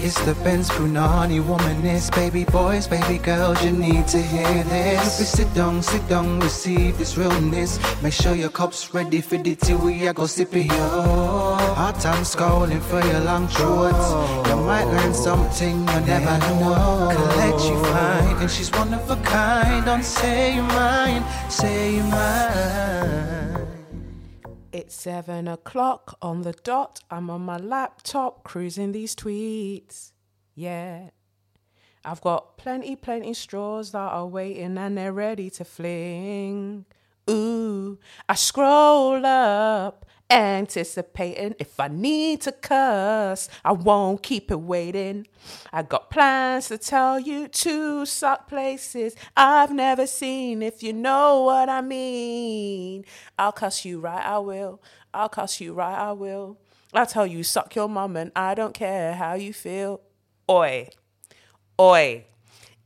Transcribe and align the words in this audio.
It's 0.00 0.14
the 0.24 0.34
Benz 0.44 0.70
Brunani 0.70 1.42
womanist, 1.42 2.14
baby 2.14 2.44
boys, 2.44 2.86
baby 2.86 3.18
girls, 3.18 3.64
you 3.64 3.72
need 3.72 4.06
to 4.08 4.22
hear 4.22 4.62
this. 4.64 5.28
Sit 5.28 5.52
down, 5.54 5.82
sit 5.82 6.08
down, 6.08 6.38
receive 6.38 6.96
this 6.98 7.18
realness. 7.18 7.80
Make 8.00 8.12
sure 8.12 8.36
your 8.36 8.48
cup's 8.48 8.94
ready 8.94 9.20
for 9.20 9.38
the 9.38 9.56
tea, 9.56 9.74
we 9.74 10.06
are 10.06 10.14
go 10.14 10.26
sip 10.26 10.54
it, 10.54 10.66
yo. 10.66 11.56
Hard 11.74 11.96
time 11.96 12.22
scrolling 12.22 12.80
for 12.80 13.04
your 13.04 13.20
long 13.20 13.48
shorts. 13.48 14.48
You 14.48 14.56
might 14.56 14.84
learn 14.84 15.12
something 15.12 15.80
you 15.80 16.00
never 16.06 16.38
know. 16.38 17.10
Collect 17.12 17.64
you 17.64 17.84
find, 17.84 18.40
and 18.40 18.50
she's 18.50 18.70
one 18.70 18.94
of 18.94 19.10
a 19.10 19.16
kind. 19.16 19.84
Don't 19.84 20.04
say 20.04 20.54
you 20.54 20.62
mine, 20.62 21.24
say 21.50 21.96
you 21.96 22.04
mine. 22.04 23.47
It's 24.78 24.94
seven 24.94 25.48
o'clock 25.48 26.16
on 26.22 26.42
the 26.42 26.52
dot. 26.52 27.00
I'm 27.10 27.30
on 27.30 27.40
my 27.40 27.56
laptop 27.56 28.44
cruising 28.44 28.92
these 28.92 29.16
tweets. 29.16 30.12
Yeah. 30.54 31.10
I've 32.04 32.20
got 32.20 32.56
plenty, 32.58 32.94
plenty 32.94 33.34
straws 33.34 33.90
that 33.90 33.98
are 33.98 34.28
waiting 34.28 34.78
and 34.78 34.96
they're 34.96 35.12
ready 35.12 35.50
to 35.50 35.64
fling. 35.64 36.84
Ooh, 37.28 37.98
I 38.28 38.36
scroll 38.36 39.26
up, 39.26 40.06
anticipating 40.30 41.54
if 41.58 41.80
I 41.80 41.88
need 41.88 42.42
to 42.42 42.52
cuss, 42.52 43.48
I 43.64 43.72
won't 43.72 44.22
keep 44.22 44.50
it 44.50 44.60
waiting. 44.60 45.26
I 45.72 45.82
got 45.82 46.10
plans 46.10 46.68
to 46.68 46.78
tell 46.78 47.18
you 47.18 47.48
to 47.48 48.04
suck 48.04 48.48
places 48.48 49.16
I've 49.36 49.72
never 49.72 50.06
seen, 50.06 50.62
if 50.62 50.82
you 50.82 50.92
know 50.92 51.42
what 51.42 51.68
I 51.68 51.80
mean. 51.80 53.04
I'll 53.38 53.52
cuss 53.52 53.84
you 53.84 54.00
right, 54.00 54.24
I 54.24 54.38
will. 54.38 54.82
I'll 55.14 55.28
cuss 55.28 55.60
you 55.60 55.72
right, 55.72 55.98
I 55.98 56.12
will. 56.12 56.58
I'll 56.92 57.06
tell 57.06 57.26
you, 57.26 57.42
suck 57.42 57.74
your 57.74 57.88
mum, 57.88 58.16
and 58.16 58.32
I 58.34 58.54
don't 58.54 58.74
care 58.74 59.14
how 59.14 59.34
you 59.34 59.52
feel. 59.52 60.00
Oi, 60.50 60.88
oi, 61.78 62.24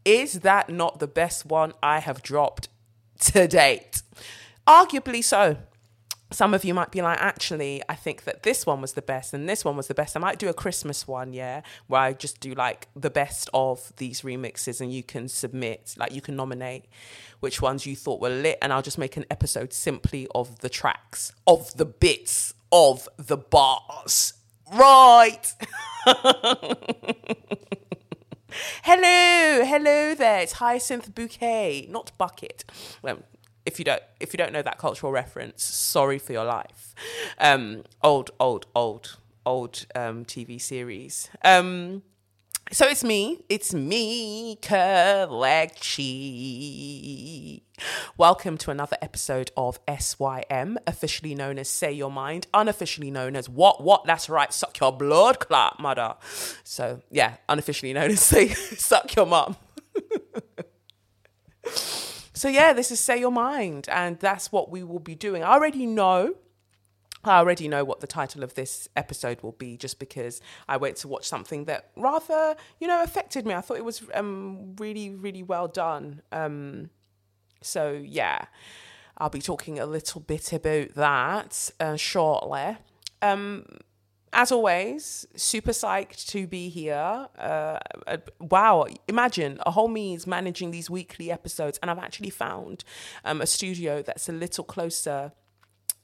is 0.05 0.41
that 0.41 0.69
not 0.69 0.99
the 0.99 1.07
best 1.07 1.47
one 1.47 1.73
I 1.83 2.01
have 2.01 2.23
dropped 2.23 2.69
to 3.21 3.47
date? 3.47 4.03
Arguably 4.67 5.23
so. 5.23 5.57
Some 6.33 6.55
of 6.55 6.65
you 6.65 6.73
might 6.73 6.91
be 6.91 7.03
like, 7.03 7.21
actually, 7.21 7.83
I 7.89 7.95
think 7.95 8.25
that 8.25 8.43
this 8.43 8.65
one 8.65 8.81
was 8.81 8.95
the 8.95 9.03
best 9.03 9.35
and 9.35 9.49
this 9.49 9.65
one 9.65 9.77
was 9.77 9.89
the 9.89 9.95
best. 9.95 10.17
I 10.17 10.21
might 10.21 10.39
do 10.39 10.49
a 10.49 10.55
Christmas 10.55 11.07
one, 11.07 11.33
yeah, 11.33 11.61
where 11.87 12.01
I 12.01 12.13
just 12.15 12.41
do 12.41 12.55
like 12.55 12.89
the 12.97 13.11
best 13.11 13.51
of 13.53 13.93
these 13.99 14.23
remixes 14.23 14.81
and 14.81 14.93
you 14.93 15.03
can 15.03 15.29
submit, 15.29 15.95
like 15.99 16.13
you 16.13 16.23
can 16.23 16.35
nominate 16.35 16.87
which 17.41 17.61
ones 17.61 17.87
you 17.87 17.95
thought 17.95 18.21
were 18.21 18.31
lit. 18.31 18.59
And 18.63 18.73
I'll 18.73 18.83
just 18.83 18.99
make 18.99 19.17
an 19.17 19.27
episode 19.31 19.73
simply 19.73 20.27
of 20.35 20.61
the 20.61 20.71
tracks, 20.71 21.33
of 21.47 21.77
the 21.77 21.85
bits, 21.85 22.55
of 22.73 23.09
the 23.19 23.37
bars. 23.37 24.33
Right. 24.73 25.55
hello, 28.83 29.65
hello 29.65 30.15
there. 30.15 30.41
It's 30.41 30.53
Hyacinth 30.53 31.15
Bouquet, 31.15 31.87
not 31.91 32.17
Bucket. 32.17 32.65
Well, 33.03 33.19
if 33.65 33.79
you 33.79 33.85
don't 33.85 34.03
if 34.21 34.33
you 34.33 34.39
don't 34.39 34.53
know 34.53 34.63
that 34.63 34.79
cultural 34.79 35.13
reference, 35.13 35.63
sorry 35.65 36.19
for 36.19 36.33
your 36.33 36.45
life. 36.45 36.95
Um, 37.39 37.85
old, 38.03 38.31
old, 38.41 38.67
old, 38.75 39.19
old 39.47 39.87
um, 39.95 40.25
TV 40.25 40.61
series. 40.61 41.31
Um, 41.45 42.03
so 42.71 42.87
it's 42.87 43.05
me, 43.05 43.45
it's 43.49 43.75
me, 43.75 44.57
Kelechi. 44.63 45.23
Welcome 48.17 48.57
to 48.59 48.71
another 48.71 48.97
episode 49.03 49.51
of 49.57 49.81
SYM, 49.99 50.79
officially 50.87 51.35
known 51.35 51.59
as 51.59 51.69
Say 51.69 51.93
Your 51.93 52.11
Mind, 52.11 52.47
unofficially 52.55 53.11
known 53.11 53.37
as 53.37 53.49
What 53.49 53.83
What. 53.83 54.05
That's 54.07 54.31
right, 54.31 54.53
suck 54.53 54.79
your 54.81 54.93
blood 54.93 55.39
clot, 55.41 55.81
mother. 55.81 56.15
So 56.65 57.03
yeah, 57.11 57.37
unofficially 57.49 57.93
known 57.93 58.11
as 58.13 58.21
Say 58.25 58.49
Suck 58.49 59.15
Your 59.17 59.27
Mum. 59.27 59.57
So 62.43 62.49
yeah, 62.49 62.73
this 62.73 62.91
is 62.91 62.99
Say 62.99 63.21
Your 63.21 63.31
Mind, 63.31 63.89
and 63.89 64.19
that's 64.19 64.51
what 64.51 64.69
we 64.69 64.83
will 64.83 64.99
be 64.99 65.15
doing. 65.15 65.45
I 65.45 65.53
already 65.53 65.87
know. 65.87 66.35
I 67.23 67.39
already 67.39 67.69
know 67.69 67.85
what 67.85 68.01
the 68.01 68.09
title 68.09 68.43
of 68.43 68.55
this 68.55 68.89
episode 68.97 69.41
will 69.43 69.53
be 69.53 69.77
just 69.77 70.01
because 70.01 70.41
I 70.69 70.77
went 70.77 70.97
to 70.97 71.07
watch 71.07 71.25
something 71.25 71.67
that 71.67 71.93
rather, 71.97 72.57
you 72.81 72.89
know, 72.89 73.01
affected 73.01 73.47
me. 73.47 73.55
I 73.55 73.61
thought 73.61 73.77
it 73.77 73.85
was 73.85 74.03
um, 74.13 74.75
really, 74.81 75.11
really 75.11 75.45
well 75.45 75.69
done. 75.69 76.21
Um, 76.33 76.91
so, 77.61 77.93
yeah, 77.93 78.47
I'll 79.19 79.31
be 79.31 79.41
talking 79.41 79.79
a 79.79 79.87
little 79.87 80.21
bit 80.21 80.53
about 80.53 80.95
that 80.97 81.71
uh, 81.79 81.95
shortly. 81.95 82.77
Um, 83.23 83.67
as 84.33 84.51
always, 84.51 85.27
super 85.37 85.73
psyched 85.73 86.27
to 86.29 86.47
be 86.47 86.69
here. 86.69 87.29
Uh, 87.39 87.79
uh, 88.07 88.17
wow, 88.41 88.87
imagine 89.07 89.61
a 89.67 89.71
whole 89.71 89.89
me 89.89 90.15
is 90.15 90.27
managing 90.27 90.71
these 90.71 90.89
weekly 90.89 91.31
episodes, 91.31 91.79
and 91.83 91.91
I've 91.91 91.99
actually 91.99 92.31
found 92.31 92.85
um, 93.25 93.41
a 93.41 93.47
studio 93.47 94.03
that's 94.03 94.29
a 94.29 94.33
little 94.33 94.65
closer, 94.65 95.33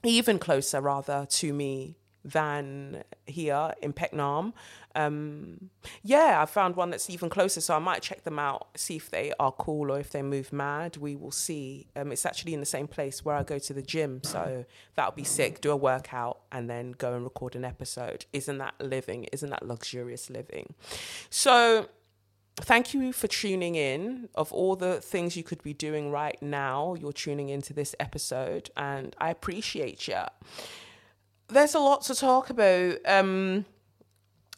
even 0.04 0.38
closer 0.38 0.80
rather, 0.80 1.26
to 1.30 1.52
me 1.52 1.96
than 2.24 3.02
here 3.26 3.72
in 3.80 3.92
Peckham. 3.92 4.52
Um, 4.98 5.70
yeah, 6.02 6.42
I 6.42 6.46
found 6.46 6.74
one 6.74 6.90
that's 6.90 7.08
even 7.08 7.30
closer, 7.30 7.60
so 7.60 7.76
I 7.76 7.78
might 7.78 8.02
check 8.02 8.24
them 8.24 8.36
out, 8.40 8.66
see 8.76 8.96
if 8.96 9.10
they 9.10 9.32
are 9.38 9.52
cool 9.52 9.92
or 9.92 10.00
if 10.00 10.10
they 10.10 10.22
move 10.22 10.52
mad. 10.52 10.96
We 10.96 11.14
will 11.14 11.30
see. 11.30 11.86
Um, 11.94 12.10
it's 12.10 12.26
actually 12.26 12.52
in 12.52 12.58
the 12.58 12.66
same 12.66 12.88
place 12.88 13.24
where 13.24 13.36
I 13.36 13.44
go 13.44 13.60
to 13.60 13.72
the 13.72 13.80
gym, 13.80 14.24
so 14.24 14.64
that'll 14.96 15.12
be 15.12 15.22
sick. 15.22 15.60
Do 15.60 15.70
a 15.70 15.76
workout 15.76 16.40
and 16.50 16.68
then 16.68 16.92
go 16.98 17.14
and 17.14 17.22
record 17.22 17.54
an 17.54 17.64
episode. 17.64 18.26
Isn't 18.32 18.58
that 18.58 18.74
living? 18.80 19.24
Isn't 19.32 19.50
that 19.50 19.64
luxurious 19.64 20.30
living? 20.30 20.74
So, 21.30 21.88
thank 22.56 22.92
you 22.92 23.12
for 23.12 23.28
tuning 23.28 23.76
in. 23.76 24.28
Of 24.34 24.52
all 24.52 24.74
the 24.74 25.00
things 25.00 25.36
you 25.36 25.44
could 25.44 25.62
be 25.62 25.74
doing 25.74 26.10
right 26.10 26.42
now, 26.42 26.94
you're 26.94 27.12
tuning 27.12 27.50
into 27.50 27.72
this 27.72 27.94
episode, 28.00 28.70
and 28.76 29.14
I 29.20 29.30
appreciate 29.30 30.08
you. 30.08 30.22
There's 31.46 31.76
a 31.76 31.78
lot 31.78 32.02
to 32.02 32.16
talk 32.16 32.50
about. 32.50 32.96
Um, 33.06 33.64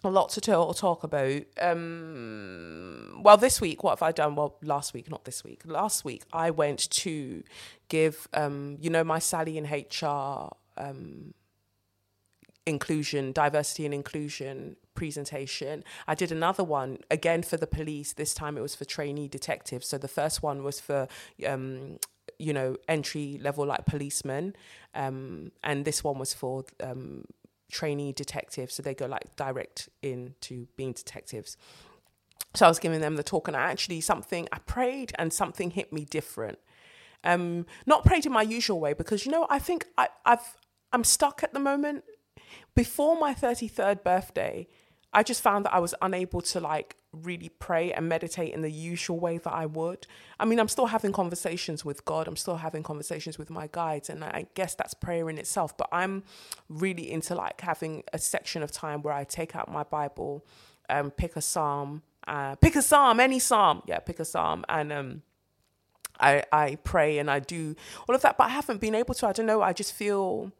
lot 0.08 0.30
to 0.30 0.40
talk, 0.40 0.76
talk 0.76 1.04
about. 1.04 1.42
Um, 1.60 3.20
well, 3.22 3.36
this 3.36 3.60
week, 3.60 3.82
what 3.84 3.90
have 3.90 4.02
I 4.02 4.12
done? 4.12 4.34
Well, 4.34 4.56
last 4.62 4.94
week, 4.94 5.10
not 5.10 5.24
this 5.24 5.44
week. 5.44 5.62
Last 5.66 6.04
week, 6.04 6.22
I 6.32 6.50
went 6.50 6.88
to 6.90 7.42
give, 7.88 8.28
um, 8.32 8.78
you 8.80 8.88
know, 8.88 9.04
my 9.04 9.18
Sally 9.18 9.58
in 9.58 9.64
HR 9.64 10.50
um, 10.78 11.34
inclusion, 12.66 13.32
diversity 13.32 13.84
and 13.84 13.92
inclusion 13.92 14.76
presentation. 14.94 15.84
I 16.06 16.14
did 16.14 16.32
another 16.32 16.64
one 16.64 16.98
again 17.10 17.42
for 17.42 17.56
the 17.56 17.66
police. 17.66 18.12
This 18.12 18.34
time 18.34 18.56
it 18.56 18.60
was 18.60 18.74
for 18.74 18.84
trainee 18.84 19.28
detectives. 19.28 19.86
So 19.88 19.98
the 19.98 20.08
first 20.08 20.42
one 20.42 20.62
was 20.62 20.80
for 20.80 21.08
um, 21.46 21.98
you 22.38 22.52
know 22.52 22.76
entry 22.88 23.38
level 23.42 23.66
like 23.66 23.86
policemen, 23.86 24.54
um, 24.94 25.52
and 25.62 25.84
this 25.84 26.02
one 26.02 26.18
was 26.18 26.32
for 26.32 26.64
um, 26.82 27.24
trainee 27.70 28.12
detectives. 28.12 28.74
So 28.74 28.82
they 28.82 28.94
go 28.94 29.06
like 29.06 29.36
direct 29.36 29.88
into 30.02 30.66
being 30.76 30.92
detectives. 30.92 31.56
So 32.54 32.66
I 32.66 32.68
was 32.68 32.78
giving 32.78 33.00
them 33.00 33.16
the 33.16 33.22
talk, 33.22 33.48
and 33.48 33.56
I 33.56 33.70
actually 33.70 34.00
something 34.00 34.48
I 34.52 34.58
prayed, 34.58 35.12
and 35.18 35.32
something 35.32 35.70
hit 35.70 35.92
me 35.92 36.04
different. 36.04 36.58
Um, 37.22 37.66
not 37.86 38.04
prayed 38.04 38.26
in 38.26 38.32
my 38.32 38.42
usual 38.42 38.80
way 38.80 38.94
because 38.94 39.26
you 39.26 39.32
know 39.32 39.46
I 39.50 39.58
think 39.58 39.86
I, 39.98 40.08
I've 40.24 40.56
I'm 40.92 41.04
stuck 41.04 41.42
at 41.42 41.52
the 41.52 41.60
moment 41.60 42.04
before 42.74 43.18
my 43.18 43.34
33rd 43.34 44.02
birthday, 44.02 44.66
I 45.12 45.22
just 45.22 45.42
found 45.42 45.64
that 45.64 45.74
I 45.74 45.80
was 45.80 45.94
unable 46.00 46.40
to 46.42 46.60
like 46.60 46.96
really 47.12 47.48
pray 47.48 47.92
and 47.92 48.08
meditate 48.08 48.52
in 48.52 48.62
the 48.62 48.70
usual 48.70 49.18
way 49.18 49.38
that 49.38 49.52
I 49.52 49.66
would. 49.66 50.06
I 50.38 50.44
mean, 50.44 50.60
I'm 50.60 50.68
still 50.68 50.86
having 50.86 51.12
conversations 51.12 51.84
with 51.84 52.04
God, 52.04 52.28
I'm 52.28 52.36
still 52.36 52.56
having 52.56 52.82
conversations 52.82 53.38
with 53.38 53.50
my 53.50 53.68
guides, 53.70 54.08
and 54.08 54.24
I 54.24 54.46
guess 54.54 54.74
that's 54.74 54.94
prayer 54.94 55.28
in 55.28 55.38
itself. 55.38 55.76
But 55.76 55.88
I'm 55.92 56.22
really 56.68 57.10
into 57.10 57.34
like 57.34 57.60
having 57.60 58.04
a 58.12 58.18
section 58.18 58.62
of 58.62 58.70
time 58.70 59.02
where 59.02 59.14
I 59.14 59.24
take 59.24 59.56
out 59.56 59.70
my 59.70 59.82
Bible, 59.82 60.44
um, 60.88 61.10
pick 61.10 61.36
a 61.36 61.42
psalm, 61.42 62.02
uh, 62.28 62.54
pick 62.56 62.76
a 62.76 62.82
psalm, 62.82 63.18
any 63.20 63.38
psalm, 63.38 63.82
yeah, 63.86 63.98
pick 63.98 64.20
a 64.20 64.24
psalm, 64.24 64.64
and 64.68 64.92
um, 64.92 65.22
I 66.20 66.44
I 66.52 66.76
pray 66.84 67.18
and 67.18 67.30
I 67.30 67.40
do 67.40 67.74
all 68.08 68.14
of 68.14 68.22
that. 68.22 68.36
But 68.38 68.44
I 68.44 68.50
haven't 68.50 68.80
been 68.80 68.94
able 68.94 69.14
to. 69.14 69.26
I 69.26 69.32
don't 69.32 69.46
know. 69.46 69.62
I 69.62 69.72
just 69.72 69.92
feel 69.92 70.52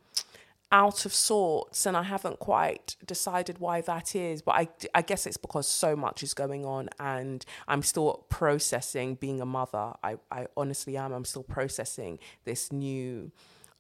out 0.72 1.05
of 1.05 1.12
sorts 1.12 1.87
and 1.87 1.96
I 1.96 2.02
haven't 2.05 2.38
quite 2.38 2.96
decided 3.05 3.58
why 3.58 3.81
that 3.82 4.14
is 4.14 4.43
but 4.43 4.52
I, 4.52 4.69
I 4.94 5.02
guess 5.02 5.26
it's 5.26 5.37
because 5.37 5.69
so 5.69 5.96
much 5.96 6.22
is 6.22 6.34
going 6.34 6.64
on 6.64 6.88
and 6.99 7.44
I'm 7.67 7.82
still 7.82 8.25
processing 8.28 9.17
being 9.17 9.40
a 9.40 9.46
mother 9.46 9.94
I, 10.02 10.17
I 10.31 10.46
honestly 10.56 10.96
am 10.96 11.12
I'm 11.12 11.25
still 11.25 11.43
processing 11.43 12.19
this 12.44 12.70
new 12.70 13.32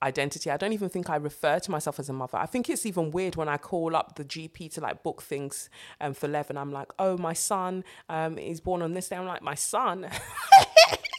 identity. 0.02 0.50
I 0.50 0.56
don't 0.56 0.72
even 0.72 0.88
think 0.88 1.10
I 1.10 1.16
refer 1.16 1.58
to 1.60 1.70
myself 1.70 1.98
as 1.98 2.08
a 2.08 2.12
mother. 2.12 2.38
I 2.38 2.46
think 2.46 2.68
it's 2.68 2.86
even 2.86 3.10
weird 3.10 3.36
when 3.36 3.48
I 3.48 3.56
call 3.56 3.94
up 3.94 4.16
the 4.16 4.24
GP 4.24 4.72
to 4.74 4.80
like 4.80 5.02
book 5.02 5.22
things 5.22 5.68
um, 6.00 6.14
for 6.14 6.28
Lev, 6.28 6.50
and 6.50 6.58
I'm 6.58 6.72
like, 6.72 6.90
oh, 6.98 7.16
my 7.16 7.32
son 7.32 7.84
um, 8.08 8.38
is 8.38 8.60
born 8.60 8.82
on 8.82 8.94
this 8.94 9.08
day. 9.08 9.16
I'm 9.16 9.26
like, 9.26 9.42
my 9.42 9.54
son. 9.54 10.08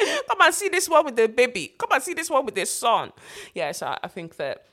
Come 0.28 0.40
and 0.40 0.54
see 0.54 0.68
this 0.68 0.88
one 0.88 1.04
with 1.04 1.16
the 1.16 1.28
baby. 1.28 1.74
Come 1.78 1.90
and 1.92 2.02
see 2.02 2.14
this 2.14 2.30
one 2.30 2.44
with 2.44 2.54
the 2.54 2.66
son. 2.66 3.12
Yeah, 3.54 3.72
so 3.72 3.96
I, 4.02 4.08
think 4.08 4.36
that 4.36 4.64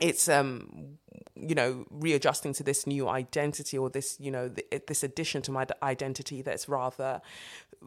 it's 0.00 0.28
um 0.28 0.98
you 1.34 1.54
know 1.54 1.84
readjusting 1.90 2.52
to 2.52 2.62
this 2.62 2.86
new 2.86 3.08
identity 3.08 3.78
or 3.78 3.90
this 3.90 4.16
you 4.20 4.30
know 4.30 4.48
th- 4.48 4.82
this 4.86 5.02
addition 5.02 5.42
to 5.42 5.52
my 5.52 5.64
d- 5.64 5.74
identity 5.82 6.42
that's 6.42 6.68
rather 6.68 7.20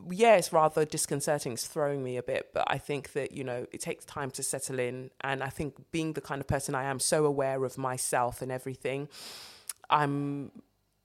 yeah 0.09 0.35
it's 0.35 0.53
rather 0.53 0.85
disconcerting 0.85 1.53
it's 1.53 1.67
throwing 1.67 2.03
me 2.03 2.17
a 2.17 2.23
bit 2.23 2.49
but 2.53 2.63
i 2.67 2.77
think 2.77 3.13
that 3.13 3.33
you 3.33 3.43
know 3.43 3.65
it 3.71 3.81
takes 3.81 4.05
time 4.05 4.31
to 4.31 4.41
settle 4.41 4.79
in 4.79 5.09
and 5.21 5.43
i 5.43 5.49
think 5.49 5.75
being 5.91 6.13
the 6.13 6.21
kind 6.21 6.39
of 6.39 6.47
person 6.47 6.75
i 6.75 6.83
am 6.83 6.99
so 6.99 7.25
aware 7.25 7.63
of 7.65 7.77
myself 7.77 8.41
and 8.41 8.51
everything 8.51 9.09
i'm 9.89 10.51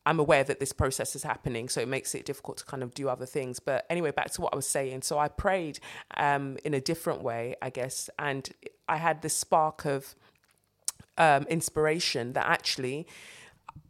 I'm 0.06 0.20
aware 0.20 0.44
that 0.44 0.61
this 0.61 0.73
process 0.73 1.17
is 1.17 1.25
happening, 1.25 1.69
so 1.69 1.81
it 1.81 1.88
makes 1.88 2.14
it 2.14 2.25
difficult 2.25 2.58
to 2.58 2.64
kind 2.64 2.82
of 2.85 2.94
do 2.94 3.08
other 3.08 3.26
things. 3.26 3.58
But 3.58 3.85
anyway, 3.91 4.12
back 4.12 4.31
to 4.32 4.41
what 4.41 4.53
I 4.53 4.56
was 4.56 4.69
saying. 4.69 5.03
So 5.03 5.19
I 5.19 5.26
prayed 5.26 5.81
um, 6.17 6.56
in 6.64 6.75
a 6.75 6.81
different 6.81 7.23
way, 7.23 7.56
I 7.61 7.70
guess, 7.70 8.08
and 8.19 8.49
I 8.88 8.99
had 8.99 9.23
this 9.23 9.35
spark 9.35 9.85
of 9.85 10.14
um, 11.19 11.43
inspiration 11.49 12.35
that 12.35 12.47
actually, 12.47 13.08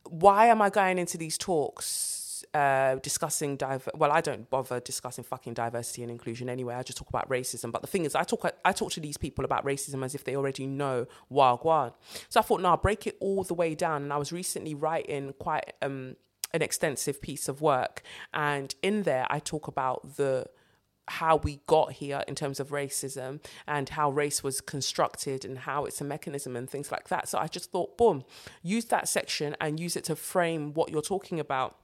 why 0.08 0.46
am 0.46 0.62
I 0.62 0.70
going 0.70 0.98
into 0.98 1.18
these 1.18 1.36
talks? 1.36 2.15
Uh, 2.56 2.94
discussing 3.02 3.54
diver 3.54 3.90
well 3.96 4.10
I 4.10 4.22
don't 4.22 4.48
bother 4.48 4.80
discussing 4.80 5.24
fucking 5.24 5.52
diversity 5.52 6.00
and 6.00 6.10
inclusion 6.10 6.48
anyway. 6.48 6.74
I 6.74 6.82
just 6.82 6.96
talk 6.96 7.10
about 7.10 7.28
racism. 7.28 7.70
But 7.70 7.82
the 7.82 7.86
thing 7.86 8.06
is 8.06 8.14
I 8.14 8.22
talk 8.22 8.50
I 8.64 8.72
talk 8.72 8.92
to 8.92 9.00
these 9.00 9.18
people 9.18 9.44
about 9.44 9.62
racism 9.66 10.02
as 10.02 10.14
if 10.14 10.24
they 10.24 10.34
already 10.36 10.66
know 10.66 11.06
wagwan. 11.30 11.92
So 12.30 12.40
I 12.40 12.42
thought 12.42 12.62
no 12.62 12.70
I'll 12.70 12.78
break 12.78 13.06
it 13.06 13.18
all 13.20 13.44
the 13.44 13.52
way 13.52 13.74
down. 13.74 14.04
And 14.04 14.10
I 14.10 14.16
was 14.16 14.32
recently 14.32 14.74
writing 14.74 15.34
quite 15.38 15.74
um, 15.82 16.16
an 16.54 16.62
extensive 16.62 17.20
piece 17.20 17.46
of 17.46 17.60
work. 17.60 18.02
And 18.32 18.74
in 18.82 19.02
there 19.02 19.26
I 19.28 19.38
talk 19.38 19.68
about 19.68 20.16
the 20.16 20.46
how 21.08 21.36
we 21.36 21.60
got 21.66 21.92
here 21.92 22.24
in 22.26 22.34
terms 22.34 22.58
of 22.58 22.70
racism 22.70 23.44
and 23.66 23.90
how 23.90 24.08
race 24.10 24.42
was 24.42 24.62
constructed 24.62 25.44
and 25.44 25.58
how 25.58 25.84
it's 25.84 26.00
a 26.00 26.04
mechanism 26.04 26.56
and 26.56 26.70
things 26.70 26.90
like 26.90 27.08
that. 27.08 27.28
So 27.28 27.36
I 27.38 27.48
just 27.48 27.70
thought, 27.70 27.98
boom, 27.98 28.24
use 28.62 28.86
that 28.86 29.08
section 29.08 29.56
and 29.60 29.78
use 29.78 29.94
it 29.94 30.04
to 30.04 30.16
frame 30.16 30.72
what 30.72 30.90
you're 30.90 31.02
talking 31.02 31.38
about 31.38 31.76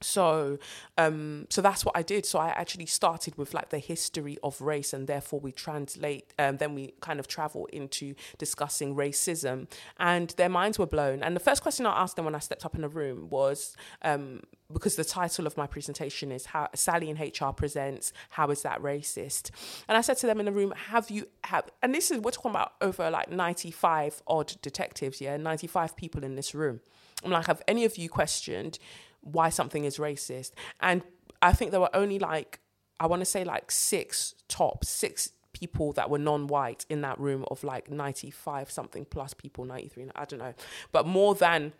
so 0.00 0.58
um 0.98 1.46
so 1.48 1.62
that's 1.62 1.84
what 1.84 1.96
i 1.96 2.02
did. 2.02 2.26
So 2.26 2.38
i 2.38 2.48
actually 2.48 2.86
started 2.86 3.36
with 3.36 3.54
like 3.54 3.70
the 3.70 3.78
history 3.78 4.36
of 4.42 4.60
race 4.60 4.92
and 4.92 5.06
therefore 5.06 5.40
we 5.40 5.52
translate 5.52 6.32
um 6.38 6.58
then 6.58 6.74
we 6.74 6.94
kind 7.00 7.18
of 7.18 7.26
travel 7.28 7.66
into 7.72 8.14
discussing 8.38 8.94
racism. 8.94 9.68
And 9.98 10.30
their 10.30 10.48
minds 10.48 10.78
were 10.78 10.86
blown. 10.86 11.22
And 11.22 11.34
the 11.34 11.40
first 11.40 11.62
question 11.62 11.86
i 11.86 12.02
asked 12.02 12.16
them 12.16 12.24
when 12.24 12.34
i 12.34 12.38
stepped 12.38 12.64
up 12.64 12.74
in 12.74 12.82
the 12.82 12.88
room 12.88 13.28
was 13.30 13.76
um 14.02 14.42
because 14.72 14.96
the 14.96 15.04
title 15.04 15.46
of 15.46 15.56
my 15.56 15.66
presentation 15.66 16.32
is 16.32 16.46
how 16.46 16.68
Sally 16.74 17.08
in 17.08 17.16
HR 17.16 17.52
presents 17.52 18.12
how 18.30 18.50
is 18.50 18.62
that 18.62 18.82
racist? 18.82 19.50
And 19.88 19.96
I 19.96 20.00
said 20.00 20.16
to 20.18 20.26
them 20.26 20.40
in 20.40 20.46
the 20.46 20.52
room 20.52 20.74
have 20.76 21.10
you 21.10 21.26
have 21.44 21.64
and 21.82 21.94
this 21.94 22.10
is 22.10 22.18
we're 22.18 22.32
talking 22.32 22.50
about 22.50 22.72
over 22.80 23.10
like 23.10 23.30
95 23.30 24.22
odd 24.26 24.54
detectives 24.62 25.20
yeah 25.20 25.36
95 25.36 25.96
people 25.96 26.22
in 26.22 26.34
this 26.34 26.54
room. 26.54 26.80
I'm 27.24 27.30
like 27.30 27.46
have 27.46 27.62
any 27.66 27.84
of 27.84 27.96
you 27.96 28.08
questioned 28.08 28.78
why 29.26 29.50
something 29.50 29.84
is 29.84 29.98
racist. 29.98 30.52
And 30.80 31.02
I 31.42 31.52
think 31.52 31.70
there 31.70 31.80
were 31.80 31.94
only 31.94 32.18
like, 32.18 32.60
I 33.00 33.06
want 33.06 33.20
to 33.20 33.26
say 33.26 33.44
like 33.44 33.70
six 33.70 34.34
top, 34.48 34.84
six 34.84 35.32
people 35.52 35.92
that 35.94 36.10
were 36.10 36.18
non-white 36.18 36.84
in 36.90 37.00
that 37.00 37.18
room 37.18 37.44
of 37.50 37.64
like 37.64 37.90
95 37.90 38.70
something 38.70 39.06
plus 39.06 39.32
people 39.32 39.64
93 39.64 40.08
i 40.14 40.26
don't 40.26 40.38
know 40.38 40.52
but 40.92 41.06
more 41.06 41.34
than 41.34 41.72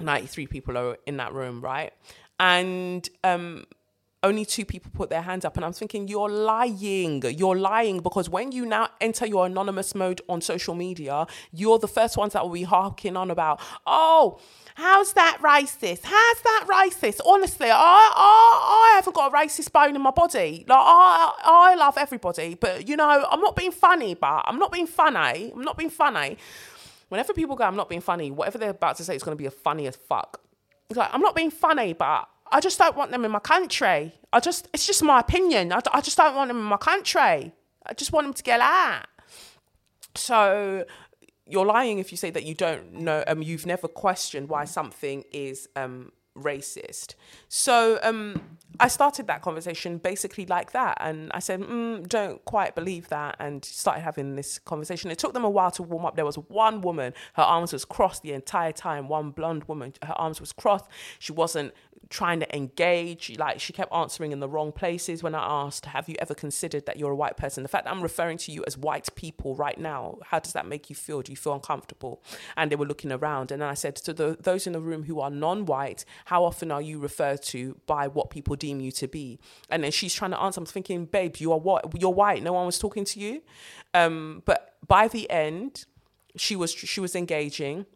93 0.00 0.46
people 0.46 0.78
are 0.78 0.96
in 1.04 1.18
that 1.18 1.34
room 1.34 1.60
right 1.60 1.92
and 2.40 3.10
um 3.22 3.66
only 4.24 4.44
two 4.44 4.64
people 4.64 4.90
put 4.92 5.10
their 5.10 5.22
hands 5.22 5.44
up 5.44 5.56
and 5.56 5.64
i'm 5.64 5.72
thinking 5.72 6.08
you're 6.08 6.28
lying 6.28 7.22
you're 7.22 7.56
lying 7.56 8.00
because 8.00 8.28
when 8.28 8.50
you 8.50 8.66
now 8.66 8.88
enter 9.00 9.26
your 9.26 9.46
anonymous 9.46 9.94
mode 9.94 10.20
on 10.28 10.40
social 10.40 10.74
media 10.74 11.26
you're 11.52 11.78
the 11.78 11.88
first 11.88 12.16
ones 12.16 12.32
that 12.32 12.42
will 12.42 12.52
be 12.52 12.62
harking 12.62 13.16
on 13.16 13.30
about 13.30 13.60
oh 13.86 14.40
How's 14.76 15.12
that 15.12 15.38
racist? 15.40 16.00
How's 16.02 16.42
that 16.42 16.66
racist? 16.68 17.20
Honestly, 17.24 17.70
I, 17.70 17.76
I, 17.76 18.90
I 18.92 18.96
haven't 18.96 19.14
got 19.14 19.32
a 19.32 19.34
racist 19.36 19.70
bone 19.70 19.94
in 19.94 20.02
my 20.02 20.10
body. 20.10 20.64
Like 20.66 20.78
I, 20.80 21.32
I 21.44 21.74
love 21.76 21.96
everybody, 21.96 22.54
but 22.54 22.88
you 22.88 22.96
know, 22.96 23.24
I'm 23.30 23.40
not 23.40 23.54
being 23.54 23.70
funny. 23.70 24.14
But 24.14 24.42
I'm 24.46 24.58
not 24.58 24.72
being 24.72 24.88
funny. 24.88 25.52
I'm 25.54 25.62
not 25.62 25.78
being 25.78 25.90
funny. 25.90 26.38
Whenever 27.08 27.32
people 27.32 27.54
go, 27.54 27.62
I'm 27.62 27.76
not 27.76 27.88
being 27.88 28.00
funny. 28.00 28.32
Whatever 28.32 28.58
they're 28.58 28.70
about 28.70 28.96
to 28.96 29.04
say 29.04 29.14
is 29.14 29.22
going 29.22 29.36
to 29.36 29.40
be 29.40 29.46
a 29.46 29.50
funny 29.52 29.86
as 29.86 29.94
fuck. 29.94 30.40
It's 30.90 30.98
like 30.98 31.10
I'm 31.12 31.20
not 31.20 31.36
being 31.36 31.52
funny, 31.52 31.92
but 31.92 32.28
I 32.54 32.60
just 32.60 32.78
don't 32.78 32.96
want 32.96 33.10
them 33.10 33.24
in 33.24 33.32
my 33.32 33.40
country. 33.40 34.14
I 34.32 34.38
just, 34.38 34.68
it's 34.72 34.86
just 34.86 35.02
my 35.02 35.18
opinion. 35.18 35.72
I, 35.72 35.80
I 35.92 36.00
just 36.00 36.16
don't 36.16 36.36
want 36.36 36.48
them 36.48 36.58
in 36.58 36.62
my 36.62 36.76
country. 36.76 37.52
I 37.84 37.94
just 37.96 38.12
want 38.12 38.26
them 38.26 38.34
to 38.34 38.42
get 38.44 38.60
out. 38.60 39.06
So 40.14 40.84
you're 41.46 41.66
lying 41.66 41.98
if 41.98 42.12
you 42.12 42.16
say 42.16 42.30
that 42.30 42.44
you 42.44 42.54
don't 42.54 42.92
know 42.92 43.22
um 43.26 43.42
you've 43.42 43.66
never 43.66 43.88
questioned 43.88 44.48
why 44.48 44.64
something 44.64 45.24
is 45.32 45.68
um 45.76 46.10
racist 46.36 47.14
so 47.48 47.98
um 48.02 48.40
i 48.80 48.88
started 48.88 49.28
that 49.28 49.40
conversation 49.40 49.98
basically 49.98 50.46
like 50.46 50.72
that 50.72 50.96
and 51.00 51.30
i 51.32 51.38
said 51.38 51.60
mm, 51.60 52.08
don't 52.08 52.44
quite 52.44 52.74
believe 52.74 53.08
that 53.08 53.36
and 53.38 53.64
started 53.64 54.00
having 54.00 54.34
this 54.34 54.58
conversation 54.58 55.10
it 55.12 55.18
took 55.18 55.32
them 55.32 55.44
a 55.44 55.50
while 55.50 55.70
to 55.70 55.82
warm 55.82 56.04
up 56.04 56.16
there 56.16 56.24
was 56.24 56.36
one 56.36 56.80
woman 56.80 57.12
her 57.34 57.42
arms 57.42 57.72
was 57.72 57.84
crossed 57.84 58.22
the 58.22 58.32
entire 58.32 58.72
time 58.72 59.06
one 59.06 59.30
blonde 59.30 59.62
woman 59.64 59.92
her 60.02 60.14
arms 60.14 60.40
was 60.40 60.50
crossed 60.50 60.86
she 61.20 61.30
wasn't 61.30 61.72
trying 62.10 62.40
to 62.40 62.56
engage. 62.56 63.36
Like 63.38 63.60
she 63.60 63.72
kept 63.72 63.92
answering 63.92 64.32
in 64.32 64.40
the 64.40 64.48
wrong 64.48 64.72
places 64.72 65.22
when 65.22 65.34
I 65.34 65.44
asked, 65.44 65.86
Have 65.86 66.08
you 66.08 66.16
ever 66.18 66.34
considered 66.34 66.86
that 66.86 66.98
you're 66.98 67.12
a 67.12 67.16
white 67.16 67.36
person? 67.36 67.62
The 67.62 67.68
fact 67.68 67.84
that 67.84 67.90
I'm 67.90 68.02
referring 68.02 68.38
to 68.38 68.52
you 68.52 68.64
as 68.66 68.76
white 68.76 69.08
people 69.14 69.54
right 69.54 69.78
now, 69.78 70.18
how 70.26 70.38
does 70.38 70.52
that 70.52 70.66
make 70.66 70.90
you 70.90 70.96
feel? 70.96 71.22
Do 71.22 71.32
you 71.32 71.36
feel 71.36 71.54
uncomfortable? 71.54 72.22
And 72.56 72.70
they 72.70 72.76
were 72.76 72.86
looking 72.86 73.12
around. 73.12 73.50
And 73.50 73.62
then 73.62 73.68
I 73.68 73.74
said, 73.74 73.96
To 73.96 74.12
the, 74.12 74.36
those 74.40 74.66
in 74.66 74.72
the 74.72 74.80
room 74.80 75.04
who 75.04 75.20
are 75.20 75.30
non 75.30 75.66
white, 75.66 76.04
how 76.26 76.44
often 76.44 76.70
are 76.70 76.82
you 76.82 76.98
referred 76.98 77.42
to 77.44 77.76
by 77.86 78.08
what 78.08 78.30
people 78.30 78.56
deem 78.56 78.80
you 78.80 78.92
to 78.92 79.08
be? 79.08 79.38
And 79.70 79.84
then 79.84 79.90
she's 79.90 80.14
trying 80.14 80.32
to 80.32 80.40
answer. 80.40 80.60
I'm 80.60 80.66
thinking, 80.66 81.06
Babe, 81.06 81.36
you 81.36 81.52
are 81.52 81.58
what? 81.58 82.00
You're 82.00 82.10
white. 82.10 82.42
No 82.42 82.52
one 82.52 82.66
was 82.66 82.78
talking 82.78 83.04
to 83.06 83.20
you. 83.20 83.42
Um, 83.92 84.42
but 84.44 84.76
by 84.86 85.08
the 85.08 85.30
end, 85.30 85.86
she 86.36 86.56
was 86.56 86.72
she 86.72 87.00
was 87.00 87.14
engaging 87.14 87.86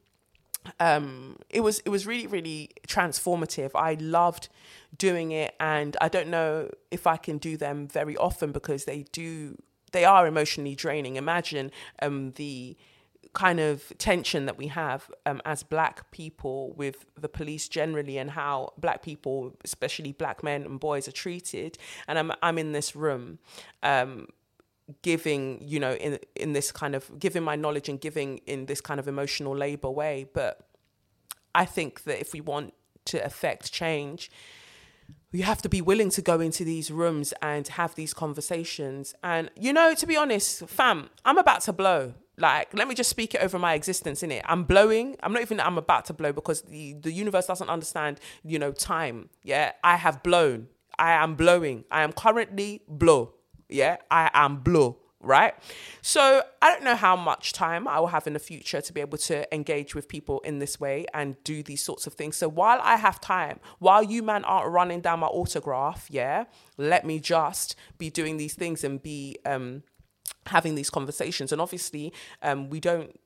um, 0.81 1.37
it 1.51 1.61
was 1.61 1.81
it 1.81 1.89
was 1.89 2.07
really 2.07 2.27
really 2.27 2.71
transformative. 2.87 3.71
I 3.75 3.95
loved 3.95 4.49
doing 4.97 5.33
it, 5.33 5.55
and 5.61 5.97
I 6.01 6.09
don't 6.09 6.29
know 6.29 6.71
if 6.91 7.07
I 7.07 7.17
can 7.17 7.39
do 7.39 7.57
them 7.57 7.89
very 7.89 8.17
often 8.17 8.53
because 8.53 8.85
they 8.85 9.05
do 9.13 9.57
they 9.93 10.05
are 10.05 10.27
emotionally 10.27 10.75
draining. 10.75 11.17
Imagine 11.17 11.71
um, 12.03 12.33
the 12.33 12.77
kind 13.35 13.61
of 13.61 13.93
tension 13.99 14.47
that 14.47 14.57
we 14.57 14.69
have 14.69 15.11
um, 15.27 15.41
as 15.45 15.63
black 15.63 16.11
people 16.11 16.73
with 16.73 17.05
the 17.21 17.29
police 17.29 17.69
generally 17.69 18.19
and 18.19 18.31
how 18.31 18.73
black 18.79 19.03
people 19.03 19.55
especially 19.65 20.13
black 20.13 20.43
men 20.43 20.63
and 20.63 20.81
boys 20.81 21.07
are 21.07 21.13
treated 21.13 21.77
and 22.07 22.19
i'm 22.19 22.33
i'm 22.43 22.59
in 22.59 22.73
this 22.73 22.97
room 22.97 23.39
um, 23.83 24.27
giving 25.03 25.61
you 25.67 25.79
know 25.79 25.95
in 25.95 26.19
in 26.35 26.53
this 26.53 26.73
kind 26.73 26.95
of 26.95 27.19
giving 27.19 27.43
my 27.43 27.57
knowledge 27.57 27.89
and 27.89 28.01
giving 28.01 28.39
in 28.47 28.67
this 28.67 28.81
kind 28.81 28.99
of 28.99 29.09
emotional 29.09 29.57
labor 29.57 29.91
way. 29.91 30.29
But 30.33 30.61
i 31.55 31.65
think 31.65 32.05
that 32.05 32.21
if 32.21 32.33
we 32.33 32.41
want 32.41 32.75
to 33.07 33.25
affect 33.25 33.73
change 33.73 34.31
you 35.31 35.43
have 35.43 35.61
to 35.61 35.69
be 35.69 35.83
willing 35.83 36.11
to 36.11 36.23
go 36.23 36.41
into 36.41 36.65
these 36.65 36.91
rooms 36.91 37.35
and 37.43 37.69
have 37.69 37.95
these 37.95 38.15
conversations. 38.15 39.15
And 39.23 39.51
you 39.57 39.73
know 39.73 39.95
to 39.95 40.07
be 40.07 40.17
honest 40.17 40.67
fam 40.69 41.11
i'm 41.25 41.39
about 41.39 41.63
to 41.63 41.73
blow. 41.73 42.15
Like 42.39 42.73
let 42.73 42.89
me 42.89 42.95
just 42.95 43.11
speak 43.11 43.35
it 43.35 43.43
over 43.43 43.59
my 43.59 43.75
existence 43.75 44.23
in 44.23 44.31
it 44.33 44.43
i'm 44.47 44.65
blowing. 44.65 45.17
I'm 45.23 45.33
not 45.33 45.43
even 45.43 45.61
i'm 45.61 45.79
about 45.79 46.07
to 46.07 46.15
blow 46.15 46.33
because 46.33 46.63
the 46.63 46.95
the 46.95 47.13
universe 47.13 47.47
doesn't 47.47 47.69
understand 47.69 48.21
you 48.43 48.59
know 48.59 48.73
time. 48.73 49.29
Yeah 49.43 49.73
i 49.85 49.97
have 49.97 50.23
blown. 50.23 50.69
I 51.01 51.13
am 51.13 51.37
blowing. 51.37 51.85
I 51.93 52.03
am 52.03 52.13
currently 52.13 52.83
blow 52.89 53.35
yeah, 53.69 53.97
I 54.11 54.31
am 54.35 54.59
blue, 54.59 54.97
right? 55.21 55.55
So 56.03 56.43
I 56.63 56.73
don't 56.73 56.85
know 56.85 56.97
how 56.97 57.17
much 57.17 57.53
time 57.53 57.87
I 57.87 58.01
will 58.01 58.09
have 58.09 58.27
in 58.27 58.33
the 58.33 58.39
future 58.39 58.81
to 58.81 58.93
be 58.93 59.01
able 59.01 59.19
to 59.19 59.53
engage 59.55 59.95
with 59.95 60.09
people 60.09 60.41
in 60.41 60.59
this 60.59 60.81
way 60.81 61.07
and 61.13 61.43
do 61.45 61.63
these 61.63 61.83
sorts 61.83 62.07
of 62.07 62.15
things. 62.15 62.37
So 62.37 62.49
while 62.49 62.81
I 62.83 62.97
have 62.97 63.21
time, 63.21 63.61
while 63.79 64.03
you 64.03 64.23
man 64.23 64.45
aren't 64.45 64.71
running 64.71 65.01
down 65.01 65.21
my 65.21 65.27
autograph, 65.27 66.07
yeah, 66.11 66.45
let 66.77 67.05
me 67.05 67.21
just 67.21 67.77
be 67.99 68.11
doing 68.11 68.37
these 68.37 68.55
things 68.55 68.85
and 68.85 69.03
be 69.03 69.37
um 69.45 69.83
having 70.47 70.75
these 70.75 70.91
conversations. 70.91 71.53
And 71.53 71.61
obviously, 71.61 72.13
um, 72.43 72.71
we 72.71 72.81
don't 72.81 73.19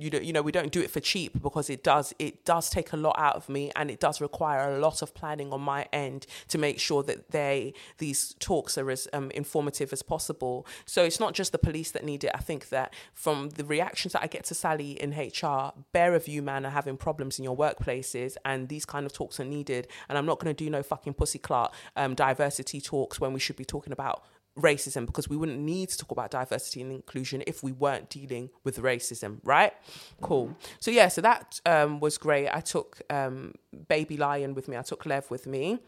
you 0.00 0.10
know, 0.10 0.18
you 0.18 0.32
know, 0.32 0.42
we 0.42 0.52
don't 0.52 0.72
do 0.72 0.80
it 0.80 0.90
for 0.90 1.00
cheap 1.00 1.40
because 1.42 1.70
it 1.70 1.82
does 1.82 2.14
it 2.18 2.44
does 2.44 2.70
take 2.70 2.92
a 2.92 2.96
lot 2.96 3.16
out 3.18 3.36
of 3.36 3.48
me, 3.48 3.70
and 3.76 3.90
it 3.90 4.00
does 4.00 4.20
require 4.20 4.74
a 4.74 4.78
lot 4.78 5.02
of 5.02 5.14
planning 5.14 5.52
on 5.52 5.60
my 5.60 5.86
end 5.92 6.26
to 6.48 6.58
make 6.58 6.78
sure 6.78 7.02
that 7.02 7.30
they 7.30 7.74
these 7.98 8.34
talks 8.38 8.76
are 8.78 8.90
as 8.90 9.08
um, 9.12 9.30
informative 9.32 9.92
as 9.92 10.02
possible. 10.02 10.66
So 10.86 11.04
it's 11.04 11.20
not 11.20 11.34
just 11.34 11.52
the 11.52 11.58
police 11.58 11.90
that 11.92 12.04
need 12.04 12.24
it. 12.24 12.30
I 12.34 12.38
think 12.38 12.68
that 12.70 12.94
from 13.12 13.50
the 13.50 13.64
reactions 13.64 14.12
that 14.12 14.22
I 14.22 14.26
get 14.26 14.44
to 14.44 14.54
Sally 14.54 14.92
in 14.92 15.10
HR, 15.12 15.72
bear 15.92 16.14
of 16.14 16.28
you, 16.28 16.42
man, 16.42 16.66
are 16.66 16.70
having 16.70 16.96
problems 16.96 17.38
in 17.38 17.44
your 17.44 17.56
workplaces, 17.56 18.36
and 18.44 18.68
these 18.68 18.84
kind 18.84 19.06
of 19.06 19.12
talks 19.12 19.38
are 19.40 19.44
needed. 19.44 19.88
And 20.08 20.16
I'm 20.16 20.26
not 20.26 20.38
going 20.38 20.54
to 20.54 20.64
do 20.64 20.70
no 20.70 20.82
fucking 20.82 21.14
pussy 21.14 21.38
clot 21.38 21.74
um, 21.96 22.14
diversity 22.14 22.80
talks 22.80 23.20
when 23.20 23.32
we 23.32 23.40
should 23.40 23.56
be 23.56 23.64
talking 23.64 23.92
about 23.92 24.24
racism 24.60 25.06
because 25.06 25.28
we 25.28 25.36
wouldn't 25.36 25.58
need 25.58 25.88
to 25.90 25.98
talk 25.98 26.10
about 26.10 26.30
diversity 26.30 26.80
and 26.80 26.92
inclusion 26.92 27.42
if 27.46 27.62
we 27.62 27.72
weren't 27.72 28.08
dealing 28.10 28.50
with 28.64 28.78
racism, 28.78 29.38
right? 29.44 29.72
Cool. 30.20 30.56
So 30.78 30.90
yeah, 30.90 31.08
so 31.08 31.20
that 31.20 31.60
um, 31.66 32.00
was 32.00 32.18
great. 32.18 32.48
I 32.48 32.60
took 32.60 33.00
um, 33.10 33.54
Baby 33.88 34.16
Lion 34.16 34.54
with 34.54 34.68
me. 34.68 34.76
I 34.76 34.82
took 34.82 35.06
Lev 35.06 35.30
with 35.30 35.46
me. 35.46 35.80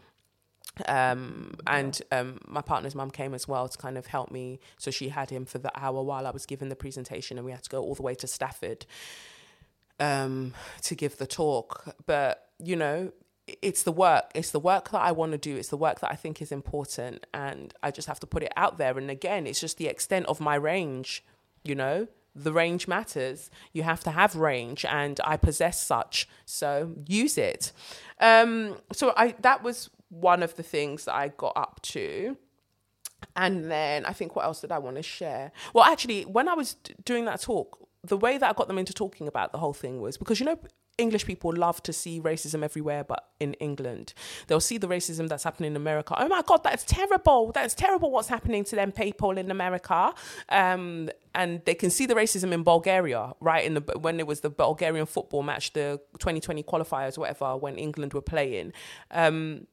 Um, 0.87 1.55
and 1.67 2.01
um, 2.11 2.39
my 2.47 2.61
partner's 2.61 2.95
mum 2.95 3.11
came 3.11 3.33
as 3.33 3.47
well 3.47 3.67
to 3.67 3.77
kind 3.77 3.97
of 3.97 4.07
help 4.07 4.31
me. 4.31 4.59
So 4.77 4.91
she 4.91 5.09
had 5.09 5.29
him 5.29 5.45
for 5.45 5.59
the 5.59 5.71
hour 5.79 6.01
while 6.01 6.25
I 6.25 6.31
was 6.31 6.45
giving 6.45 6.69
the 6.69 6.75
presentation, 6.75 7.37
and 7.37 7.45
we 7.45 7.51
had 7.51 7.63
to 7.63 7.69
go 7.69 7.81
all 7.81 7.95
the 7.95 8.01
way 8.01 8.15
to 8.15 8.27
Stafford 8.27 8.85
um, 9.99 10.53
to 10.81 10.95
give 10.95 11.17
the 11.17 11.27
talk. 11.27 11.95
But 12.05 12.49
you 12.59 12.75
know, 12.75 13.11
it's 13.47 13.83
the 13.83 13.91
work. 13.91 14.31
It's 14.33 14.51
the 14.51 14.59
work 14.59 14.91
that 14.91 15.01
I 15.01 15.11
want 15.11 15.33
to 15.33 15.37
do. 15.37 15.55
It's 15.55 15.69
the 15.69 15.77
work 15.77 15.99
that 15.99 16.11
I 16.11 16.15
think 16.15 16.41
is 16.41 16.51
important. 16.51 17.25
And 17.33 17.73
I 17.83 17.91
just 17.91 18.07
have 18.07 18.19
to 18.21 18.27
put 18.27 18.43
it 18.43 18.53
out 18.55 18.77
there. 18.77 18.97
And 18.97 19.09
again, 19.09 19.45
it's 19.45 19.59
just 19.59 19.77
the 19.77 19.87
extent 19.87 20.25
of 20.27 20.39
my 20.39 20.55
range, 20.55 21.23
you 21.63 21.75
know? 21.75 22.07
The 22.35 22.53
range 22.53 22.87
matters. 22.87 23.51
You 23.73 23.83
have 23.83 24.03
to 24.05 24.11
have 24.11 24.35
range, 24.35 24.85
and 24.85 25.19
I 25.23 25.37
possess 25.37 25.83
such. 25.83 26.27
So 26.45 26.95
use 27.05 27.37
it. 27.37 27.71
Um, 28.19 28.77
so 28.91 29.13
I 29.15 29.35
that 29.41 29.61
was 29.61 29.91
one 30.09 30.41
of 30.41 30.55
the 30.55 30.63
things 30.63 31.05
that 31.05 31.13
I 31.13 31.27
got 31.27 31.53
up 31.55 31.79
to. 31.83 32.35
And 33.35 33.69
then 33.69 34.03
I 34.05 34.13
think 34.13 34.35
what 34.35 34.45
else 34.45 34.61
did 34.61 34.71
I 34.71 34.79
want 34.79 34.95
to 34.95 35.03
share? 35.03 35.51
Well, 35.73 35.83
actually, 35.83 36.23
when 36.23 36.49
I 36.49 36.55
was 36.55 36.73
d- 36.73 36.95
doing 37.05 37.25
that 37.25 37.41
talk, 37.41 37.87
the 38.03 38.17
way 38.17 38.39
that 38.39 38.49
I 38.49 38.53
got 38.53 38.67
them 38.67 38.79
into 38.79 38.93
talking 38.93 39.27
about 39.27 39.51
the 39.51 39.59
whole 39.59 39.73
thing 39.73 40.01
was 40.01 40.17
because 40.17 40.39
you 40.39 40.47
know 40.47 40.57
English 40.97 41.25
people 41.25 41.51
love 41.55 41.81
to 41.83 41.93
see 41.93 42.21
racism 42.21 42.63
everywhere, 42.63 43.03
but 43.03 43.29
in 43.39 43.53
England, 43.55 44.13
they'll 44.47 44.59
see 44.59 44.77
the 44.77 44.87
racism 44.87 45.27
that's 45.27 45.43
happening 45.43 45.71
in 45.71 45.75
America. 45.75 46.13
Oh 46.17 46.27
my 46.27 46.43
God, 46.45 46.63
that's 46.63 46.83
terrible. 46.83 47.51
That's 47.51 47.73
terrible 47.73 48.11
what's 48.11 48.27
happening 48.27 48.63
to 48.65 48.75
them 48.75 48.91
people 48.91 49.37
in 49.37 49.49
America. 49.49 50.13
Um, 50.49 51.09
and 51.33 51.61
they 51.65 51.73
can 51.73 51.89
see 51.89 52.05
the 52.05 52.13
racism 52.13 52.51
in 52.51 52.63
Bulgaria, 52.63 53.33
right? 53.39 53.65
In 53.65 53.73
the 53.73 53.81
when 53.99 54.19
it 54.19 54.27
was 54.27 54.41
the 54.41 54.51
Bulgarian 54.51 55.07
football 55.07 55.41
match, 55.41 55.73
the 55.73 55.99
2020 56.19 56.61
qualifiers, 56.63 57.17
whatever, 57.17 57.57
when 57.57 57.77
England 57.77 58.13
were 58.13 58.21
playing. 58.21 58.73
Um, 59.09 59.67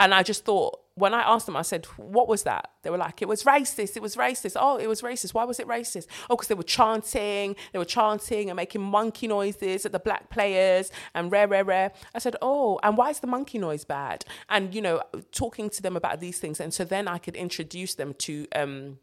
and 0.00 0.14
I 0.14 0.22
just 0.22 0.44
thought, 0.44 0.80
when 1.00 1.14
I 1.14 1.22
asked 1.22 1.46
them, 1.46 1.56
I 1.56 1.62
said, 1.62 1.86
What 1.96 2.28
was 2.28 2.44
that? 2.44 2.70
They 2.82 2.90
were 2.90 2.98
like, 2.98 3.22
It 3.22 3.28
was 3.28 3.44
racist. 3.44 3.96
It 3.96 4.02
was 4.02 4.16
racist. 4.16 4.56
Oh, 4.58 4.76
it 4.76 4.86
was 4.86 5.02
racist. 5.02 5.34
Why 5.34 5.44
was 5.44 5.58
it 5.58 5.66
racist? 5.66 6.06
Oh, 6.28 6.36
because 6.36 6.48
they 6.48 6.54
were 6.54 6.62
chanting. 6.62 7.56
They 7.72 7.78
were 7.78 7.84
chanting 7.84 8.50
and 8.50 8.56
making 8.56 8.82
monkey 8.82 9.26
noises 9.26 9.86
at 9.86 9.92
the 9.92 9.98
black 9.98 10.30
players 10.30 10.90
and 11.14 11.32
rare, 11.32 11.48
rare, 11.48 11.64
rare. 11.64 11.92
I 12.14 12.18
said, 12.18 12.36
Oh, 12.42 12.78
and 12.82 12.96
why 12.96 13.10
is 13.10 13.20
the 13.20 13.26
monkey 13.26 13.58
noise 13.58 13.84
bad? 13.84 14.24
And, 14.48 14.74
you 14.74 14.82
know, 14.82 15.02
talking 15.32 15.70
to 15.70 15.82
them 15.82 15.96
about 15.96 16.20
these 16.20 16.38
things. 16.38 16.60
And 16.60 16.72
so 16.72 16.84
then 16.84 17.08
I 17.08 17.18
could 17.18 17.36
introduce 17.36 17.94
them 17.94 18.14
to, 18.14 18.46
um, 18.54 18.98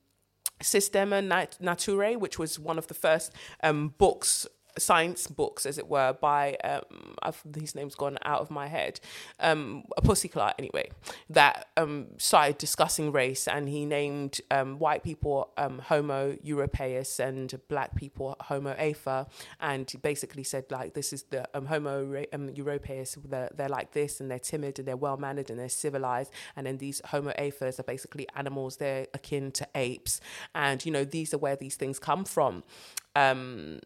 Systema 0.62 1.22
Nat- 1.22 1.58
Naturae, 1.62 2.18
which 2.18 2.40
was 2.40 2.58
one 2.58 2.80
of 2.80 2.88
the 2.88 2.96
first 2.96 3.32
um, 3.62 3.94
books 4.00 4.48
science 4.78 5.28
books, 5.28 5.66
as 5.66 5.78
it 5.78 5.88
were, 5.88 6.14
by 6.14 6.56
um, 6.64 7.16
I've, 7.22 7.42
his 7.60 7.76
name's 7.76 7.96
gone 7.96 8.18
out 8.24 8.42
of 8.42 8.50
my 8.52 8.68
head, 8.68 9.00
um, 9.40 9.84
a 9.98 10.02
pussycat 10.02 10.56
anyway, 10.58 10.90
that 11.30 11.68
um, 11.78 12.08
started 12.18 12.58
discussing 12.58 13.12
race, 13.12 13.48
and 13.48 13.70
he 13.70 13.86
named 13.86 14.42
um, 14.52 14.80
white 14.80 15.04
people 15.04 15.52
um, 15.58 15.80
Homo 15.80 16.34
europaeus 16.46 17.20
and 17.20 17.60
black 17.68 17.96
people 17.96 18.36
Homo 18.42 18.76
afer, 18.78 19.26
and 19.60 19.92
basically 20.02 20.44
said 20.44 20.66
like 20.70 20.94
this 20.94 21.14
is 21.14 21.24
the 21.24 21.48
um, 21.56 21.66
Homo 21.66 22.24
um, 22.34 22.50
europaeus, 22.50 23.18
they're, 23.30 23.50
they're 23.56 23.70
like 23.70 23.92
this, 23.94 24.20
and 24.20 24.30
they're 24.30 24.40
timid, 24.40 24.80
and 24.80 24.88
they're 24.88 24.98
well 24.98 25.18
mannered, 25.18 25.50
and 25.50 25.60
they're 25.60 25.70
civilized, 25.70 26.32
and 26.56 26.66
then 26.66 26.78
these 26.78 27.02
Homo 27.06 27.32
afers 27.38 27.80
are 27.80 27.84
basically 27.84 28.28
animals, 28.36 28.78
they're 28.78 29.08
akin 29.14 29.52
to 29.52 29.68
apes, 29.76 30.20
and 30.56 30.86
you 30.86 30.92
know 30.92 31.04
these 31.04 31.34
are 31.34 31.38
where 31.38 31.56
these 31.56 31.76
things 31.76 32.00
come 32.00 32.26
from. 32.26 32.64
Um, 33.16 33.80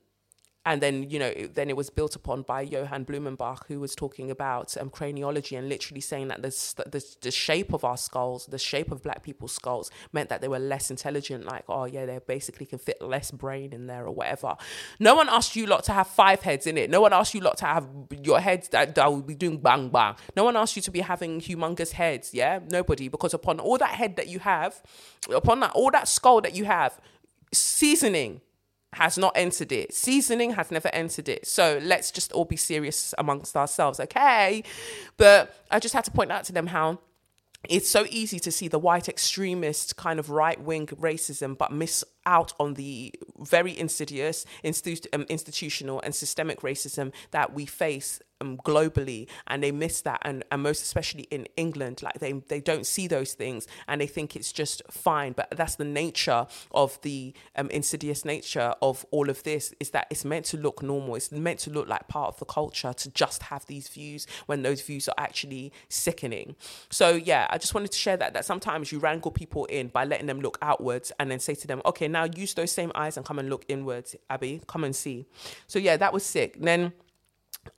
and 0.65 0.81
then 0.81 1.09
you 1.09 1.17
know 1.17 1.27
it, 1.27 1.55
then 1.55 1.69
it 1.69 1.75
was 1.75 1.89
built 1.89 2.15
upon 2.15 2.43
by 2.43 2.61
Johann 2.61 3.05
Blumenbach 3.05 3.65
who 3.67 3.79
was 3.79 3.95
talking 3.95 4.29
about 4.29 4.77
um, 4.77 4.89
craniology 4.89 5.57
and 5.57 5.67
literally 5.67 6.01
saying 6.01 6.27
that 6.27 6.41
the, 6.41 6.49
the, 6.89 7.03
the 7.21 7.31
shape 7.31 7.73
of 7.73 7.83
our 7.83 7.97
skulls 7.97 8.45
the 8.45 8.59
shape 8.59 8.91
of 8.91 9.01
black 9.01 9.23
people's 9.23 9.53
skulls 9.53 9.89
meant 10.13 10.29
that 10.29 10.41
they 10.41 10.47
were 10.47 10.59
less 10.59 10.91
intelligent 10.91 11.45
like 11.45 11.63
oh 11.67 11.85
yeah 11.85 12.05
they 12.05 12.19
basically 12.27 12.65
can 12.65 12.77
fit 12.77 13.01
less 13.01 13.31
brain 13.31 13.73
in 13.73 13.87
there 13.87 14.05
or 14.05 14.11
whatever. 14.11 14.55
No 14.99 15.15
one 15.15 15.29
asked 15.29 15.55
you 15.55 15.65
lot 15.65 15.83
to 15.85 15.93
have 15.93 16.07
five 16.07 16.41
heads 16.41 16.67
in 16.67 16.77
it 16.77 16.89
no 16.89 17.01
one 17.01 17.13
asked 17.13 17.33
you 17.33 17.41
lot 17.41 17.57
to 17.57 17.65
have 17.65 17.87
your 18.21 18.39
heads 18.39 18.69
that, 18.69 18.93
that 18.95 19.27
be 19.27 19.35
doing 19.35 19.57
bang 19.57 19.89
bang. 19.89 20.15
No 20.35 20.43
one 20.43 20.55
asked 20.55 20.75
you 20.75 20.81
to 20.83 20.91
be 20.91 20.99
having 20.99 21.41
humongous 21.41 21.91
heads 21.91 22.33
yeah? 22.33 22.59
Nobody. 22.69 23.07
Because 23.07 23.33
upon 23.33 23.59
all 23.59 23.77
that 23.77 23.89
head 23.89 24.15
that 24.15 24.27
you 24.27 24.39
have 24.39 24.81
upon 25.33 25.59
that 25.61 25.71
all 25.71 25.91
that 25.91 26.07
skull 26.07 26.41
that 26.41 26.55
you 26.55 26.65
have 26.65 26.99
seasoning 27.53 28.41
has 28.93 29.17
not 29.17 29.31
entered 29.35 29.71
it. 29.71 29.93
Seasoning 29.93 30.51
has 30.51 30.69
never 30.69 30.89
entered 30.89 31.29
it. 31.29 31.47
So 31.47 31.79
let's 31.81 32.11
just 32.11 32.31
all 32.33 32.45
be 32.45 32.57
serious 32.57 33.13
amongst 33.17 33.55
ourselves, 33.55 33.99
okay? 33.99 34.63
But 35.17 35.55
I 35.69 35.79
just 35.79 35.93
had 35.93 36.05
to 36.05 36.11
point 36.11 36.31
out 36.31 36.43
to 36.45 36.53
them 36.53 36.67
how 36.67 36.99
it's 37.69 37.87
so 37.87 38.05
easy 38.09 38.39
to 38.39 38.51
see 38.51 38.67
the 38.67 38.79
white 38.79 39.07
extremist 39.07 39.95
kind 39.95 40.19
of 40.19 40.29
right 40.29 40.59
wing 40.59 40.87
racism, 40.87 41.57
but 41.57 41.71
miss 41.71 42.03
out 42.25 42.53
on 42.59 42.73
the 42.73 43.13
very 43.39 43.77
insidious 43.77 44.45
um, 44.63 45.25
institutional 45.29 46.01
and 46.01 46.13
systemic 46.13 46.61
racism 46.61 47.11
that 47.31 47.53
we 47.53 47.65
face 47.65 48.19
um, 48.41 48.57
globally 48.57 49.27
and 49.47 49.63
they 49.63 49.71
miss 49.71 50.01
that. 50.01 50.19
And, 50.23 50.43
and 50.51 50.63
most 50.63 50.83
especially 50.83 51.23
in 51.31 51.47
England 51.55 52.01
like 52.01 52.19
they 52.19 52.33
they 52.33 52.59
don't 52.59 52.85
see 52.85 53.07
those 53.07 53.33
things 53.33 53.67
and 53.87 54.01
they 54.01 54.07
think 54.07 54.35
it's 54.35 54.51
just 54.51 54.81
fine. 54.89 55.33
But 55.33 55.49
that's 55.51 55.75
the 55.75 55.85
nature 55.85 56.47
of 56.71 56.99
the 57.01 57.33
um, 57.55 57.69
insidious 57.69 58.25
nature 58.25 58.73
of 58.81 59.05
all 59.11 59.29
of 59.29 59.43
this 59.43 59.73
is 59.79 59.91
that 59.91 60.07
it's 60.09 60.25
meant 60.25 60.45
to 60.47 60.57
look 60.57 60.81
normal. 60.81 61.15
It's 61.15 61.31
meant 61.31 61.59
to 61.59 61.69
look 61.69 61.87
like 61.87 62.07
part 62.07 62.29
of 62.29 62.39
the 62.39 62.45
culture 62.45 62.93
to 62.93 63.11
just 63.11 63.43
have 63.43 63.65
these 63.67 63.87
views 63.87 64.27
when 64.47 64.63
those 64.63 64.81
views 64.81 65.07
are 65.07 65.15
actually 65.17 65.71
sickening. 65.89 66.55
So 66.89 67.11
yeah 67.11 67.47
I 67.49 67.57
just 67.57 67.73
wanted 67.73 67.91
to 67.91 67.97
share 67.97 68.17
that 68.17 68.33
that 68.33 68.45
sometimes 68.45 68.91
you 68.91 68.99
wrangle 68.99 69.31
people 69.31 69.65
in 69.65 69.87
by 69.89 70.05
letting 70.05 70.27
them 70.27 70.41
look 70.41 70.57
outwards 70.61 71.11
and 71.19 71.29
then 71.29 71.39
say 71.39 71.55
to 71.55 71.67
them 71.67 71.81
okay 71.85 72.07
now 72.07 72.25
use 72.35 72.53
those 72.53 72.71
same 72.71 72.91
eyes 72.95 73.17
and 73.17 73.25
come 73.25 73.39
and 73.39 73.49
look 73.49 73.65
inwards 73.67 74.15
Abby. 74.29 74.61
Come 74.67 74.83
and 74.83 74.95
see. 74.95 75.25
So 75.67 75.79
yeah 75.79 75.97
that 75.97 76.13
was 76.13 76.25
sick. 76.25 76.57
Then 76.59 76.93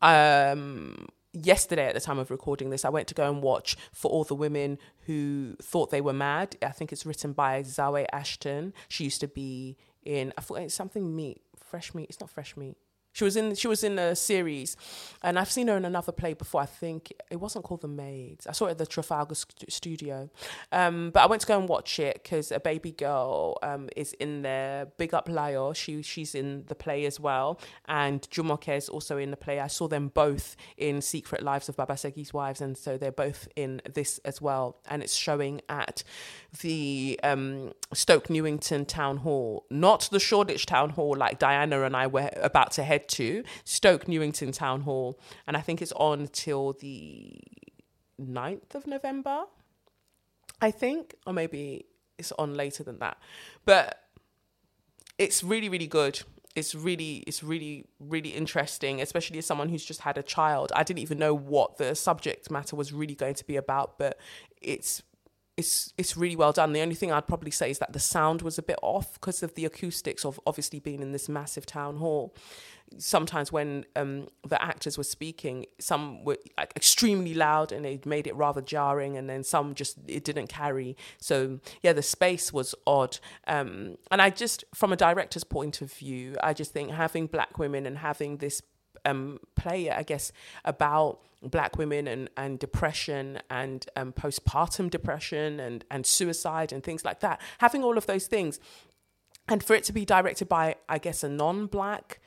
um 0.01 1.07
yesterday 1.33 1.87
at 1.87 1.95
the 1.95 1.99
time 1.99 2.19
of 2.19 2.29
recording 2.29 2.69
this 2.69 2.85
i 2.85 2.89
went 2.89 3.07
to 3.07 3.13
go 3.13 3.27
and 3.27 3.41
watch 3.41 3.75
for 3.91 4.11
all 4.11 4.23
the 4.23 4.35
women 4.35 4.77
who 5.05 5.55
thought 5.61 5.89
they 5.91 6.01
were 6.01 6.13
mad. 6.13 6.55
I 6.61 6.69
think 6.69 6.93
it's 6.93 7.05
written 7.05 7.33
by 7.33 7.61
zawe 7.63 8.05
ashton. 8.13 8.73
She 8.87 9.03
used 9.05 9.19
to 9.21 9.27
be 9.27 9.77
in 10.05 10.33
i 10.37 10.41
thought 10.41 10.55
it's 10.59 10.75
something 10.75 11.15
meat 11.15 11.41
fresh 11.57 11.93
meat 11.93 12.07
it's 12.09 12.19
not 12.19 12.29
fresh 12.29 12.55
meat 12.57 12.77
she 13.13 13.23
was 13.23 13.37
in 13.37 13.55
she 13.55 13.67
was 13.67 13.83
in 13.83 13.97
a 13.99 14.15
series, 14.15 14.75
and 15.21 15.37
I've 15.39 15.51
seen 15.51 15.67
her 15.67 15.77
in 15.77 15.85
another 15.85 16.11
play 16.11 16.33
before. 16.33 16.61
I 16.61 16.65
think 16.65 17.13
it 17.29 17.37
wasn't 17.37 17.63
called 17.63 17.81
The 17.81 17.87
Maids. 17.87 18.47
I 18.47 18.51
saw 18.51 18.65
it 18.65 18.71
at 18.71 18.77
the 18.79 18.85
Trafalgar 18.87 19.35
st- 19.35 19.71
Studio, 19.71 20.29
um, 20.71 21.11
but 21.11 21.21
I 21.21 21.27
went 21.27 21.41
to 21.43 21.47
go 21.47 21.59
and 21.59 21.69
watch 21.69 21.99
it 21.99 22.21
because 22.23 22.51
a 22.51 22.59
baby 22.59 22.91
girl 22.91 23.59
um, 23.61 23.89
is 23.95 24.13
in 24.13 24.41
there. 24.41 24.87
Big 24.97 25.13
up 25.13 25.27
Layo, 25.27 25.75
she 25.75 26.01
she's 26.01 26.33
in 26.33 26.65
the 26.67 26.75
play 26.75 27.05
as 27.05 27.19
well, 27.19 27.59
and 27.85 28.27
Jumoke 28.31 28.75
is 28.75 28.89
also 28.89 29.17
in 29.17 29.29
the 29.29 29.37
play. 29.37 29.59
I 29.59 29.67
saw 29.67 29.87
them 29.87 30.07
both 30.07 30.55
in 30.77 31.01
Secret 31.01 31.43
Lives 31.43 31.69
of 31.69 31.77
Baba 31.77 31.93
Segi's 31.93 32.33
Wives, 32.33 32.61
and 32.61 32.75
so 32.75 32.97
they're 32.97 33.11
both 33.11 33.47
in 33.55 33.81
this 33.93 34.17
as 34.25 34.41
well. 34.41 34.77
And 34.89 35.03
it's 35.03 35.13
showing 35.15 35.61
at 35.69 36.03
the 36.61 37.19
um, 37.23 37.73
Stoke 37.93 38.29
Newington 38.29 38.85
Town 38.85 39.17
Hall, 39.17 39.65
not 39.69 40.09
the 40.11 40.19
Shoreditch 40.19 40.65
Town 40.65 40.91
Hall 40.91 41.15
like 41.15 41.37
Diana 41.37 41.83
and 41.83 41.95
I 41.95 42.07
were 42.07 42.29
about 42.37 42.71
to 42.73 42.83
head 42.83 43.02
to 43.09 43.43
Stoke 43.63 44.07
Newington 44.07 44.51
Town 44.51 44.81
Hall, 44.81 45.19
and 45.47 45.55
I 45.57 45.61
think 45.61 45.81
it's 45.81 45.93
on 45.93 46.27
till 46.31 46.73
the 46.73 47.39
9th 48.21 48.75
of 48.75 48.87
November, 48.87 49.43
I 50.61 50.71
think, 50.71 51.15
or 51.25 51.33
maybe 51.33 51.85
it's 52.17 52.31
on 52.33 52.55
later 52.55 52.83
than 52.83 52.99
that. 52.99 53.17
But 53.65 53.99
it's 55.17 55.43
really, 55.43 55.69
really 55.69 55.87
good. 55.87 56.21
It's 56.55 56.75
really, 56.75 57.23
it's 57.25 57.43
really, 57.43 57.85
really 57.99 58.29
interesting, 58.29 59.01
especially 59.01 59.39
as 59.39 59.45
someone 59.45 59.69
who's 59.69 59.85
just 59.85 60.01
had 60.01 60.17
a 60.17 60.23
child. 60.23 60.71
I 60.75 60.83
didn't 60.83 60.99
even 60.99 61.17
know 61.17 61.33
what 61.33 61.77
the 61.77 61.95
subject 61.95 62.51
matter 62.51 62.75
was 62.75 62.93
really 62.93 63.15
going 63.15 63.33
to 63.35 63.45
be 63.45 63.55
about, 63.55 63.97
but 63.97 64.19
it's 64.61 65.01
it's 65.55 65.93
it's 65.97 66.17
really 66.17 66.35
well 66.35 66.51
done. 66.51 66.73
The 66.73 66.81
only 66.81 66.95
thing 66.95 67.11
I'd 67.11 67.27
probably 67.27 67.51
say 67.51 67.69
is 67.69 67.79
that 67.79 67.93
the 67.93 67.99
sound 67.99 68.41
was 68.41 68.57
a 68.57 68.63
bit 68.63 68.77
off 68.81 69.13
because 69.13 69.43
of 69.43 69.53
the 69.55 69.65
acoustics 69.65 70.25
of 70.25 70.39
obviously 70.45 70.79
being 70.79 71.01
in 71.01 71.11
this 71.11 71.29
massive 71.29 71.65
town 71.65 71.97
hall. 71.97 72.35
Sometimes 72.97 73.51
when 73.51 73.85
um, 73.95 74.27
the 74.47 74.61
actors 74.61 74.97
were 74.97 75.03
speaking, 75.03 75.65
some 75.79 76.23
were 76.23 76.37
like 76.57 76.73
extremely 76.75 77.33
loud 77.33 77.71
and 77.71 77.85
it 77.85 78.05
made 78.05 78.27
it 78.27 78.35
rather 78.35 78.61
jarring, 78.61 79.17
and 79.17 79.29
then 79.29 79.43
some 79.43 79.75
just 79.75 79.97
it 80.07 80.23
didn't 80.23 80.47
carry. 80.47 80.95
So 81.19 81.59
yeah, 81.81 81.93
the 81.93 82.01
space 82.01 82.51
was 82.51 82.75
odd. 82.85 83.19
Um, 83.47 83.97
and 84.11 84.21
I 84.21 84.29
just, 84.29 84.63
from 84.73 84.93
a 84.93 84.95
director's 84.95 85.43
point 85.43 85.81
of 85.81 85.91
view, 85.91 86.35
I 86.43 86.53
just 86.53 86.73
think 86.73 86.91
having 86.91 87.27
black 87.27 87.57
women 87.57 87.85
and 87.85 87.97
having 87.97 88.37
this 88.37 88.61
um, 89.05 89.39
play, 89.55 89.89
I 89.89 90.03
guess, 90.03 90.31
about 90.65 91.19
black 91.41 91.77
women 91.77 92.07
and, 92.07 92.29
and 92.37 92.57
depression 92.57 93.39
and 93.49 93.85
um, 93.95 94.13
postpartum 94.13 94.89
depression 94.89 95.59
and, 95.59 95.83
and 95.91 96.05
suicide 96.05 96.71
and 96.71 96.83
things 96.83 97.03
like 97.03 97.19
that. 97.19 97.41
Having 97.59 97.83
all 97.83 97.97
of 97.97 98.05
those 98.05 98.27
things. 98.27 98.59
And 99.47 99.61
for 99.61 99.73
it 99.73 99.83
to 99.85 99.93
be 99.93 100.05
directed 100.05 100.47
by, 100.47 100.75
I 100.87 100.99
guess, 100.99 101.23
a 101.23 101.29
non 101.29 101.65
black 101.65 102.19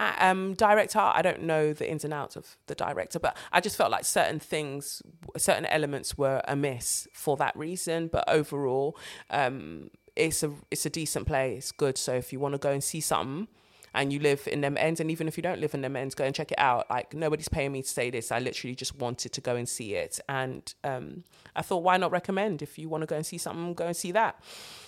um, 0.00 0.54
director, 0.54 0.98
I 0.98 1.22
don't 1.22 1.42
know 1.42 1.72
the 1.72 1.88
ins 1.88 2.04
and 2.04 2.12
outs 2.12 2.36
of 2.36 2.56
the 2.66 2.74
director, 2.74 3.18
but 3.18 3.36
I 3.52 3.60
just 3.60 3.76
felt 3.76 3.90
like 3.90 4.04
certain 4.04 4.40
things, 4.40 5.02
certain 5.36 5.66
elements 5.66 6.18
were 6.18 6.42
amiss 6.48 7.06
for 7.12 7.36
that 7.36 7.56
reason. 7.56 8.08
But 8.08 8.24
overall, 8.28 8.96
um, 9.30 9.90
it's 10.16 10.42
a 10.42 10.52
it's 10.70 10.86
a 10.86 10.90
decent 10.90 11.26
play. 11.26 11.54
It's 11.56 11.72
good. 11.72 11.96
So 11.96 12.14
if 12.14 12.32
you 12.32 12.40
want 12.40 12.54
to 12.54 12.58
go 12.58 12.70
and 12.70 12.82
see 12.82 13.00
something, 13.00 13.48
and 13.94 14.12
you 14.12 14.18
live 14.18 14.46
in 14.50 14.60
them 14.60 14.76
ends, 14.78 15.00
and 15.00 15.10
even 15.10 15.28
if 15.28 15.36
you 15.36 15.42
don't 15.42 15.60
live 15.60 15.74
in 15.74 15.80
them 15.80 15.96
ends, 15.96 16.14
go 16.14 16.24
and 16.24 16.34
check 16.34 16.52
it 16.52 16.58
out. 16.58 16.90
Like 16.90 17.14
nobody's 17.14 17.48
paying 17.48 17.72
me 17.72 17.82
to 17.82 17.88
say 17.88 18.10
this. 18.10 18.32
I 18.32 18.40
literally 18.40 18.74
just 18.74 18.96
wanted 18.96 19.32
to 19.32 19.40
go 19.40 19.56
and 19.56 19.68
see 19.68 19.94
it, 19.94 20.20
and 20.28 20.72
um, 20.82 21.24
I 21.56 21.62
thought, 21.62 21.82
why 21.82 21.96
not 21.96 22.10
recommend? 22.10 22.62
If 22.62 22.78
you 22.78 22.88
want 22.88 23.02
to 23.02 23.06
go 23.06 23.16
and 23.16 23.24
see 23.24 23.38
something, 23.38 23.74
go 23.74 23.86
and 23.86 23.96
see 23.96 24.12
that. 24.12 24.40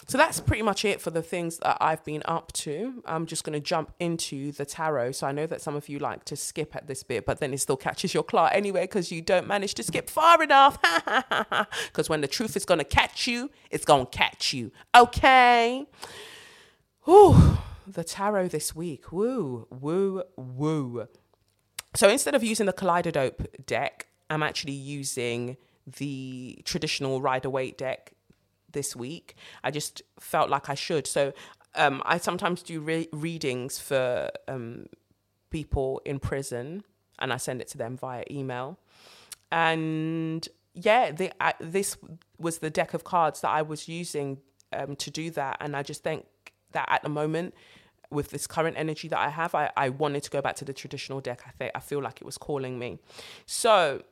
So 0.09 0.19
that's 0.19 0.41
pretty 0.41 0.63
much 0.63 0.85
it 0.85 1.01
for 1.01 1.11
the 1.11 1.23
things 1.23 1.59
that 1.59 1.79
I've 1.81 2.05
been 2.05 2.23
up 2.27 2.53
to. 2.55 3.03
I'm 3.07 3.27
just 3.27 3.43
going 3.43 3.55
to 3.55 3.61
jump 3.61 3.93
into 3.99 4.53
the 4.53 4.65
tarot. 4.65 5.13
So 5.13 5.27
I 5.27 5.33
know 5.33 5.47
that 5.47 5.61
some 5.61 5.75
of 5.75 5.89
you 5.89 5.99
like 5.99 6.25
to 6.27 6.37
skip 6.37 6.77
at 6.77 6.87
this 6.87 7.03
bit, 7.03 7.27
but 7.27 7.41
then 7.41 7.53
it 7.53 7.59
still 7.59 7.77
catches 7.77 8.15
your 8.15 8.23
claw 8.23 8.49
anyway 8.53 8.83
because 8.83 9.11
you 9.11 9.21
don't 9.21 9.49
manage 9.49 9.75
to 9.75 9.83
skip 9.83 10.09
far 10.11 10.43
enough. 10.43 10.79
Because 11.87 12.09
when 12.09 12.21
the 12.21 12.29
truth 12.29 12.57
is 12.57 12.65
going 12.65 12.79
to 12.79 12.85
catch 12.85 13.27
you, 13.27 13.51
it's 13.71 13.85
going 13.85 14.07
to 14.07 14.11
catch 14.11 14.53
you. 14.53 14.71
Okay. 14.95 15.87
Whew 17.05 17.59
the 17.87 18.05
tarot 18.05 18.49
this 18.49 18.75
week. 18.75 19.13
Woo, 19.13 19.67
woo, 19.71 20.23
woo. 20.37 21.09
So 21.95 22.09
instead 22.09 22.35
of 22.35 22.45
using 22.45 22.67
the 22.67 22.73
Kaleidodope 22.73 23.65
deck, 23.65 24.07
I'm 24.29 24.43
actually 24.43 24.73
using 24.73 25.57
the 25.87 26.61
traditional 26.65 27.21
Rider 27.21 27.49
Waite 27.49 27.79
deck 27.79 28.13
this 28.73 28.95
week. 28.97 29.37
I 29.63 29.71
just 29.71 30.03
felt 30.19 30.51
like 30.51 30.69
I 30.69 30.75
should. 30.75 31.07
So 31.07 31.33
um, 31.75 32.03
I 32.05 32.19
sometimes 32.19 32.63
do 32.63 32.81
re- 32.81 33.09
readings 33.13 33.79
for 33.79 34.31
um, 34.49 34.87
people 35.51 36.03
in 36.05 36.19
prison, 36.19 36.85
and 37.19 37.33
I 37.33 37.37
send 37.37 37.61
it 37.61 37.69
to 37.69 37.79
them 37.79 37.97
via 37.97 38.25
email. 38.31 38.79
And 39.51 40.47
yeah, 40.75 41.13
the, 41.13 41.33
this 41.61 41.97
was 42.39 42.59
the 42.59 42.71
deck 42.71 42.93
of 42.95 43.05
cards 43.05 43.41
that 43.41 43.51
I 43.51 43.63
was 43.63 43.89
using 43.89 44.39
um, 44.73 44.97
to 44.97 45.11
do 45.11 45.31
that, 45.31 45.59
and 45.61 45.77
I 45.77 45.83
just 45.83 46.03
think 46.03 46.27
that 46.73 46.87
at 46.91 47.03
the 47.03 47.09
moment 47.09 47.55
with 48.11 48.31
this 48.31 48.47
current 48.47 48.77
energy 48.79 49.09
that 49.09 49.19
I 49.19 49.29
have, 49.29 49.55
I, 49.55 49.71
I 49.77 49.89
wanted 49.89 50.23
to 50.25 50.31
go 50.31 50.41
back 50.41 50.57
to 50.57 50.65
the 50.65 50.73
traditional 50.73 51.21
deck. 51.21 51.43
I 51.47 51.51
think 51.51 51.73
I 51.75 51.81
feel 51.81 52.03
like 52.03 52.21
it 52.21 52.25
was 52.25 52.39
calling 52.39 52.79
me. 52.79 52.99
So 53.47 54.03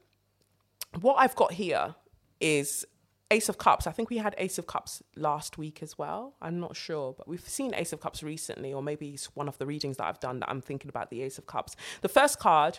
what 1.01 1.17
I've 1.19 1.37
got 1.37 1.53
here 1.53 1.95
is 2.41 2.87
Ace 3.31 3.49
of 3.49 3.59
Cups. 3.59 3.87
I 3.87 3.93
think 3.93 4.11
we 4.11 4.19
had 4.19 4.35
Ace 4.39 4.59
of 4.59 4.67
Cups 4.67 5.03
last 5.17 5.59
week 5.59 5.83
as 5.83 5.99
well. 5.99 6.35
I'm 6.41 6.61
not 6.61 6.77
sure, 6.77 7.15
but 7.17 7.27
we've 7.27 7.49
seen 7.49 7.75
Ace 7.75 7.93
of 7.93 8.01
Cups 8.01 8.23
recently, 8.23 8.73
or 8.73 8.83
maybe 8.83 9.11
it's 9.11 9.35
one 9.35 9.49
of 9.49 9.59
the 9.59 9.67
readings 9.67 9.97
that 9.97 10.05
I've 10.05 10.21
done 10.21 10.41
that 10.41 10.51
I'm 10.51 10.61
thinking 10.61 10.89
about 10.89 11.11
the 11.11 11.23
Ace 11.23 11.39
of 11.39 11.47
Cups. 11.47 11.75
The 12.03 12.09
first 12.09 12.39
card 12.39 12.79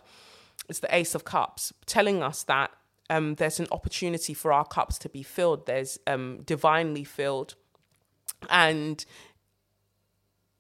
is 0.70 0.80
the 0.80 0.96
Ace 0.96 1.16
of 1.16 1.26
Cups, 1.26 1.74
telling 1.86 2.22
us 2.24 2.44
that 2.44 2.72
um, 3.10 3.36
there's 3.36 3.60
an 3.60 3.68
opportunity 3.72 4.34
for 4.34 4.52
our 4.54 4.66
cups 4.66 4.98
to 5.00 5.10
be 5.10 5.24
filled. 5.24 5.66
There's 5.66 6.00
um, 6.08 6.42
divinely 6.46 7.04
filled, 7.04 7.56
and 8.50 9.04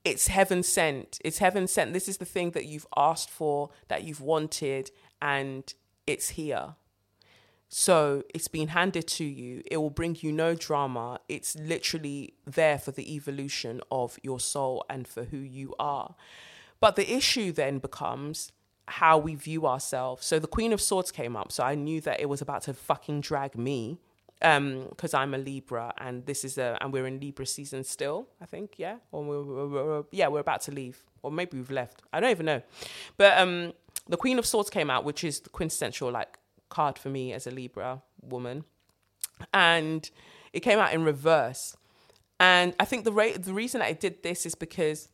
it's 0.05 0.27
heaven 0.27 0.63
sent. 0.63 1.19
It's 1.25 1.39
heaven 1.39 1.67
sent. 1.67 1.91
This 1.91 2.07
is 2.07 2.17
the 2.17 2.25
thing 2.25 2.51
that 2.51 2.65
you've 2.65 2.87
asked 2.95 3.29
for, 3.29 3.71
that 3.87 4.03
you've 4.03 4.21
wanted, 4.21 4.91
and 5.21 5.73
it's 6.05 6.29
here. 6.29 6.75
So 7.67 8.23
it's 8.33 8.47
been 8.47 8.69
handed 8.69 9.07
to 9.07 9.25
you. 9.25 9.63
It 9.69 9.77
will 9.77 9.89
bring 9.89 10.15
you 10.21 10.31
no 10.31 10.53
drama. 10.53 11.19
It's 11.27 11.55
literally 11.55 12.35
there 12.45 12.77
for 12.77 12.91
the 12.91 13.15
evolution 13.15 13.81
of 13.91 14.19
your 14.21 14.39
soul 14.39 14.85
and 14.89 15.07
for 15.07 15.23
who 15.23 15.37
you 15.37 15.73
are. 15.79 16.15
But 16.79 16.95
the 16.95 17.11
issue 17.11 17.51
then 17.51 17.79
becomes 17.79 18.51
how 18.87 19.17
we 19.17 19.33
view 19.33 19.65
ourselves. 19.65 20.25
So 20.27 20.37
the 20.37 20.47
Queen 20.47 20.71
of 20.71 20.79
Swords 20.79 21.11
came 21.11 21.35
up. 21.35 21.51
So 21.51 21.63
I 21.63 21.73
knew 21.73 21.99
that 22.01 22.19
it 22.19 22.29
was 22.29 22.41
about 22.41 22.61
to 22.63 22.73
fucking 22.75 23.21
drag 23.21 23.57
me 23.57 23.97
because 24.45 25.13
um, 25.15 25.21
I'm 25.21 25.33
a 25.33 25.39
Libra 25.39 25.91
and 25.97 26.23
this 26.27 26.45
is 26.45 26.59
a 26.59 26.77
and 26.79 26.93
we're 26.93 27.07
in 27.07 27.19
Libra 27.19 27.47
season 27.47 27.83
still. 27.83 28.27
I 28.39 28.45
think 28.45 28.75
yeah, 28.77 28.97
or 29.11 29.23
we're, 29.23 29.41
we're, 29.41 29.67
we're, 29.67 30.03
yeah 30.11 30.27
we're 30.27 30.39
about 30.39 30.61
to 30.63 30.71
leave, 30.71 31.03
or 31.23 31.31
maybe 31.31 31.57
we've 31.57 31.71
left. 31.71 32.03
I 32.13 32.19
don't 32.19 32.29
even 32.29 32.45
know. 32.45 32.61
But 33.17 33.39
um, 33.39 33.73
the 34.07 34.17
Queen 34.17 34.37
of 34.37 34.45
Swords 34.45 34.69
came 34.69 34.91
out, 34.91 35.03
which 35.03 35.23
is 35.23 35.39
the 35.39 35.49
quintessential 35.49 36.11
like 36.11 36.37
card 36.69 36.99
for 36.99 37.09
me 37.09 37.33
as 37.33 37.47
a 37.47 37.51
Libra 37.51 38.03
woman, 38.21 38.65
and 39.51 40.07
it 40.53 40.59
came 40.59 40.77
out 40.77 40.93
in 40.93 41.03
reverse. 41.03 41.75
And 42.39 42.75
I 42.79 42.85
think 42.85 43.03
the 43.03 43.13
ra- 43.13 43.37
the 43.39 43.53
reason 43.53 43.81
I 43.81 43.93
did 43.93 44.21
this 44.21 44.45
is 44.45 44.53
because 44.53 45.09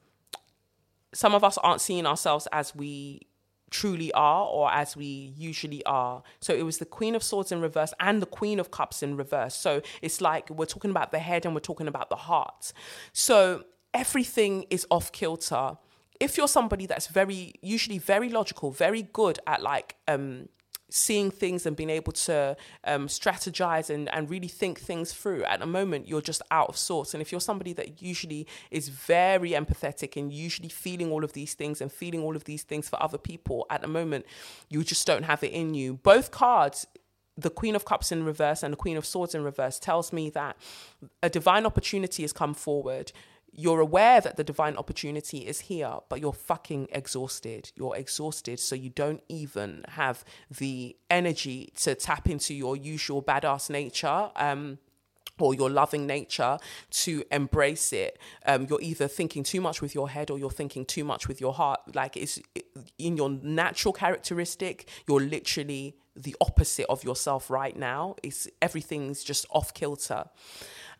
some 1.13 1.33
of 1.33 1.43
us 1.43 1.57
aren't 1.59 1.79
seeing 1.79 2.05
ourselves 2.05 2.49
as 2.51 2.75
we 2.75 3.21
truly 3.71 4.11
are 4.11 4.45
or 4.45 4.71
as 4.71 4.95
we 4.95 5.33
usually 5.35 5.83
are. 5.85 6.21
So 6.39 6.53
it 6.53 6.63
was 6.63 6.77
the 6.77 6.85
Queen 6.85 7.15
of 7.15 7.23
Swords 7.23 7.51
in 7.51 7.61
reverse 7.61 7.93
and 7.99 8.21
the 8.21 8.27
Queen 8.27 8.59
of 8.59 8.69
Cups 8.69 9.01
in 9.01 9.17
reverse. 9.17 9.55
So 9.55 9.81
it's 10.01 10.21
like 10.21 10.49
we're 10.49 10.65
talking 10.65 10.91
about 10.91 11.11
the 11.11 11.19
head 11.19 11.45
and 11.45 11.55
we're 11.55 11.61
talking 11.61 11.87
about 11.87 12.09
the 12.09 12.17
heart. 12.17 12.73
So 13.13 13.63
everything 13.93 14.65
is 14.69 14.85
off 14.91 15.11
kilter. 15.11 15.77
If 16.19 16.37
you're 16.37 16.47
somebody 16.47 16.85
that's 16.85 17.07
very 17.07 17.53
usually 17.61 17.97
very 17.97 18.29
logical, 18.29 18.71
very 18.71 19.01
good 19.01 19.39
at 19.47 19.63
like 19.63 19.95
um 20.07 20.49
seeing 20.91 21.31
things 21.31 21.65
and 21.65 21.75
being 21.75 21.89
able 21.89 22.11
to 22.11 22.55
um, 22.83 23.07
strategize 23.07 23.89
and, 23.89 24.13
and 24.13 24.29
really 24.29 24.47
think 24.47 24.79
things 24.79 25.13
through. 25.13 25.43
At 25.45 25.61
the 25.61 25.65
moment, 25.65 26.07
you're 26.07 26.21
just 26.21 26.41
out 26.51 26.69
of 26.69 26.77
sorts. 26.77 27.13
And 27.13 27.21
if 27.21 27.31
you're 27.31 27.41
somebody 27.41 27.73
that 27.73 28.01
usually 28.01 28.45
is 28.69 28.89
very 28.89 29.51
empathetic 29.51 30.17
and 30.17 30.31
usually 30.31 30.69
feeling 30.69 31.11
all 31.11 31.23
of 31.23 31.33
these 31.33 31.53
things 31.53 31.81
and 31.81 31.91
feeling 31.91 32.21
all 32.21 32.35
of 32.35 32.43
these 32.43 32.63
things 32.63 32.89
for 32.89 33.01
other 33.01 33.17
people, 33.17 33.65
at 33.69 33.81
the 33.81 33.87
moment, 33.87 34.25
you 34.69 34.83
just 34.83 35.07
don't 35.07 35.23
have 35.23 35.43
it 35.43 35.51
in 35.51 35.73
you. 35.73 35.95
Both 35.95 36.31
cards 36.31 36.85
the 37.37 37.49
Queen 37.49 37.75
of 37.75 37.85
Cups 37.85 38.11
in 38.11 38.23
reverse 38.23 38.61
and 38.61 38.73
the 38.73 38.77
Queen 38.77 38.97
of 38.97 39.05
Swords 39.05 39.33
in 39.33 39.43
reverse 39.43 39.79
tells 39.79 40.11
me 40.11 40.29
that 40.31 40.57
a 41.23 41.29
divine 41.29 41.65
opportunity 41.65 42.23
has 42.23 42.33
come 42.33 42.53
forward 42.53 43.11
you're 43.53 43.81
aware 43.81 44.21
that 44.21 44.37
the 44.37 44.43
divine 44.43 44.77
opportunity 44.77 45.39
is 45.39 45.61
here, 45.61 45.97
but 46.09 46.21
you're 46.21 46.33
fucking 46.33 46.87
exhausted. 46.91 47.71
You're 47.75 47.95
exhausted, 47.97 48.59
so 48.59 48.75
you 48.75 48.89
don't 48.89 49.21
even 49.27 49.83
have 49.89 50.23
the 50.49 50.95
energy 51.09 51.71
to 51.77 51.95
tap 51.95 52.29
into 52.29 52.53
your 52.53 52.77
usual 52.77 53.21
badass 53.21 53.69
nature. 53.69 54.29
Um, 54.35 54.79
or 55.39 55.55
your 55.55 55.71
loving 55.71 56.05
nature 56.05 56.59
to 56.91 57.23
embrace 57.31 57.91
it. 57.93 58.19
Um, 58.45 58.67
you're 58.69 58.81
either 58.81 59.07
thinking 59.07 59.41
too 59.41 59.59
much 59.59 59.81
with 59.81 59.95
your 59.95 60.09
head 60.09 60.29
or 60.29 60.37
you're 60.37 60.51
thinking 60.51 60.85
too 60.85 61.03
much 61.03 61.27
with 61.27 61.41
your 61.41 61.53
heart. 61.53 61.79
Like 61.95 62.15
it's 62.15 62.39
in 62.99 63.17
your 63.17 63.29
natural 63.29 63.91
characteristic, 63.91 64.87
you're 65.07 65.21
literally 65.21 65.95
the 66.15 66.35
opposite 66.41 66.85
of 66.89 67.03
yourself 67.03 67.49
right 67.49 67.75
now. 67.75 68.15
It's 68.21 68.47
everything's 68.61 69.23
just 69.23 69.45
off 69.49 69.73
kilter. 69.73 70.25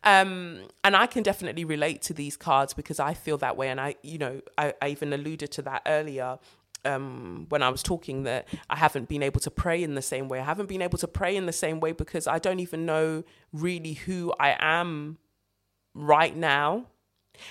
Um, 0.04 0.62
and 0.84 0.96
I 0.96 1.06
can 1.06 1.24
definitely 1.24 1.64
relate 1.64 2.02
to 2.04 2.14
these 2.14 2.36
cards 2.36 2.74
because 2.74 3.00
I 3.00 3.14
feel 3.14 3.38
that 3.38 3.56
way. 3.56 3.70
And 3.70 3.80
I, 3.80 3.96
you 4.02 4.18
know, 4.18 4.42
I, 4.58 4.74
I 4.82 4.90
even 4.90 5.14
alluded 5.14 5.52
to 5.52 5.62
that 5.64 5.84
earlier 5.86 6.40
um, 6.86 7.46
when 7.50 7.62
I 7.62 7.70
was 7.70 7.84
talking 7.84 8.24
that 8.24 8.48
I 8.70 8.78
haven't 8.78 9.08
been 9.08 9.24
able 9.24 9.40
to 9.42 9.52
pray 9.52 9.84
in 9.84 9.96
the 9.96 10.02
same 10.02 10.28
way. 10.28 10.40
I 10.40 10.44
haven't 10.44 10.70
been 10.70 10.82
able 10.82 10.98
to 10.98 11.08
pray 11.08 11.36
in 11.36 11.46
the 11.46 11.54
same 11.54 11.80
way 11.80 11.92
because 11.92 12.28
I 12.28 12.40
don't 12.40 12.60
even 12.60 12.86
know 12.86 13.24
really 13.54 13.94
who 13.94 14.34
I 14.40 14.56
am 14.60 15.18
right 15.94 16.36
now. 16.36 16.88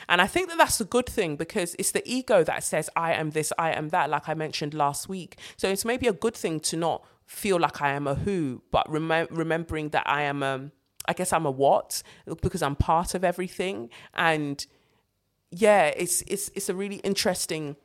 And 0.08 0.20
I 0.20 0.26
think 0.26 0.48
that 0.48 0.58
that's 0.58 0.80
a 0.80 0.84
good 0.84 1.06
thing 1.06 1.36
because 1.36 1.74
it's 1.78 1.92
the 1.92 2.02
ego 2.04 2.44
that 2.44 2.62
says, 2.62 2.90
I 2.94 3.14
am 3.14 3.30
this, 3.30 3.52
I 3.58 3.72
am 3.72 3.88
that, 3.88 4.10
like 4.10 4.28
I 4.28 4.34
mentioned 4.34 4.74
last 4.74 5.08
week. 5.08 5.38
So 5.56 5.68
it's 5.68 5.84
maybe 5.84 6.06
a 6.06 6.12
good 6.12 6.34
thing 6.34 6.60
to 6.60 6.76
not 6.76 7.04
feel 7.26 7.58
like 7.58 7.80
I 7.80 7.92
am 7.92 8.06
a 8.06 8.14
who, 8.14 8.62
but 8.70 8.88
rem- 8.90 9.28
remembering 9.30 9.90
that 9.90 10.04
I 10.06 10.22
am 10.22 10.42
a 10.42 10.70
I 11.06 11.12
guess 11.12 11.32
I'm 11.32 11.46
a 11.46 11.50
what 11.50 12.02
because 12.42 12.62
I'm 12.62 12.76
part 12.76 13.14
of 13.14 13.24
everything. 13.24 13.90
And 14.14 14.64
yeah, 15.50 15.86
it's 15.86 16.22
it's 16.22 16.50
it's 16.54 16.68
a 16.68 16.74
really 16.74 16.96
interesting 16.96 17.76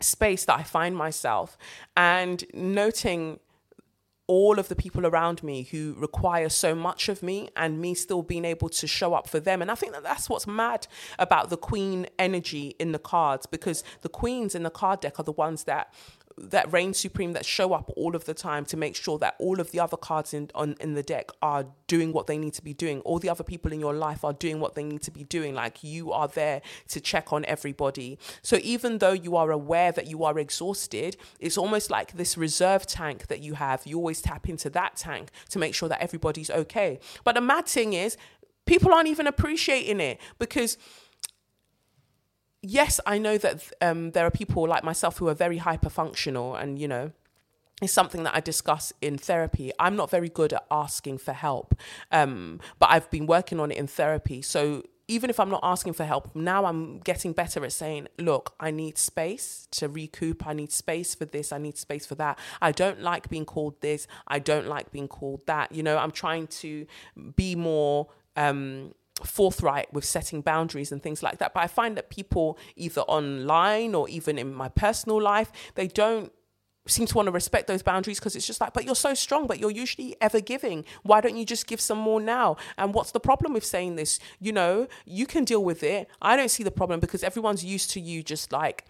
space 0.00 0.44
that 0.46 0.58
I 0.58 0.62
find 0.62 0.96
myself 0.96 1.56
and 1.96 2.44
noting 2.52 3.38
all 4.28 4.58
of 4.58 4.68
the 4.68 4.76
people 4.76 5.04
around 5.04 5.42
me 5.42 5.64
who 5.64 5.94
require 5.98 6.48
so 6.48 6.74
much 6.74 7.08
of 7.08 7.22
me 7.22 7.50
and 7.56 7.80
me 7.80 7.92
still 7.92 8.22
being 8.22 8.44
able 8.44 8.68
to 8.68 8.86
show 8.86 9.14
up 9.14 9.28
for 9.28 9.40
them. 9.40 9.60
And 9.60 9.70
I 9.70 9.74
think 9.74 9.92
that 9.92 10.04
that's 10.04 10.30
what's 10.30 10.46
mad 10.46 10.86
about 11.18 11.50
the 11.50 11.56
queen 11.56 12.06
energy 12.18 12.74
in 12.78 12.92
the 12.92 12.98
cards 12.98 13.46
because 13.46 13.82
the 14.02 14.08
queens 14.08 14.54
in 14.54 14.62
the 14.62 14.70
card 14.70 15.00
deck 15.00 15.18
are 15.18 15.24
the 15.24 15.32
ones 15.32 15.64
that 15.64 15.92
that 16.42 16.70
reign 16.72 16.92
supreme 16.92 17.32
that 17.32 17.46
show 17.46 17.72
up 17.72 17.90
all 17.96 18.16
of 18.16 18.24
the 18.24 18.34
time 18.34 18.64
to 18.66 18.76
make 18.76 18.96
sure 18.96 19.18
that 19.18 19.36
all 19.38 19.60
of 19.60 19.70
the 19.70 19.80
other 19.80 19.96
cards 19.96 20.34
in 20.34 20.50
on 20.54 20.76
in 20.80 20.94
the 20.94 21.02
deck 21.02 21.30
are 21.40 21.66
doing 21.86 22.12
what 22.12 22.26
they 22.26 22.38
need 22.38 22.54
to 22.54 22.62
be 22.62 22.74
doing. 22.74 23.00
All 23.00 23.18
the 23.18 23.28
other 23.28 23.44
people 23.44 23.72
in 23.72 23.80
your 23.80 23.94
life 23.94 24.24
are 24.24 24.32
doing 24.32 24.60
what 24.60 24.74
they 24.74 24.82
need 24.82 25.02
to 25.02 25.10
be 25.10 25.24
doing. 25.24 25.54
Like 25.54 25.84
you 25.84 26.12
are 26.12 26.28
there 26.28 26.62
to 26.88 27.00
check 27.00 27.32
on 27.32 27.44
everybody. 27.44 28.18
So 28.42 28.58
even 28.62 28.98
though 28.98 29.12
you 29.12 29.36
are 29.36 29.50
aware 29.50 29.92
that 29.92 30.06
you 30.06 30.24
are 30.24 30.38
exhausted 30.38 31.16
it's 31.38 31.58
almost 31.58 31.90
like 31.90 32.12
this 32.12 32.36
reserve 32.36 32.86
tank 32.86 33.26
that 33.28 33.40
you 33.40 33.54
have. 33.54 33.82
You 33.84 33.96
always 33.96 34.20
tap 34.20 34.48
into 34.48 34.70
that 34.70 34.96
tank 34.96 35.30
to 35.50 35.58
make 35.58 35.74
sure 35.74 35.88
that 35.88 36.00
everybody's 36.00 36.50
okay. 36.50 37.00
But 37.24 37.34
the 37.34 37.40
mad 37.40 37.66
thing 37.66 37.92
is 37.92 38.16
people 38.66 38.92
aren't 38.92 39.08
even 39.08 39.26
appreciating 39.26 40.00
it 40.00 40.20
because 40.38 40.78
yes, 42.62 43.00
I 43.04 43.18
know 43.18 43.36
that 43.38 43.70
um, 43.80 44.12
there 44.12 44.24
are 44.26 44.30
people 44.30 44.66
like 44.66 44.84
myself 44.84 45.18
who 45.18 45.28
are 45.28 45.34
very 45.34 45.58
hyper 45.58 45.90
functional, 45.90 46.54
and 46.54 46.78
you 46.78 46.88
know, 46.88 47.12
it's 47.82 47.92
something 47.92 48.22
that 48.22 48.34
I 48.34 48.40
discuss 48.40 48.92
in 49.02 49.18
therapy. 49.18 49.72
I'm 49.78 49.96
not 49.96 50.08
very 50.08 50.28
good 50.28 50.52
at 50.52 50.64
asking 50.70 51.18
for 51.18 51.32
help, 51.32 51.74
um, 52.10 52.60
but 52.78 52.90
I've 52.90 53.10
been 53.10 53.26
working 53.26 53.60
on 53.60 53.70
it 53.70 53.76
in 53.76 53.86
therapy. 53.88 54.40
So 54.40 54.84
even 55.08 55.30
if 55.30 55.40
I'm 55.40 55.50
not 55.50 55.60
asking 55.62 55.94
for 55.94 56.04
help, 56.04 56.34
now 56.34 56.64
I'm 56.64 57.00
getting 57.00 57.32
better 57.32 57.64
at 57.64 57.72
saying, 57.72 58.06
look, 58.18 58.54
I 58.60 58.70
need 58.70 58.98
space 58.98 59.66
to 59.72 59.88
recoup. 59.88 60.46
I 60.46 60.52
need 60.52 60.70
space 60.70 61.14
for 61.14 61.24
this. 61.24 61.52
I 61.52 61.58
need 61.58 61.76
space 61.76 62.06
for 62.06 62.14
that. 62.14 62.38
I 62.62 62.72
don't 62.72 63.00
like 63.00 63.28
being 63.28 63.44
called 63.44 63.80
this. 63.80 64.06
I 64.28 64.38
don't 64.38 64.68
like 64.68 64.92
being 64.92 65.08
called 65.08 65.44
that. 65.46 65.72
You 65.72 65.82
know, 65.82 65.98
I'm 65.98 66.12
trying 66.12 66.46
to 66.48 66.86
be 67.36 67.54
more. 67.56 68.08
Um, 68.36 68.94
forthright 69.24 69.92
with 69.92 70.04
setting 70.04 70.40
boundaries 70.40 70.92
and 70.92 71.02
things 71.02 71.22
like 71.22 71.38
that. 71.38 71.54
But 71.54 71.60
I 71.60 71.66
find 71.66 71.96
that 71.96 72.10
people, 72.10 72.58
either 72.76 73.02
online 73.02 73.94
or 73.94 74.08
even 74.08 74.38
in 74.38 74.52
my 74.54 74.68
personal 74.68 75.20
life, 75.20 75.52
they 75.74 75.86
don't 75.86 76.32
seem 76.86 77.06
to 77.06 77.14
want 77.14 77.26
to 77.26 77.32
respect 77.32 77.68
those 77.68 77.82
boundaries 77.82 78.18
because 78.18 78.34
it's 78.34 78.46
just 78.46 78.60
like, 78.60 78.72
but 78.72 78.84
you're 78.84 78.94
so 78.94 79.14
strong, 79.14 79.46
but 79.46 79.60
you're 79.60 79.70
usually 79.70 80.16
ever 80.20 80.40
giving. 80.40 80.84
Why 81.02 81.20
don't 81.20 81.36
you 81.36 81.44
just 81.44 81.66
give 81.66 81.80
some 81.80 81.98
more 81.98 82.20
now? 82.20 82.56
And 82.76 82.92
what's 82.92 83.12
the 83.12 83.20
problem 83.20 83.52
with 83.52 83.64
saying 83.64 83.96
this? 83.96 84.18
You 84.40 84.52
know, 84.52 84.88
you 85.04 85.26
can 85.26 85.44
deal 85.44 85.62
with 85.62 85.82
it. 85.82 86.08
I 86.20 86.36
don't 86.36 86.50
see 86.50 86.64
the 86.64 86.70
problem 86.70 86.98
because 87.00 87.22
everyone's 87.22 87.64
used 87.64 87.90
to 87.90 88.00
you 88.00 88.22
just 88.22 88.52
like 88.52 88.84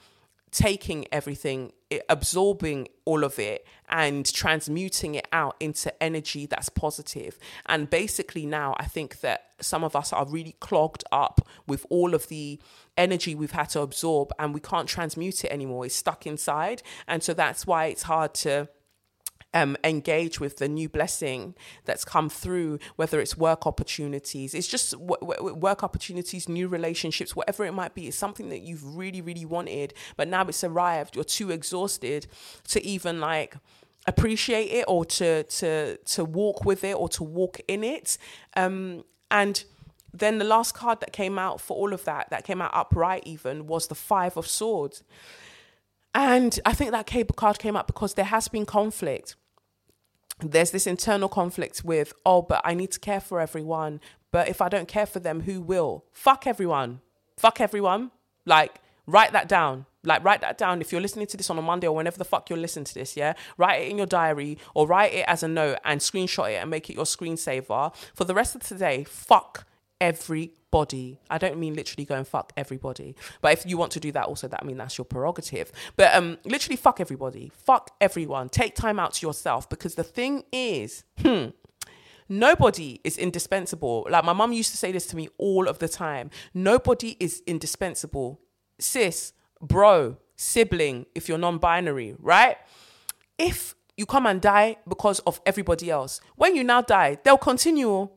taking 0.53 1.07
everything, 1.11 1.73
absorbing 2.09 2.87
all 3.07 3.25
of 3.25 3.39
it, 3.39 3.67
and 3.89 4.31
transmuting 4.33 5.15
it 5.15 5.27
out 5.33 5.57
into 5.59 5.91
energy 6.03 6.47
that's 6.47 6.69
positive. 6.69 7.39
And 7.67 7.91
basically, 7.91 8.47
now 8.47 8.77
I 8.79 8.85
think 8.85 9.21
that 9.21 9.47
some 9.61 9.83
of 9.83 9.97
us 9.97 10.13
are 10.13 10.27
really 10.27 10.55
clogged 10.61 11.05
up 11.11 11.47
with 11.67 11.87
all 11.89 12.15
of 12.15 12.29
the 12.29 12.61
energy 12.97 13.35
we've 13.35 13.53
had 13.53 13.71
to 13.71 13.81
absorb, 13.81 14.31
and 14.39 14.55
we 14.55 14.61
can't 14.61 14.89
transmute 14.89 15.45
it 15.45 15.51
anymore. 15.51 15.87
It's 15.87 15.95
stuck 15.95 16.27
inside. 16.27 16.83
And 17.09 17.23
so 17.23 17.33
that's 17.35 17.67
why 17.67 17.87
it's 17.87 18.03
hard 18.03 18.35
to 18.35 18.69
um, 19.55 19.77
engage 19.85 20.41
with 20.41 20.59
the 20.59 20.69
new 20.69 20.89
blessing 20.89 21.55
that's 21.85 22.05
come 22.05 22.29
through, 22.29 22.79
whether 22.97 23.21
it's 23.21 23.37
work 23.37 23.67
opportunities, 23.67 24.55
it's 24.55 24.67
just 24.67 24.93
w- 24.93 25.17
w- 25.21 25.55
work 25.55 25.83
opportunities, 25.83 26.49
new 26.49 26.69
relationships, 26.69 27.37
whatever 27.37 27.65
it 27.65 27.73
might 27.73 27.95
be. 27.95 28.09
It's 28.09 28.17
something 28.17 28.49
that 28.49 28.63
you've 28.63 28.97
really, 28.97 29.21
really 29.21 29.45
wanted, 29.45 29.95
but 30.17 30.29
now 30.29 30.47
it's 30.47 30.65
arrived. 30.65 31.17
You're 31.17 31.25
too 31.25 31.51
exhausted 31.51 32.27
to 32.69 32.85
even 32.85 33.21
like 33.21 33.57
appreciate 34.07 34.71
it 34.73 34.85
or 34.89 35.05
to 35.05 35.45
to 35.45 35.97
to 35.97 36.25
walk 36.25 36.65
with 36.65 36.83
it 36.83 36.97
or 36.97 37.09
to 37.09 37.23
walk 37.23 37.61
in 37.69 37.85
it. 37.85 38.19
Um, 38.57 39.05
and 39.31 39.65
then 40.13 40.39
the 40.39 40.45
last 40.45 40.75
card 40.75 41.01
that 41.01 41.13
came 41.13 41.39
out 41.39 41.61
for 41.61 41.77
all 41.77 41.93
of 41.93 42.05
that, 42.05 42.29
that 42.31 42.45
came 42.45 42.61
out 42.61 42.71
upright 42.75 43.23
even, 43.27 43.67
was 43.67 43.89
the 43.89 43.95
Five 43.95 44.37
of 44.37 44.47
Swords. 44.47 45.03
And 46.15 46.61
I 46.67 46.75
think 46.75 46.91
that 46.91 47.07
cable 47.07 47.35
card 47.35 47.59
came 47.59 47.77
up 47.77 47.87
because 47.87 48.15
there 48.15 48.27
has 48.27 48.49
been 48.49 48.67
conflict 48.67 49.37
there's 50.43 50.71
this 50.71 50.87
internal 50.87 51.29
conflict 51.29 51.85
with, 51.85 52.13
oh, 52.25 52.43
but 52.43 52.61
I 52.65 52.75
need 52.75 52.91
to 52.93 53.01
care 53.01 53.21
for 53.21 53.41
everyone. 53.41 54.01
But 54.31 54.49
if 54.49 54.61
I 54.61 54.69
don't 54.69 54.89
care 54.89 55.07
for 55.07 55.21
them, 55.21 55.43
who 55.43 55.61
will? 55.61 56.05
Fuck 56.13 56.47
everyone. 56.47 57.01
Fuck 57.37 57.61
everyone. 57.61 58.11
Like, 58.47 58.81
write 59.07 59.33
that 59.33 59.49
down. 59.49 59.87
Like, 60.05 60.25
write 60.25 60.41
that 60.41 60.59
down. 60.59 60.81
If 60.81 60.91
you're 60.91 61.01
listening 61.01 61.27
to 61.29 61.37
this 61.37 61.51
on 61.51 61.59
a 61.59 61.63
Monday 61.63 61.87
or 61.87 61.95
whenever 61.95 62.19
the 62.19 62.25
fuck 62.25 62.51
you're 62.51 62.59
listening 62.59 62.87
to 62.87 62.95
this, 62.95 63.17
yeah? 63.17 63.35
Write 63.57 63.83
it 63.83 63.91
in 63.91 63.99
your 63.99 64.07
diary 64.07 64.59
or 64.75 64.87
write 64.87 65.13
it 65.13 65.25
as 65.29 65.43
a 65.43 65.49
note 65.49 65.79
and 65.85 66.01
screenshot 66.01 66.51
it 66.51 66.57
and 66.57 66.71
make 66.71 66.91
it 66.91 66.97
your 66.97 67.05
screensaver. 67.05 67.95
For 68.15 68.25
the 68.25 68.35
rest 68.35 68.55
of 68.55 68.63
today, 68.63 69.05
fuck 69.05 69.67
everybody. 70.03 71.21
I 71.31 71.39
don't 71.39 71.59
mean 71.59 71.75
literally 71.75 72.05
go 72.05 72.17
and 72.17 72.27
fuck 72.27 72.53
everybody. 72.57 73.15
But 73.41 73.53
if 73.53 73.65
you 73.65 73.79
want 73.79 73.93
to 73.93 74.01
do 74.01 74.11
that, 74.13 74.27
also 74.27 74.49
that 74.49 74.61
I 74.61 74.67
mean 74.67 74.77
that's 74.77 74.99
your 74.99 75.05
prerogative. 75.05 75.71
But 75.97 76.13
um, 76.15 76.39
literally 76.45 76.77
fuck 76.77 77.01
everybody. 77.01 77.53
Fuck 77.55 77.93
everyone. 78.01 78.49
Take 78.49 78.75
time 78.75 78.99
out 78.99 79.15
to 79.15 79.27
yourself 79.27 79.69
because 79.69 79.95
the 79.95 80.03
thing 80.03 80.43
is, 80.53 81.05
hmm, 81.21 81.51
nobody 82.29 83.01
is 83.05 83.17
indispensable. 83.17 84.09
Like 84.11 84.25
my 84.25 84.33
mum 84.33 84.53
used 84.53 84.73
to 84.73 84.77
say 84.77 84.91
this 84.91 85.07
to 85.07 85.17
me 85.17 85.29
all 85.39 85.69
of 85.69 85.79
the 85.79 85.89
time. 85.89 86.31
Nobody 86.53 87.17
is 87.21 87.43
indispensable. 87.47 88.41
Sis, 88.81 89.33
bro, 89.61 90.17
sibling, 90.35 91.07
if 91.15 91.29
you're 91.29 91.39
non-binary, 91.39 92.17
right? 92.19 92.57
If 93.39 93.77
you 93.97 94.05
come 94.05 94.27
and 94.27 94.41
die 94.41 94.79
because 94.89 95.21
of 95.21 95.41
everybody 95.47 95.91
else, 95.91 96.21
when 96.35 96.57
you 96.57 96.65
now 96.65 96.83
die, 96.83 97.19
they'll 97.23 97.39
continue 97.39 98.09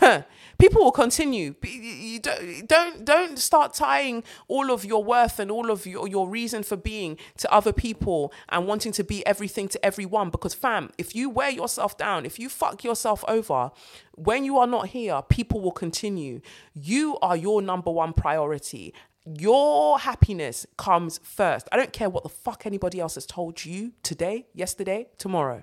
people 0.58 0.84
will 0.84 0.92
continue. 0.92 1.54
You 1.62 2.20
don't 2.20 3.04
don't 3.04 3.38
start 3.38 3.74
tying 3.74 4.24
all 4.48 4.70
of 4.70 4.84
your 4.84 5.02
worth 5.02 5.38
and 5.38 5.50
all 5.50 5.70
of 5.70 5.86
your, 5.86 6.08
your 6.08 6.28
reason 6.28 6.62
for 6.62 6.76
being 6.76 7.18
to 7.38 7.52
other 7.52 7.72
people 7.72 8.32
and 8.48 8.66
wanting 8.66 8.92
to 8.92 9.04
be 9.04 9.26
everything 9.26 9.68
to 9.68 9.84
everyone. 9.84 10.30
Because 10.30 10.54
fam, 10.54 10.90
if 10.98 11.14
you 11.14 11.30
wear 11.30 11.50
yourself 11.50 11.96
down, 11.96 12.26
if 12.26 12.38
you 12.38 12.48
fuck 12.48 12.84
yourself 12.84 13.24
over, 13.28 13.70
when 14.14 14.44
you 14.44 14.58
are 14.58 14.66
not 14.66 14.88
here, 14.88 15.22
people 15.28 15.60
will 15.60 15.72
continue. 15.72 16.40
You 16.74 17.18
are 17.22 17.36
your 17.36 17.62
number 17.62 17.90
one 17.90 18.12
priority 18.12 18.94
your 19.24 19.98
happiness 19.98 20.66
comes 20.76 21.20
first. 21.22 21.68
I 21.70 21.76
don't 21.76 21.92
care 21.92 22.08
what 22.08 22.22
the 22.22 22.28
fuck 22.28 22.64
anybody 22.64 22.98
else 23.00 23.16
has 23.16 23.26
told 23.26 23.64
you 23.64 23.92
today, 24.02 24.46
yesterday, 24.54 25.08
tomorrow. 25.18 25.62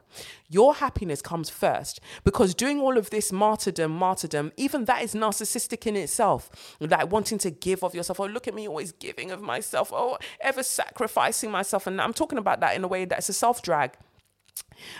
Your 0.50 0.76
happiness 0.76 1.22
comes 1.22 1.50
first 1.50 2.00
because 2.24 2.54
doing 2.54 2.80
all 2.80 2.98
of 2.98 3.10
this 3.10 3.32
martyrdom, 3.32 3.92
martyrdom, 3.92 4.52
even 4.58 4.86
that 4.86 5.02
is 5.02 5.14
narcissistic 5.14 5.88
in 5.88 5.96
itself. 5.96 6.76
Like 6.80 7.12
wanting 7.12 7.38
to 7.40 7.50
give 7.50 7.84
of 7.84 7.96
yourself. 7.96 8.20
Oh, 8.20 8.26
look 8.26 8.48
at 8.48 8.54
me 8.54 8.68
always 8.68 8.92
giving 8.92 9.32
of 9.32 9.42
myself. 9.42 9.92
Oh, 9.94 10.18
ever 10.42 10.62
sacrificing 10.62 11.50
myself. 11.50 11.88
And 11.88 12.00
I'm 12.00 12.14
talking 12.14 12.38
about 12.38 12.60
that 12.60 12.76
in 12.76 12.84
a 12.84 12.88
way 12.88 13.06
that's 13.06 13.30
a 13.30 13.34
self 13.34 13.62
drag 13.62 13.98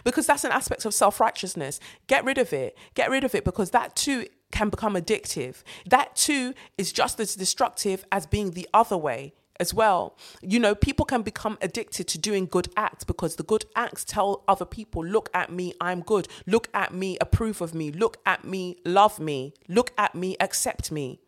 because 0.04 0.26
that's 0.26 0.44
an 0.44 0.52
aspect 0.52 0.86
of 0.86 0.94
self 0.94 1.20
righteousness. 1.20 1.80
Get 2.08 2.24
rid 2.24 2.38
of 2.38 2.54
it. 2.54 2.78
Get 2.94 3.10
rid 3.10 3.24
of 3.24 3.36
it 3.36 3.44
because 3.44 3.72
that 3.72 3.96
too 3.96 4.26
can 4.52 4.70
become 4.70 4.96
addictive. 4.96 5.64
That 5.86 6.16
too 6.16 6.54
is 6.78 6.92
just 6.92 7.20
as 7.20 7.36
destructive 7.36 8.06
as 8.12 8.26
being 8.26 8.52
the 8.52 8.68
other 8.74 8.98
way 8.98 9.34
as 9.60 9.74
well. 9.74 10.18
You 10.42 10.60
know, 10.60 10.76
people 10.76 11.06
can 11.06 11.22
become 11.22 11.58
addicted 11.62 12.08
to 12.10 12.18
doing 12.18 12.46
good 12.46 12.68
acts 12.76 13.04
because 13.04 13.38
the 13.38 13.44
good 13.44 13.66
acts 13.76 14.04
tell 14.04 14.44
other 14.48 14.66
people, 14.66 15.06
look 15.06 15.30
at 15.34 15.52
me, 15.52 15.74
I'm 15.80 16.02
good. 16.02 16.28
Look 16.46 16.68
at 16.74 16.94
me, 16.94 17.18
approve 17.22 17.62
of 17.62 17.74
me. 17.74 17.92
Look 17.92 18.18
at 18.26 18.44
me, 18.44 18.78
love 18.86 19.20
me. 19.20 19.54
Look 19.68 19.92
at 19.98 20.14
me, 20.14 20.36
accept 20.40 20.92
me. 20.92 21.20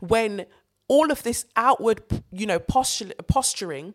When 0.00 0.46
all 0.86 1.10
of 1.10 1.22
this 1.24 1.46
outward, 1.56 2.02
you 2.30 2.46
know, 2.46 2.58
posturing 2.58 3.94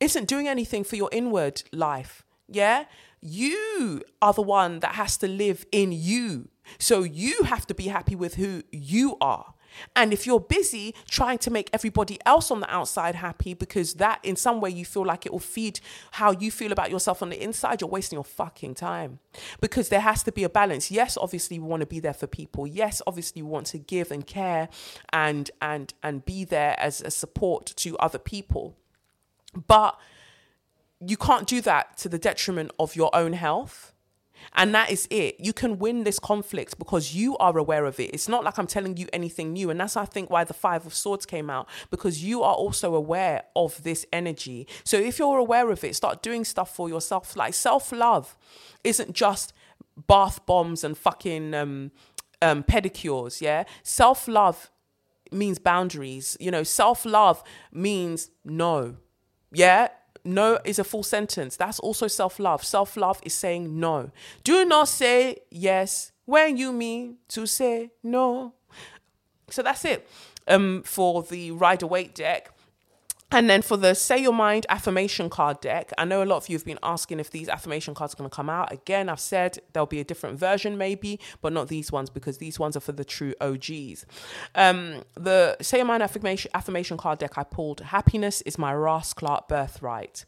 isn't 0.00 0.28
doing 0.28 0.46
anything 0.46 0.84
for 0.84 0.96
your 0.96 1.08
inward 1.12 1.62
life, 1.72 2.24
yeah? 2.48 2.84
You 3.20 4.02
are 4.20 4.32
the 4.32 4.42
one 4.42 4.80
that 4.80 4.94
has 4.96 5.16
to 5.18 5.26
live 5.26 5.66
in 5.72 5.92
you. 5.92 6.50
So 6.78 7.02
you 7.02 7.44
have 7.44 7.66
to 7.66 7.74
be 7.74 7.88
happy 7.88 8.14
with 8.14 8.34
who 8.34 8.62
you 8.70 9.16
are. 9.20 9.54
And 9.96 10.12
if 10.12 10.26
you're 10.26 10.40
busy 10.40 10.94
trying 11.08 11.38
to 11.38 11.50
make 11.50 11.70
everybody 11.72 12.18
else 12.24 12.50
on 12.50 12.60
the 12.60 12.72
outside 12.72 13.16
happy 13.16 13.54
because 13.54 13.94
that 13.94 14.20
in 14.22 14.36
some 14.36 14.60
way 14.60 14.70
you 14.70 14.84
feel 14.84 15.04
like 15.04 15.26
it 15.26 15.32
will 15.32 15.38
feed 15.38 15.80
how 16.12 16.30
you 16.32 16.50
feel 16.50 16.72
about 16.72 16.90
yourself 16.90 17.22
on 17.22 17.30
the 17.30 17.42
inside, 17.42 17.80
you're 17.80 17.90
wasting 17.90 18.16
your 18.16 18.24
fucking 18.24 18.74
time. 18.74 19.18
Because 19.60 19.88
there 19.88 20.00
has 20.00 20.22
to 20.24 20.32
be 20.32 20.44
a 20.44 20.48
balance. 20.48 20.90
Yes, 20.90 21.16
obviously 21.20 21.58
we 21.58 21.66
want 21.66 21.80
to 21.80 21.86
be 21.86 22.00
there 22.00 22.14
for 22.14 22.26
people. 22.26 22.66
Yes, 22.66 23.02
obviously 23.06 23.42
we 23.42 23.48
want 23.48 23.66
to 23.68 23.78
give 23.78 24.10
and 24.10 24.26
care 24.26 24.68
and 25.12 25.50
and 25.60 25.94
and 26.02 26.24
be 26.24 26.44
there 26.44 26.78
as 26.78 27.00
a 27.00 27.10
support 27.10 27.66
to 27.76 27.96
other 27.98 28.18
people. 28.18 28.76
But 29.66 29.98
you 31.00 31.16
can't 31.16 31.46
do 31.46 31.60
that 31.62 31.96
to 31.98 32.08
the 32.08 32.18
detriment 32.18 32.70
of 32.78 32.96
your 32.96 33.14
own 33.14 33.34
health 33.34 33.93
And 34.54 34.74
that 34.74 34.90
is 34.90 35.08
it. 35.10 35.36
You 35.40 35.52
can 35.52 35.78
win 35.78 36.04
this 36.04 36.18
conflict 36.18 36.78
because 36.78 37.14
you 37.14 37.36
are 37.38 37.56
aware 37.58 37.84
of 37.86 37.98
it. 37.98 38.10
It's 38.12 38.28
not 38.28 38.44
like 38.44 38.58
I'm 38.58 38.66
telling 38.66 38.96
you 38.96 39.08
anything 39.12 39.52
new. 39.52 39.70
And 39.70 39.80
that's, 39.80 39.96
I 39.96 40.04
think, 40.04 40.30
why 40.30 40.44
the 40.44 40.54
Five 40.54 40.86
of 40.86 40.94
Swords 40.94 41.26
came 41.26 41.50
out 41.50 41.68
because 41.90 42.22
you 42.22 42.42
are 42.42 42.54
also 42.54 42.94
aware 42.94 43.44
of 43.56 43.82
this 43.82 44.06
energy. 44.12 44.68
So 44.84 44.96
if 44.96 45.18
you're 45.18 45.38
aware 45.38 45.70
of 45.70 45.82
it, 45.82 45.96
start 45.96 46.22
doing 46.22 46.44
stuff 46.44 46.74
for 46.74 46.88
yourself. 46.88 47.34
Like 47.36 47.54
self 47.54 47.90
love 47.90 48.36
isn't 48.84 49.12
just 49.12 49.52
bath 50.06 50.44
bombs 50.46 50.84
and 50.84 50.96
fucking 50.96 51.54
um, 51.54 51.90
um, 52.40 52.62
pedicures. 52.62 53.40
Yeah. 53.40 53.64
Self 53.82 54.28
love 54.28 54.70
means 55.32 55.58
boundaries. 55.58 56.36
You 56.38 56.52
know, 56.52 56.62
self 56.62 57.04
love 57.04 57.42
means 57.72 58.30
no. 58.44 58.96
Yeah 59.52 59.88
no 60.24 60.58
is 60.64 60.78
a 60.78 60.84
full 60.84 61.02
sentence. 61.02 61.56
That's 61.56 61.78
also 61.80 62.06
self 62.08 62.38
love. 62.38 62.64
Self 62.64 62.96
love 62.96 63.20
is 63.22 63.34
saying 63.34 63.78
no. 63.78 64.10
Do 64.42 64.64
not 64.64 64.88
say 64.88 65.38
yes 65.50 66.12
when 66.24 66.56
you 66.56 66.72
mean 66.72 67.18
to 67.28 67.46
say 67.46 67.90
no. 68.02 68.54
So 69.50 69.62
that's 69.62 69.84
it 69.84 70.08
um, 70.48 70.82
for 70.84 71.22
the 71.22 71.50
Rider 71.50 71.86
Waite 71.86 72.14
deck. 72.14 72.50
And 73.30 73.50
then 73.50 73.62
for 73.62 73.76
the 73.76 73.94
Say 73.94 74.18
Your 74.18 74.32
Mind 74.32 74.64
affirmation 74.68 75.28
card 75.28 75.60
deck, 75.60 75.92
I 75.98 76.04
know 76.04 76.22
a 76.22 76.24
lot 76.24 76.36
of 76.36 76.48
you 76.48 76.56
have 76.56 76.64
been 76.64 76.78
asking 76.82 77.18
if 77.18 77.30
these 77.30 77.48
affirmation 77.48 77.94
cards 77.94 78.14
are 78.14 78.16
going 78.16 78.30
to 78.30 78.34
come 78.34 78.48
out. 78.48 78.72
Again, 78.72 79.08
I've 79.08 79.18
said 79.18 79.58
there'll 79.72 79.86
be 79.86 79.98
a 79.98 80.04
different 80.04 80.38
version 80.38 80.78
maybe, 80.78 81.18
but 81.40 81.52
not 81.52 81.68
these 81.68 81.90
ones 81.90 82.10
because 82.10 82.38
these 82.38 82.58
ones 82.58 82.76
are 82.76 82.80
for 82.80 82.92
the 82.92 83.04
true 83.04 83.34
OGs. 83.40 84.06
Um, 84.54 85.02
the 85.14 85.56
Say 85.60 85.78
Your 85.78 85.86
Mind 85.86 86.02
affirmation, 86.02 86.50
affirmation 86.54 86.96
card 86.96 87.18
deck 87.18 87.36
I 87.36 87.42
pulled, 87.42 87.80
Happiness 87.80 88.40
is 88.42 88.56
my 88.56 88.74
Ross 88.74 89.12
Clark 89.12 89.48
birthright. 89.48 90.24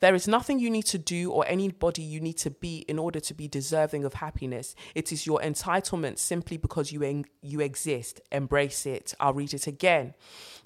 There 0.00 0.14
is 0.14 0.28
nothing 0.28 0.58
you 0.58 0.70
need 0.70 0.86
to 0.86 0.98
do 0.98 1.30
or 1.30 1.44
anybody 1.48 2.02
you 2.02 2.20
need 2.20 2.38
to 2.38 2.50
be 2.50 2.78
in 2.88 2.98
order 2.98 3.20
to 3.20 3.34
be 3.34 3.48
deserving 3.48 4.04
of 4.04 4.14
happiness. 4.14 4.74
It 4.94 5.12
is 5.12 5.26
your 5.26 5.40
entitlement 5.40 6.18
simply 6.18 6.56
because 6.56 6.92
you, 6.92 7.02
en- 7.02 7.24
you 7.42 7.60
exist. 7.60 8.20
Embrace 8.30 8.86
it. 8.86 9.14
I'll 9.18 9.34
read 9.34 9.54
it 9.54 9.66
again. 9.66 10.14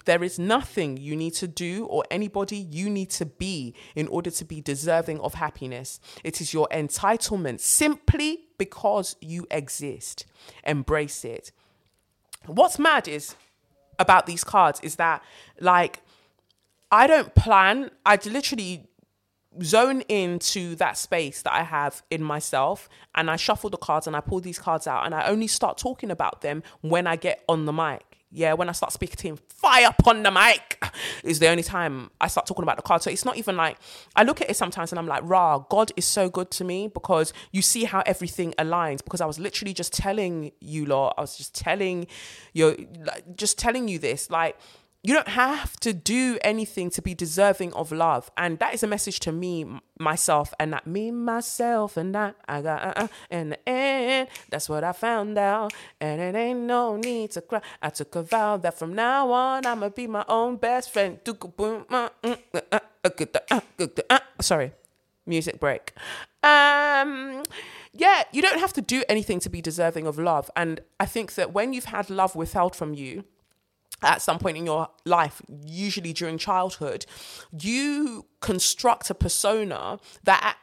There 0.05 0.23
is 0.23 0.37
nothing 0.37 0.97
you 0.97 1.15
need 1.15 1.33
to 1.35 1.47
do 1.47 1.85
or 1.85 2.03
anybody 2.11 2.57
you 2.57 2.89
need 2.89 3.09
to 3.11 3.25
be 3.25 3.73
in 3.95 4.07
order 4.07 4.29
to 4.31 4.45
be 4.45 4.61
deserving 4.61 5.19
of 5.21 5.35
happiness. 5.35 5.99
It 6.23 6.41
is 6.41 6.53
your 6.53 6.67
entitlement 6.71 7.61
simply 7.61 8.45
because 8.57 9.15
you 9.21 9.47
exist. 9.49 10.25
Embrace 10.65 11.25
it. 11.25 11.51
What's 12.45 12.77
mad 12.77 13.07
is 13.07 13.35
about 13.97 14.25
these 14.25 14.43
cards 14.43 14.79
is 14.81 14.97
that, 14.97 15.23
like, 15.59 16.01
I 16.91 17.07
don't 17.07 17.33
plan, 17.33 17.89
I 18.05 18.19
literally 18.25 18.87
zone 19.61 20.01
into 20.01 20.75
that 20.75 20.97
space 20.97 21.41
that 21.43 21.53
I 21.53 21.63
have 21.63 22.01
in 22.09 22.23
myself 22.23 22.89
and 23.15 23.29
I 23.29 23.35
shuffle 23.35 23.69
the 23.69 23.77
cards 23.77 24.07
and 24.07 24.15
I 24.15 24.21
pull 24.21 24.39
these 24.39 24.59
cards 24.59 24.87
out 24.87 25.05
and 25.05 25.13
I 25.13 25.27
only 25.27 25.47
start 25.47 25.77
talking 25.77 26.09
about 26.11 26.41
them 26.41 26.63
when 26.81 27.07
I 27.07 27.15
get 27.15 27.43
on 27.47 27.65
the 27.65 27.73
mic 27.73 28.13
yeah, 28.35 28.53
when 28.53 28.67
I 28.67 28.71
start 28.71 28.91
speaking 28.91 29.15
to 29.17 29.27
him, 29.27 29.39
fire 29.47 29.91
the 30.01 30.31
mic 30.31 30.83
is 31.23 31.37
the 31.37 31.47
only 31.49 31.61
time 31.61 32.09
I 32.19 32.27
start 32.27 32.47
talking 32.47 32.63
about 32.63 32.77
the 32.77 32.81
card. 32.81 33.03
So 33.03 33.11
it's 33.11 33.23
not 33.23 33.37
even 33.37 33.55
like 33.55 33.77
I 34.15 34.23
look 34.23 34.41
at 34.41 34.49
it 34.49 34.55
sometimes 34.55 34.91
and 34.91 34.97
I'm 34.97 35.07
like, 35.07 35.21
rah, 35.23 35.59
God 35.59 35.91
is 35.95 36.05
so 36.05 36.29
good 36.29 36.49
to 36.51 36.63
me 36.63 36.87
because 36.87 37.31
you 37.51 37.61
see 37.61 37.83
how 37.83 38.01
everything 38.07 38.53
aligns. 38.57 39.03
Because 39.03 39.21
I 39.21 39.27
was 39.27 39.39
literally 39.39 39.73
just 39.73 39.93
telling 39.93 40.51
you 40.59 40.87
Lord, 40.87 41.13
I 41.15 41.21
was 41.21 41.37
just 41.37 41.53
telling 41.53 42.07
you, 42.53 42.87
like, 43.05 43.37
just 43.37 43.59
telling 43.59 43.87
you 43.87 43.99
this, 43.99 44.31
like 44.31 44.57
you 45.05 45.13
don't 45.13 45.27
have 45.27 45.77
to 45.81 45.91
do 45.91 46.37
anything 46.41 46.89
to 46.91 47.01
be 47.01 47.13
deserving 47.13 47.73
of 47.73 47.91
love. 47.91 48.31
And 48.37 48.57
that 48.59 48.73
is 48.73 48.83
a 48.83 48.87
message 48.87 49.19
to 49.21 49.33
me 49.33 49.65
myself 49.99 50.53
and 50.59 50.71
not 50.71 50.87
me 50.87 51.11
myself 51.11 51.97
and 51.97 52.15
I, 52.15 52.33
I 52.47 52.61
got 52.61 52.83
uh, 52.83 52.93
uh, 52.95 53.07
in 53.29 53.49
the 53.49 53.69
end. 53.69 54.29
That's 54.49 54.69
what 54.69 54.85
I 54.85 54.93
found 54.93 55.37
out. 55.37 55.73
And 55.99 56.21
it 56.21 56.35
ain't 56.35 56.61
no 56.61 56.95
need 56.95 57.31
to 57.31 57.41
cry. 57.41 57.61
I 57.81 57.89
took 57.89 58.15
a 58.15 58.23
vow 58.23 58.55
that 58.57 58.79
from 58.79 58.95
now 58.95 59.29
on 59.31 59.65
I'ma 59.65 59.89
be 59.89 60.07
my 60.07 60.23
own 60.29 60.55
best 60.55 60.93
friend. 60.93 61.19
Sorry 64.39 64.71
music 65.25 65.59
break. 65.59 65.93
Um 66.43 67.43
yeah 67.91 68.23
you 68.31 68.41
don't 68.41 68.59
have 68.59 68.73
to 68.73 68.81
do 68.81 69.03
anything 69.09 69.39
to 69.41 69.49
be 69.49 69.61
deserving 69.61 70.07
of 70.07 70.17
love. 70.17 70.49
And 70.55 70.79
I 70.97 71.05
think 71.05 71.35
that 71.35 71.51
when 71.51 71.73
you've 71.73 71.85
had 71.85 72.09
love 72.09 72.37
withheld 72.37 72.73
from 72.73 72.93
you 72.93 73.25
at 74.03 74.21
some 74.21 74.39
point 74.39 74.57
in 74.57 74.65
your 74.65 74.89
life, 75.05 75.41
usually 75.65 76.13
during 76.13 76.37
childhood, 76.37 77.05
you 77.57 78.25
construct 78.41 79.09
a 79.09 79.15
persona 79.15 79.99
that 80.23 80.57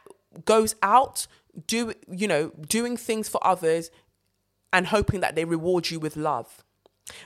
goes 0.45 0.75
out 0.81 1.27
do 1.67 1.93
you 2.09 2.27
know 2.27 2.51
doing 2.67 2.95
things 2.95 3.27
for 3.27 3.45
others 3.45 3.91
and 4.71 4.87
hoping 4.87 5.19
that 5.19 5.35
they 5.35 5.45
reward 5.45 5.89
you 5.89 5.99
with 5.99 6.15
love. 6.15 6.63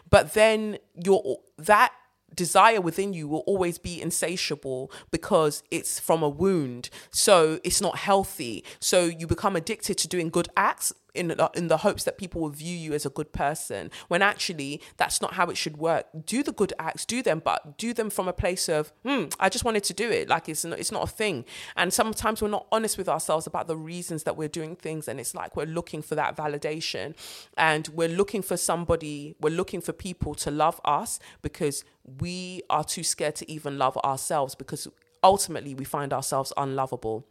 But 0.10 0.34
then 0.34 0.78
your 0.96 1.40
that 1.58 1.94
desire 2.34 2.82
within 2.82 3.14
you 3.14 3.28
will 3.28 3.44
always 3.46 3.78
be 3.78 4.02
insatiable 4.02 4.92
because 5.12 5.64
it's 5.72 6.00
from 6.00 6.24
a 6.24 6.30
wound. 6.30 6.90
So 7.12 7.60
it's 7.64 7.82
not 7.82 8.00
healthy. 8.00 8.64
So 8.80 9.06
you 9.06 9.28
become 9.28 9.56
addicted 9.56 9.98
to 10.00 10.08
doing 10.08 10.30
good 10.30 10.50
acts 10.58 10.92
in 11.16 11.36
in 11.56 11.68
the 11.68 11.78
hopes 11.78 12.04
that 12.04 12.18
people 12.18 12.42
will 12.42 12.50
view 12.50 12.76
you 12.76 12.94
as 12.94 13.06
a 13.06 13.10
good 13.10 13.32
person 13.32 13.92
when 14.08 14.22
actually 14.22 14.82
that's 14.98 15.22
not 15.22 15.34
how 15.34 15.48
it 15.48 15.58
should 15.58 15.78
work. 15.78 16.08
Do 16.26 16.44
the 16.44 16.52
good 16.52 16.74
acts 16.80 17.06
do 17.06 17.22
them 17.22 17.42
but 17.44 17.78
do 17.78 17.94
them 17.94 18.10
from 18.10 18.28
a 18.28 18.34
place 18.34 18.70
of 18.70 18.92
hmm 19.04 19.26
i 19.40 19.50
just 19.50 19.66
wanted 19.66 19.84
to 19.86 19.94
do 19.94 20.10
it. 20.10 20.30
Like 20.30 20.50
it's 20.50 20.66
not, 20.66 20.80
it's 20.80 20.92
not 20.92 21.04
a 21.04 21.08
thing. 21.08 21.46
And 21.76 21.94
sometimes 21.94 22.42
we're 22.42 22.50
not 22.50 22.68
honest 22.72 22.98
with 22.98 23.10
ourselves 23.10 23.48
about 23.48 23.68
the 23.68 23.78
reasons 23.78 24.24
that 24.24 24.38
we're 24.38 24.48
doing 24.48 24.76
things 24.76 25.08
and 25.08 25.20
it's 25.20 25.34
like 25.36 25.56
we're 25.56 25.66
looking 25.66 26.02
for 26.02 26.16
that 26.16 26.36
validation. 26.36 27.16
And 27.58 27.88
we're 27.90 28.10
looking 28.10 28.42
for 28.42 28.58
somebody 28.58 29.36
we're 29.40 29.50
looking 29.50 29.82
for 29.82 29.94
people 29.94 30.36
to 30.36 30.52
love 30.52 30.80
us 30.86 31.20
because 31.42 31.84
we 32.20 32.62
are 32.70 32.84
too 32.84 33.04
scared 33.04 33.36
to 33.36 33.52
even 33.52 33.78
love 33.78 33.98
ourselves 33.98 34.56
because 34.56 34.88
ultimately 35.24 35.74
we 35.74 35.84
find 35.84 36.14
ourselves 36.14 36.54
unlovable. 36.56 37.28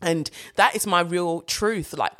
And 0.00 0.30
that 0.56 0.74
is 0.74 0.86
my 0.86 1.00
real 1.00 1.42
truth. 1.42 1.92
Like 1.92 2.14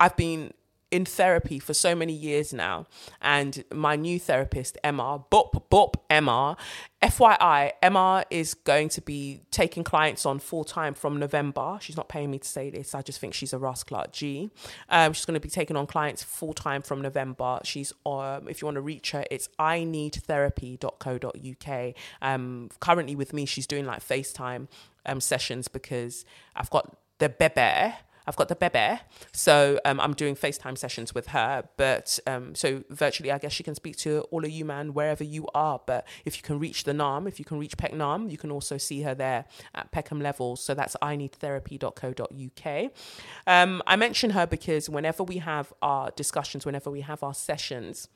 I've 0.00 0.16
been 0.16 0.52
in 0.90 1.04
therapy 1.04 1.58
for 1.58 1.74
so 1.74 1.94
many 1.94 2.12
years 2.12 2.52
now, 2.52 2.86
and 3.20 3.64
my 3.72 3.94
new 3.96 4.18
therapist, 4.18 4.78
Emma, 4.82 5.22
Bop 5.30 5.68
Bop 5.68 6.04
Emma, 6.08 6.56
FYI, 7.02 7.72
Emma 7.82 8.24
is 8.30 8.54
going 8.54 8.88
to 8.90 9.00
be 9.00 9.42
taking 9.50 9.84
clients 9.84 10.24
on 10.24 10.38
full 10.38 10.64
time 10.64 10.94
from 10.94 11.18
November. 11.18 11.78
She's 11.80 11.96
not 11.96 12.08
paying 12.08 12.30
me 12.30 12.38
to 12.38 12.48
say 12.48 12.70
this. 12.70 12.94
I 12.94 13.02
just 13.02 13.20
think 13.20 13.34
she's 13.34 13.52
a 13.52 13.58
Clark 13.58 14.12
G. 14.12 14.50
Um, 14.88 15.12
she's 15.12 15.24
going 15.24 15.34
to 15.34 15.40
be 15.40 15.50
taking 15.50 15.76
on 15.76 15.86
clients 15.86 16.22
full 16.22 16.54
time 16.54 16.82
from 16.82 17.02
November. 17.02 17.60
She's 17.64 17.92
um, 18.06 18.48
if 18.48 18.62
you 18.62 18.66
want 18.66 18.76
to 18.76 18.80
reach 18.82 19.10
her, 19.10 19.24
it's 19.30 19.48
I 19.58 19.84
need 19.84 20.14
therapy.co.uk. 20.14 21.94
Um, 22.22 22.70
currently 22.80 23.14
with 23.14 23.32
me, 23.32 23.44
she's 23.44 23.66
doing 23.66 23.84
like 23.84 24.00
FaceTime 24.00 24.68
um 25.06 25.20
sessions 25.20 25.68
because 25.68 26.24
I've 26.56 26.70
got 26.70 26.96
the 27.18 27.28
bebe 27.28 27.94
I've 28.28 28.36
got 28.36 28.48
the 28.48 28.56
bebe, 28.56 29.00
so 29.32 29.80
um, 29.86 29.98
I'm 30.00 30.12
doing 30.12 30.36
FaceTime 30.36 30.76
sessions 30.76 31.14
with 31.14 31.28
her. 31.28 31.64
But 31.78 32.18
um, 32.26 32.54
so 32.54 32.84
virtually, 32.90 33.32
I 33.32 33.38
guess 33.38 33.52
she 33.52 33.62
can 33.62 33.74
speak 33.74 33.96
to 33.98 34.20
all 34.30 34.44
of 34.44 34.50
you, 34.50 34.66
man, 34.66 34.92
wherever 34.92 35.24
you 35.24 35.48
are. 35.54 35.80
But 35.86 36.06
if 36.26 36.36
you 36.36 36.42
can 36.42 36.58
reach 36.58 36.84
the 36.84 36.92
NAM, 36.92 37.26
if 37.26 37.38
you 37.38 37.46
can 37.46 37.58
reach 37.58 37.74
Nam, 37.90 38.28
you 38.28 38.36
can 38.36 38.50
also 38.50 38.76
see 38.76 39.00
her 39.00 39.14
there 39.14 39.46
at 39.74 39.90
Peckham 39.92 40.20
Levels. 40.20 40.62
So 40.62 40.74
that's 40.74 40.94
I 41.00 41.16
need 41.16 41.32
therapy.co.uk. 41.32 42.90
Um, 43.46 43.82
I 43.86 43.96
mention 43.96 44.30
her 44.30 44.46
because 44.46 44.90
whenever 44.90 45.22
we 45.22 45.38
have 45.38 45.72
our 45.80 46.10
discussions, 46.10 46.66
whenever 46.66 46.90
we 46.90 47.00
have 47.00 47.22
our 47.22 47.32
sessions, 47.32 48.08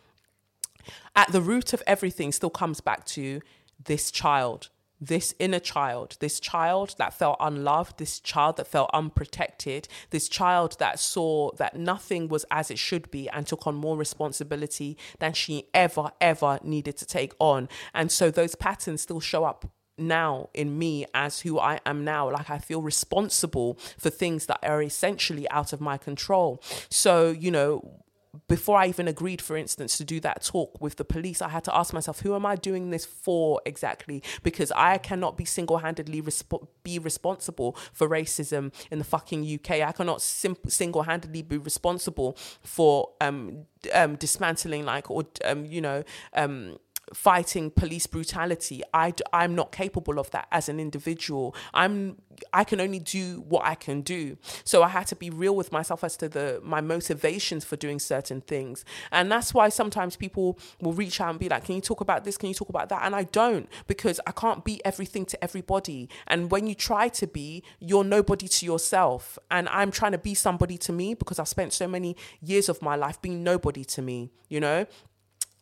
at 1.17 1.33
the 1.33 1.41
root 1.41 1.73
of 1.73 1.83
everything 1.87 2.33
still 2.33 2.51
comes 2.51 2.83
back 2.83 3.07
to 3.07 3.41
this 3.83 4.11
child 4.11 4.69
this 5.03 5.35
inner 5.41 5.59
child, 5.59 6.17
this 6.21 6.39
child 6.39 6.95
that 6.97 7.13
felt 7.13 7.37
unloved, 7.41 7.99
this 7.99 8.21
child 8.21 8.57
that 8.57 8.69
felt 8.69 8.89
unprotected, 8.95 9.89
this 10.11 10.29
child 10.29 10.77
that 10.79 11.01
saw 11.01 11.51
that 11.57 11.75
nothing 11.77 12.29
was 12.29 12.45
as 12.53 12.71
it 12.71 12.79
should 12.79 13.11
be 13.11 13.29
and 13.31 13.45
took 13.45 13.67
on 13.67 13.75
more 13.75 13.97
responsibility 13.97 14.97
than 15.19 15.33
she 15.33 15.65
ever, 15.75 16.13
ever 16.21 16.61
needed 16.63 16.97
to 16.97 17.05
take 17.05 17.35
on. 17.41 17.69
And 17.93 18.13
so 18.13 18.31
those 18.31 18.55
patterns 18.55 19.03
still 19.03 19.19
show 19.19 19.43
up 19.45 19.69
now 19.99 20.49
in 20.55 20.79
me 20.79 21.05
as 21.15 21.41
who 21.41 21.59
I 21.59 21.81
am 21.85 22.05
now. 22.05 22.31
Like 22.31 22.49
I 22.49 22.59
feel 22.59 22.81
responsible 22.81 23.79
for 23.99 24.09
things 24.09 24.47
that 24.47 24.61
are 24.63 24.83
essentially 24.83 25.51
out 25.51 25.73
of 25.73 25.81
my 25.81 25.99
control. 25.99 26.63
So, 26.89 27.31
you 27.31 27.51
know, 27.51 28.03
before 28.49 28.79
I 28.79 28.87
even 28.87 29.09
agreed, 29.09 29.43
for 29.43 29.57
instance, 29.57 29.99
to 29.99 30.05
do 30.05 30.19
that 30.21 30.43
talk 30.43 30.81
with 30.81 30.97
the 30.97 31.05
police, 31.05 31.43
I 31.43 31.51
had 31.51 31.65
to 31.65 31.77
ask 31.77 31.93
myself, 31.93 32.21
who 32.21 32.35
am 32.35 32.47
I 32.47 32.57
doing 32.57 32.91
this 32.91 33.05
for 33.05 33.61
exactly? 33.67 34.23
Because 34.43 34.73
I 34.75 34.97
cannot 34.99 35.37
be 35.37 35.45
single 35.45 35.79
handedly 35.79 36.23
resp- 36.23 36.67
be 36.83 36.99
responsible 36.99 37.77
for 37.93 38.09
racism 38.09 38.73
in 38.91 38.99
the 38.99 39.05
fucking 39.05 39.45
UK. 39.45 39.83
I 39.83 39.93
cannot 39.93 40.23
sim- 40.23 40.57
single 40.67 41.03
handedly 41.03 41.43
be 41.43 41.59
responsible 41.59 42.37
for 42.63 43.11
um, 43.21 43.67
um, 43.93 44.17
dismantling, 44.17 44.87
like, 44.87 45.11
or, 45.11 45.25
um, 45.45 45.67
you 45.67 45.83
know, 45.83 46.03
um, 46.33 46.79
fighting 47.13 47.71
police 47.71 48.07
brutality. 48.07 48.83
I, 48.93 49.15
I'm 49.33 49.55
not 49.55 49.73
capable 49.73 50.19
of 50.19 50.31
that 50.31 50.49
as 50.51 50.69
an 50.69 50.81
individual. 50.81 51.55
I'm 51.75 52.17
I 52.53 52.65
can 52.65 52.81
only 52.81 52.99
do 52.99 53.45
what 53.49 53.65
I 53.65 53.75
can 53.75 54.01
do. 54.01 54.37
So 54.65 54.83
I 54.83 54.89
had 54.89 55.07
to 55.09 55.17
be 55.17 55.31
real 55.31 55.55
with 55.55 55.71
myself 55.71 56.03
as 56.03 56.17
to 56.19 56.29
the 56.29 56.61
my 56.63 56.81
motivations 56.81 57.65
for 57.65 57.77
doing 57.77 57.99
certain 57.99 58.41
things. 58.41 58.85
And 59.11 59.31
that's 59.31 59.55
why 59.55 59.69
sometimes 59.69 60.17
people 60.17 60.59
will 60.81 60.93
reach 60.93 61.21
out 61.21 61.31
and 61.31 61.39
be 61.39 61.49
like, 61.49 61.65
Can 61.65 61.77
you 61.77 61.81
talk 61.81 62.01
about 62.01 62.25
this? 62.25 62.37
Can 62.37 62.49
you 62.49 62.55
talk 62.55 62.69
about 62.69 62.89
that? 62.89 63.03
And 63.05 63.15
I 63.15 63.25
don't 63.25 63.69
because 63.87 64.21
I 64.27 64.33
can't 64.33 64.65
be 64.65 64.85
everything 64.85 65.25
to 65.27 65.45
everybody. 65.45 66.09
And 66.27 66.51
when 66.51 66.67
you 66.67 66.75
try 66.75 67.09
to 67.09 67.27
be, 67.27 67.63
you're 67.81 68.05
nobody 68.05 68.49
to 68.49 68.67
yourself. 68.67 69.39
And 69.51 69.69
I'm 69.69 69.91
trying 69.91 70.13
to 70.13 70.19
be 70.19 70.35
somebody 70.35 70.79
to 70.79 70.93
me 70.93 71.15
because 71.15 71.39
I've 71.39 71.49
spent 71.49 71.73
so 71.73 71.87
many 71.87 72.17
years 72.41 72.69
of 72.69 72.83
my 72.83 72.97
life 72.97 73.21
being 73.21 73.43
nobody 73.43 73.85
to 73.85 74.03
me, 74.03 74.31
you 74.49 74.61
know? 74.61 74.87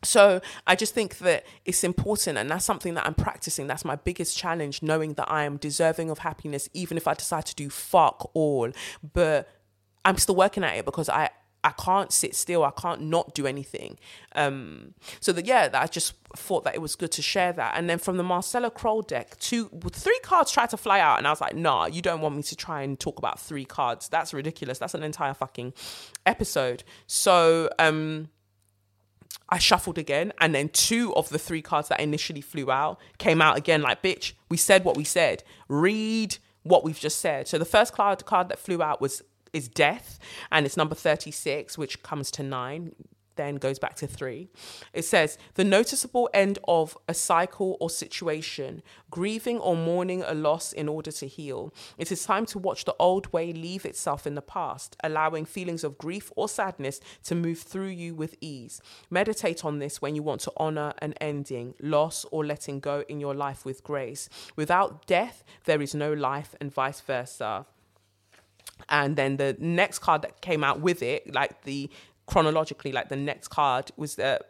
So 0.02 0.40
I 0.66 0.76
just 0.76 0.94
think 0.94 1.18
that 1.18 1.44
it's 1.64 1.84
important, 1.84 2.38
and 2.38 2.50
that's 2.50 2.64
something 2.64 2.94
that 2.94 3.06
I'm 3.06 3.14
practicing. 3.14 3.66
That's 3.66 3.84
my 3.84 3.96
biggest 3.96 4.36
challenge, 4.36 4.82
knowing 4.82 5.14
that 5.14 5.30
I 5.30 5.44
am 5.44 5.56
deserving 5.56 6.10
of 6.10 6.18
happiness, 6.20 6.68
even 6.72 6.96
if 6.96 7.06
I 7.06 7.14
decide 7.14 7.46
to 7.46 7.54
do 7.54 7.68
fuck 7.68 8.30
all. 8.34 8.70
But 9.12 9.48
I'm 10.04 10.16
still 10.16 10.36
working 10.36 10.64
at 10.64 10.76
it 10.76 10.84
because 10.84 11.08
I 11.08 11.30
I 11.62 11.70
can't 11.70 12.10
sit 12.10 12.34
still. 12.34 12.64
I 12.64 12.70
can't 12.70 13.02
not 13.02 13.34
do 13.34 13.46
anything. 13.46 13.98
Um, 14.34 14.94
so 15.20 15.32
that 15.32 15.46
yeah, 15.46 15.68
that 15.68 15.82
I 15.82 15.86
just 15.86 16.14
thought 16.34 16.64
that 16.64 16.74
it 16.74 16.80
was 16.80 16.94
good 16.96 17.12
to 17.12 17.22
share 17.22 17.52
that. 17.52 17.74
And 17.76 17.90
then 17.90 17.98
from 17.98 18.16
the 18.16 18.22
Marcella 18.22 18.70
Kroll 18.70 19.02
deck, 19.02 19.38
two 19.38 19.68
three 19.92 20.18
cards 20.22 20.50
tried 20.50 20.70
to 20.70 20.76
fly 20.76 21.00
out, 21.00 21.18
and 21.18 21.26
I 21.26 21.30
was 21.30 21.40
like, 21.40 21.54
nah, 21.54 21.86
you 21.86 22.00
don't 22.00 22.20
want 22.22 22.36
me 22.36 22.42
to 22.44 22.56
try 22.56 22.82
and 22.82 22.98
talk 22.98 23.18
about 23.18 23.38
three 23.38 23.66
cards. 23.66 24.08
That's 24.08 24.32
ridiculous. 24.32 24.78
That's 24.78 24.94
an 24.94 25.02
entire 25.02 25.34
fucking 25.34 25.74
episode. 26.24 26.84
So 27.06 27.68
um 27.78 28.30
I 29.50 29.58
shuffled 29.58 29.98
again, 29.98 30.32
and 30.40 30.54
then 30.54 30.68
two 30.68 31.14
of 31.16 31.28
the 31.28 31.38
three 31.38 31.62
cards 31.62 31.88
that 31.88 32.00
initially 32.00 32.40
flew 32.40 32.70
out 32.70 33.00
came 33.18 33.42
out 33.42 33.56
again. 33.58 33.82
Like, 33.82 34.02
bitch, 34.02 34.32
we 34.48 34.56
said 34.56 34.84
what 34.84 34.96
we 34.96 35.04
said. 35.04 35.42
Read 35.68 36.38
what 36.62 36.84
we've 36.84 36.98
just 36.98 37.20
said. 37.20 37.48
So 37.48 37.58
the 37.58 37.64
first 37.64 37.92
card 37.92 38.24
card 38.26 38.48
that 38.48 38.58
flew 38.58 38.82
out 38.82 39.00
was 39.00 39.22
is 39.52 39.68
death, 39.68 40.18
and 40.52 40.64
it's 40.66 40.76
number 40.76 40.94
thirty 40.94 41.30
six, 41.30 41.76
which 41.76 42.02
comes 42.02 42.30
to 42.32 42.42
nine 42.42 42.94
then 43.40 43.56
goes 43.56 43.78
back 43.78 43.96
to 43.96 44.06
three. 44.06 44.50
It 44.92 45.04
says, 45.06 45.38
the 45.54 45.64
noticeable 45.64 46.28
end 46.34 46.58
of 46.68 46.96
a 47.08 47.14
cycle 47.14 47.78
or 47.80 47.88
situation, 47.88 48.82
grieving 49.10 49.58
or 49.58 49.74
mourning 49.74 50.22
a 50.26 50.34
loss 50.34 50.74
in 50.74 50.88
order 50.88 51.10
to 51.12 51.26
heal. 51.26 51.72
It 51.96 52.12
is 52.12 52.22
time 52.22 52.44
to 52.46 52.58
watch 52.58 52.84
the 52.84 52.94
old 52.98 53.32
way 53.32 53.52
leave 53.54 53.86
itself 53.86 54.26
in 54.26 54.34
the 54.34 54.42
past, 54.42 54.94
allowing 55.02 55.46
feelings 55.46 55.84
of 55.84 55.96
grief 55.96 56.30
or 56.36 56.48
sadness 56.48 57.00
to 57.24 57.34
move 57.34 57.60
through 57.60 57.88
you 57.88 58.14
with 58.14 58.36
ease. 58.42 58.82
Meditate 59.08 59.64
on 59.64 59.78
this 59.78 60.02
when 60.02 60.14
you 60.14 60.22
want 60.22 60.42
to 60.42 60.52
honor 60.58 60.92
an 60.98 61.14
ending, 61.14 61.74
loss, 61.80 62.26
or 62.30 62.44
letting 62.44 62.78
go 62.78 63.04
in 63.08 63.20
your 63.20 63.34
life 63.34 63.64
with 63.64 63.82
grace. 63.82 64.28
Without 64.54 65.06
death, 65.06 65.42
there 65.64 65.80
is 65.80 65.94
no 65.94 66.12
life, 66.12 66.54
and 66.60 66.72
vice 66.72 67.00
versa 67.00 67.64
and 68.88 69.16
then 69.16 69.36
the 69.36 69.56
next 69.58 69.98
card 69.98 70.22
that 70.22 70.40
came 70.40 70.64
out 70.64 70.80
with 70.80 71.02
it 71.02 71.32
like 71.34 71.62
the 71.62 71.90
chronologically, 72.30 72.92
like 72.92 73.08
the 73.08 73.16
next 73.16 73.48
card 73.48 73.90
was 73.96 74.14
the 74.14 74.40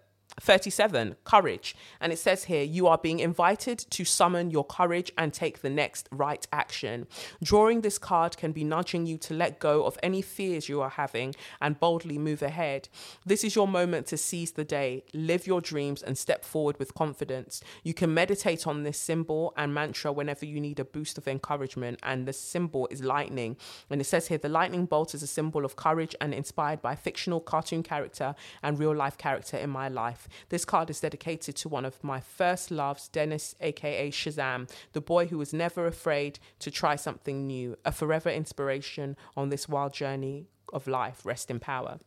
37, 0.40 1.16
courage. 1.24 1.74
And 2.00 2.12
it 2.12 2.18
says 2.18 2.44
here, 2.44 2.62
you 2.62 2.86
are 2.86 2.98
being 2.98 3.20
invited 3.20 3.78
to 3.90 4.04
summon 4.04 4.50
your 4.50 4.64
courage 4.64 5.12
and 5.16 5.32
take 5.32 5.62
the 5.62 5.70
next 5.70 6.08
right 6.10 6.46
action. 6.52 7.06
Drawing 7.42 7.80
this 7.80 7.98
card 7.98 8.36
can 8.36 8.52
be 8.52 8.64
nudging 8.64 9.06
you 9.06 9.18
to 9.18 9.34
let 9.34 9.58
go 9.58 9.84
of 9.84 9.98
any 10.02 10.22
fears 10.22 10.68
you 10.68 10.80
are 10.80 10.90
having 10.90 11.34
and 11.60 11.80
boldly 11.80 12.18
move 12.18 12.42
ahead. 12.42 12.88
This 13.24 13.44
is 13.44 13.54
your 13.54 13.68
moment 13.68 14.06
to 14.08 14.16
seize 14.16 14.52
the 14.52 14.64
day, 14.64 15.04
live 15.12 15.46
your 15.46 15.60
dreams, 15.60 16.02
and 16.02 16.16
step 16.16 16.44
forward 16.44 16.78
with 16.78 16.94
confidence. 16.94 17.62
You 17.82 17.94
can 17.94 18.12
meditate 18.14 18.66
on 18.66 18.82
this 18.82 18.98
symbol 18.98 19.52
and 19.56 19.74
mantra 19.74 20.12
whenever 20.12 20.44
you 20.46 20.60
need 20.60 20.80
a 20.80 20.84
boost 20.84 21.18
of 21.18 21.28
encouragement. 21.28 21.98
And 22.02 22.26
the 22.26 22.32
symbol 22.32 22.88
is 22.90 23.02
lightning. 23.02 23.56
And 23.88 24.00
it 24.00 24.04
says 24.04 24.28
here, 24.28 24.38
the 24.38 24.48
lightning 24.48 24.86
bolt 24.86 25.14
is 25.14 25.22
a 25.22 25.26
symbol 25.26 25.64
of 25.64 25.76
courage 25.76 26.14
and 26.20 26.34
inspired 26.34 26.82
by 26.82 26.94
fictional 26.94 27.40
cartoon 27.40 27.82
character 27.82 28.34
and 28.62 28.78
real 28.78 28.94
life 28.94 29.18
character 29.18 29.56
in 29.56 29.70
my 29.70 29.88
life. 30.20 30.46
This 30.48 30.64
card 30.64 30.90
is 30.90 31.00
dedicated 31.00 31.56
to 31.56 31.68
one 31.68 31.84
of 31.84 32.02
my 32.02 32.20
first 32.20 32.70
loves, 32.70 33.08
Dennis, 33.08 33.54
aka 33.60 34.10
Shazam, 34.10 34.68
the 34.92 35.00
boy 35.00 35.26
who 35.26 35.38
was 35.38 35.52
never 35.52 35.86
afraid 35.86 36.38
to 36.60 36.70
try 36.70 36.96
something 36.96 37.46
new, 37.46 37.76
a 37.84 37.92
forever 37.92 38.30
inspiration 38.30 39.16
on 39.36 39.50
this 39.50 39.68
wild 39.68 39.92
journey 39.92 40.46
of 40.72 40.86
life. 40.86 41.24
Rest 41.24 41.50
in 41.50 41.60
power. 41.60 41.98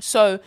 So, 0.00 0.40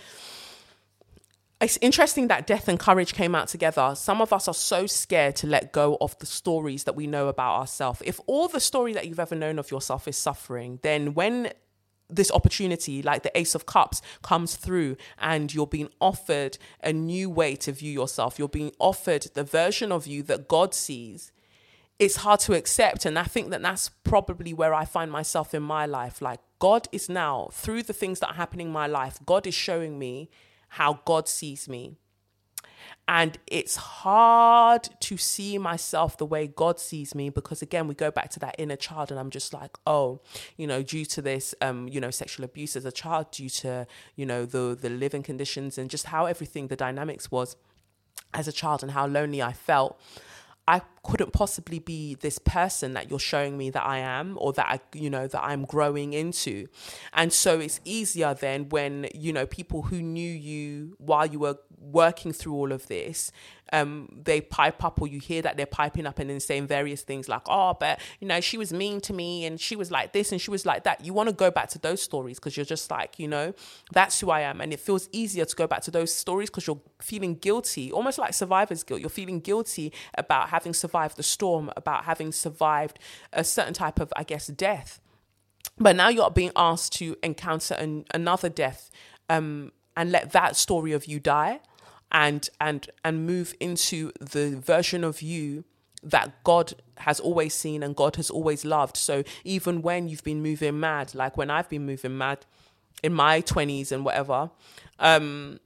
it's 1.60 1.78
interesting 1.82 2.28
that 2.28 2.46
death 2.46 2.68
and 2.68 2.80
courage 2.80 3.14
came 3.14 3.34
out 3.34 3.48
together. 3.48 3.94
Some 3.96 4.22
of 4.22 4.32
us 4.32 4.48
are 4.48 4.54
so 4.54 4.86
scared 4.86 5.36
to 5.38 5.48
let 5.48 5.72
go 5.72 5.98
of 6.00 6.18
the 6.20 6.28
stories 6.28 6.84
that 6.84 6.96
we 6.96 7.08
know 7.08 7.30
about 7.30 7.58
ourselves. 7.58 8.02
If 8.06 8.20
all 8.28 8.48
the 8.48 8.60
story 8.60 8.94
that 8.94 9.08
you've 9.08 9.20
ever 9.20 9.36
known 9.36 9.58
of 9.58 9.72
yourself 9.72 10.08
is 10.08 10.18
suffering, 10.18 10.80
then 10.84 11.16
when 11.16 11.52
this 12.10 12.32
opportunity, 12.32 13.02
like 13.02 13.24
the 13.24 13.38
Ace 13.38 13.56
of 13.56 13.66
Cups, 13.66 14.02
comes 14.22 14.56
through 14.56 14.98
and 15.18 15.54
you're 15.54 15.68
being 15.68 15.90
offered 16.00 16.58
a 16.84 16.94
new 16.94 17.30
way 17.30 17.56
to 17.58 17.72
view 17.72 17.92
yourself. 17.92 18.40
You're 18.40 18.48
being 18.48 18.72
offered 18.80 19.28
the 19.34 19.44
version 19.44 19.92
of 19.92 20.08
you 20.08 20.24
that 20.24 20.48
God 20.48 20.74
sees. 20.74 21.32
It's 22.00 22.18
hard 22.18 22.40
to 22.42 22.54
accept. 22.54 23.06
And 23.06 23.18
I 23.18 23.24
think 23.24 23.50
that 23.50 23.62
that's 23.62 23.90
probably 23.90 24.54
where 24.54 24.74
I 24.74 24.86
find 24.86 25.12
myself 25.12 25.54
in 25.54 25.64
my 25.64 25.86
life. 25.86 26.22
Like, 26.22 26.40
God 26.60 26.88
is 26.92 27.10
now, 27.10 27.50
through 27.52 27.84
the 27.84 27.94
things 27.94 28.20
that 28.20 28.30
are 28.30 28.36
happening 28.36 28.68
in 28.68 28.74
my 28.74 28.88
life, 28.88 29.20
God 29.26 29.46
is 29.46 29.54
showing 29.54 30.00
me 30.00 30.30
how 30.70 31.00
God 31.06 31.28
sees 31.28 31.68
me. 31.68 31.98
And 33.10 33.38
it's 33.48 33.78
hard 33.78 34.90
to 35.00 35.16
see 35.16 35.58
myself 35.58 36.18
the 36.18 36.26
way 36.26 36.46
God 36.48 36.78
sees 36.78 37.16
me 37.16 37.30
because 37.30 37.62
again, 37.62 37.88
we 37.88 37.96
go 37.96 38.12
back 38.12 38.30
to 38.32 38.40
that 38.42 38.56
inner 38.58 38.76
child 38.76 39.12
and 39.12 39.20
I'm 39.20 39.30
just 39.30 39.54
like, 39.54 39.78
oh, 39.88 40.20
you 40.58 40.68
know, 40.68 40.84
due 40.84 41.06
to 41.06 41.22
this 41.22 41.56
um, 41.62 41.88
you 41.88 42.02
know, 42.02 42.12
sexual 42.12 42.44
abuse 42.44 42.76
as 42.76 42.84
a 42.84 42.92
child, 42.92 43.32
due 43.32 43.50
to, 43.50 43.88
you 44.16 44.26
know, 44.26 44.46
the 44.46 44.78
the 44.80 44.90
living 44.90 45.24
conditions 45.24 45.78
and 45.78 45.90
just 45.90 46.08
how 46.08 46.26
everything, 46.26 46.68
the 46.68 46.76
dynamics 46.76 47.32
was 47.32 47.56
as 48.34 48.48
a 48.48 48.52
child 48.52 48.84
and 48.84 48.92
how 48.92 49.08
lonely 49.08 49.42
I 49.42 49.54
felt. 49.54 50.00
I 50.68 50.82
couldn't 51.04 51.32
possibly 51.32 51.80
be 51.80 52.16
this 52.16 52.40
person 52.40 52.94
that 52.94 53.10
you're 53.10 53.20
showing 53.20 53.58
me 53.58 53.70
that 53.70 53.86
I 53.86 54.00
am 54.00 54.38
or 54.42 54.52
that 54.54 54.68
I, 54.68 54.80
you 54.94 55.10
know, 55.10 55.26
that 55.26 55.42
I'm 55.42 55.64
growing 55.64 56.12
into. 56.12 56.68
And 57.14 57.32
so 57.32 57.60
it's 57.60 57.80
easier 57.86 58.34
then 58.34 58.68
when, 58.70 59.08
you 59.16 59.32
know, 59.32 59.46
people 59.46 59.84
who 59.84 60.02
knew 60.02 60.30
you 60.30 60.96
while 60.98 61.26
you 61.26 61.40
were 61.40 61.58
working 61.80 62.34
through 62.34 62.56
all 62.56 62.74
of 62.74 62.88
this, 62.88 63.32
um, 63.74 64.10
they 64.24 64.42
pipe 64.42 64.84
up 64.84 65.02
or 65.02 65.08
you 65.08 65.20
hear 65.20 65.42
that 65.42 65.58
they're 65.58 65.66
piping 65.66 66.06
up 66.06 66.20
and 66.20 66.30
then 66.30 66.40
saying 66.40 66.68
various 66.68 67.02
things 67.02 67.28
like, 67.28 67.42
oh, 67.48 67.76
but, 67.80 68.00
you 68.20 68.28
know, 68.28 68.40
she 68.42 68.58
was 68.58 68.72
mean 68.72 69.02
to 69.02 69.14
me 69.14 69.46
and 69.46 69.60
she 69.60 69.76
was 69.76 69.92
like 69.92 70.14
this 70.14 70.32
and 70.32 70.40
she 70.40 70.52
was 70.52 70.66
like 70.66 70.84
that. 70.84 71.06
You 71.06 71.14
want 71.14 71.30
to 71.30 71.36
go 71.36 71.52
back 71.52 71.70
to 71.70 71.80
those 71.80 72.02
stories 72.02 72.40
because 72.40 72.56
you're 72.56 72.66
just 72.66 72.90
like, 72.90 73.20
you 73.20 73.28
know, 73.28 73.54
that's 73.92 74.20
who 74.20 74.30
I 74.30 74.42
am. 74.42 74.62
And 74.62 74.74
it 74.74 74.80
feels 74.80 75.10
easier 75.12 75.46
to 75.46 75.56
go 75.56 75.68
back 75.68 75.82
to 75.84 75.92
those 75.92 76.14
stories 76.14 76.50
because 76.50 76.68
you're 76.68 76.82
feeling 77.02 77.36
guilty, 77.36 77.92
almost 77.92 78.18
like 78.18 78.34
survivor's 78.34 78.84
guilt. 78.84 79.02
You're 79.02 79.10
feeling 79.10 79.40
guilty 79.40 79.94
about 80.18 80.50
having 80.50 80.74
survived 80.74 81.18
the 81.18 81.24
storm, 81.24 81.72
about 81.76 82.06
having 82.06 82.32
survived 82.32 83.00
a 83.34 83.44
certain 83.44 83.74
type 83.74 84.00
of, 84.00 84.12
I 84.16 84.24
guess, 84.24 84.48
death. 84.48 85.00
But 85.78 85.96
now 85.96 86.10
you're 86.10 86.32
being 86.32 86.52
asked 86.56 86.94
to 86.94 87.16
encounter 87.22 87.76
an, 87.76 88.06
another 88.14 88.50
death 88.50 88.90
um, 89.30 89.72
and 89.96 90.12
let 90.12 90.32
that 90.32 90.56
story 90.56 90.94
of 90.94 91.06
you 91.06 91.20
die 91.20 91.60
and 92.12 92.50
and 92.62 92.90
and 93.04 93.26
move 93.26 93.54
into 93.60 94.12
the 94.20 94.56
version 94.58 95.04
of 95.04 95.22
you 95.22 95.64
that 96.04 96.44
God 96.44 96.74
has 96.98 97.20
always 97.20 97.54
seen 97.54 97.84
and 97.84 97.96
God 97.96 98.16
has 98.16 98.30
always 98.30 98.64
loved. 98.64 98.98
So 98.98 99.24
even 99.44 99.82
when 99.82 100.08
you've 100.08 100.24
been 100.24 100.42
moving 100.42 100.80
mad, 100.80 101.14
like 101.16 101.38
when 101.38 101.50
I've 101.50 101.70
been 101.70 101.86
moving 101.86 102.18
mad 102.18 102.46
in 103.04 103.14
my 103.14 103.42
20s 103.42 103.92
and 103.92 104.06
whatever, 104.06 104.50
um, 105.00 105.60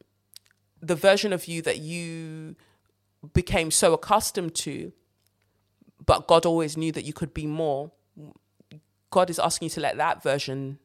the 0.81 0.95
version 0.95 1.31
of 1.31 1.47
you 1.47 1.61
that 1.61 1.79
you 1.79 2.55
became 3.33 3.71
so 3.71 3.93
accustomed 3.93 4.55
to, 4.55 4.91
but 6.03 6.27
God 6.27 6.45
always 6.45 6.75
knew 6.75 6.91
that 6.91 7.05
you 7.05 7.13
could 7.13 7.33
be 7.33 7.45
more. 7.45 7.91
God 9.11 9.29
is 9.29 9.37
asking 9.37 9.67
you 9.67 9.69
to 9.71 9.81
let 9.81 9.97
that 9.97 10.23
version 10.23 10.79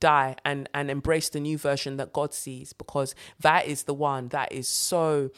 die 0.00 0.36
and 0.44 0.68
and 0.74 0.90
embrace 0.90 1.28
the 1.28 1.40
new 1.40 1.58
version 1.58 1.96
that 1.96 2.12
God 2.12 2.34
sees 2.34 2.72
because 2.72 3.14
that 3.40 3.66
is 3.66 3.84
the 3.84 3.94
one 3.94 4.28
that 4.28 4.52
is 4.52 4.68
so 4.68 5.30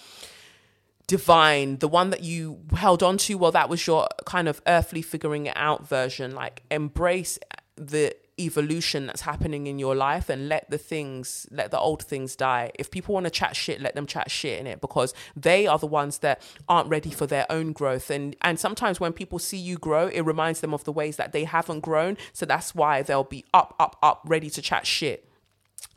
divine. 1.06 1.78
The 1.78 1.88
one 1.88 2.10
that 2.10 2.22
you 2.22 2.60
held 2.74 3.02
on 3.02 3.18
to 3.18 3.34
well 3.36 3.52
that 3.52 3.68
was 3.68 3.86
your 3.86 4.08
kind 4.26 4.48
of 4.48 4.60
earthly 4.66 5.02
figuring 5.02 5.46
it 5.46 5.54
out 5.56 5.88
version 5.88 6.34
like 6.34 6.62
embrace 6.70 7.38
the 7.76 8.14
evolution 8.38 9.06
that's 9.06 9.22
happening 9.22 9.66
in 9.66 9.78
your 9.78 9.94
life 9.94 10.28
and 10.28 10.48
let 10.48 10.70
the 10.70 10.78
things 10.78 11.46
let 11.50 11.70
the 11.70 11.78
old 11.78 12.02
things 12.02 12.36
die. 12.36 12.70
If 12.78 12.90
people 12.90 13.14
want 13.14 13.24
to 13.24 13.30
chat 13.30 13.56
shit 13.56 13.80
let 13.80 13.94
them 13.94 14.06
chat 14.06 14.30
shit 14.30 14.58
in 14.60 14.66
it 14.66 14.80
because 14.80 15.14
they 15.36 15.66
are 15.66 15.78
the 15.78 15.86
ones 15.86 16.18
that 16.18 16.42
aren't 16.68 16.88
ready 16.88 17.10
for 17.10 17.26
their 17.26 17.46
own 17.50 17.72
growth. 17.72 18.10
And 18.10 18.36
and 18.42 18.58
sometimes 18.58 19.00
when 19.00 19.12
people 19.12 19.38
see 19.38 19.58
you 19.58 19.76
grow 19.76 20.08
it 20.08 20.22
reminds 20.22 20.60
them 20.60 20.74
of 20.74 20.84
the 20.84 20.92
ways 20.92 21.16
that 21.16 21.32
they 21.32 21.44
haven't 21.44 21.80
grown. 21.80 22.16
So 22.32 22.46
that's 22.46 22.74
why 22.74 23.02
they'll 23.02 23.24
be 23.24 23.44
up 23.52 23.74
up 23.78 23.96
up 24.02 24.22
ready 24.24 24.50
to 24.50 24.62
chat 24.62 24.86
shit. 24.86 25.28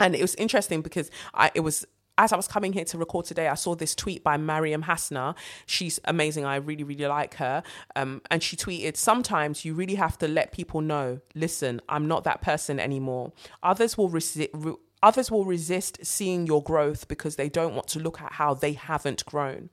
And 0.00 0.14
it 0.14 0.22
was 0.22 0.34
interesting 0.36 0.82
because 0.82 1.10
I 1.34 1.50
it 1.54 1.60
was 1.60 1.86
as 2.18 2.32
I 2.32 2.36
was 2.36 2.46
coming 2.46 2.72
here 2.72 2.84
to 2.84 2.98
record 2.98 3.24
today, 3.24 3.48
I 3.48 3.54
saw 3.54 3.74
this 3.74 3.94
tweet 3.94 4.22
by 4.22 4.36
Mariam 4.36 4.82
Hasna. 4.82 5.34
She's 5.66 5.98
amazing. 6.04 6.44
I 6.44 6.56
really, 6.56 6.84
really 6.84 7.06
like 7.06 7.34
her. 7.34 7.62
Um, 7.96 8.20
and 8.30 8.42
she 8.42 8.56
tweeted, 8.56 8.96
Sometimes 8.96 9.64
you 9.64 9.74
really 9.74 9.94
have 9.94 10.18
to 10.18 10.28
let 10.28 10.52
people 10.52 10.80
know, 10.80 11.20
listen, 11.34 11.80
I'm 11.88 12.06
not 12.06 12.24
that 12.24 12.42
person 12.42 12.78
anymore. 12.78 13.32
Others 13.62 13.96
will 13.96 14.08
resist. 14.08 14.50
Re- 14.52 14.76
others 15.02 15.30
will 15.30 15.44
resist 15.44 15.98
seeing 16.04 16.46
your 16.46 16.62
growth 16.62 17.08
because 17.08 17.36
they 17.36 17.48
don't 17.48 17.74
want 17.74 17.88
to 17.88 17.98
look 17.98 18.20
at 18.20 18.32
how 18.34 18.54
they 18.54 18.74
haven't 18.74 19.24
grown. 19.26 19.70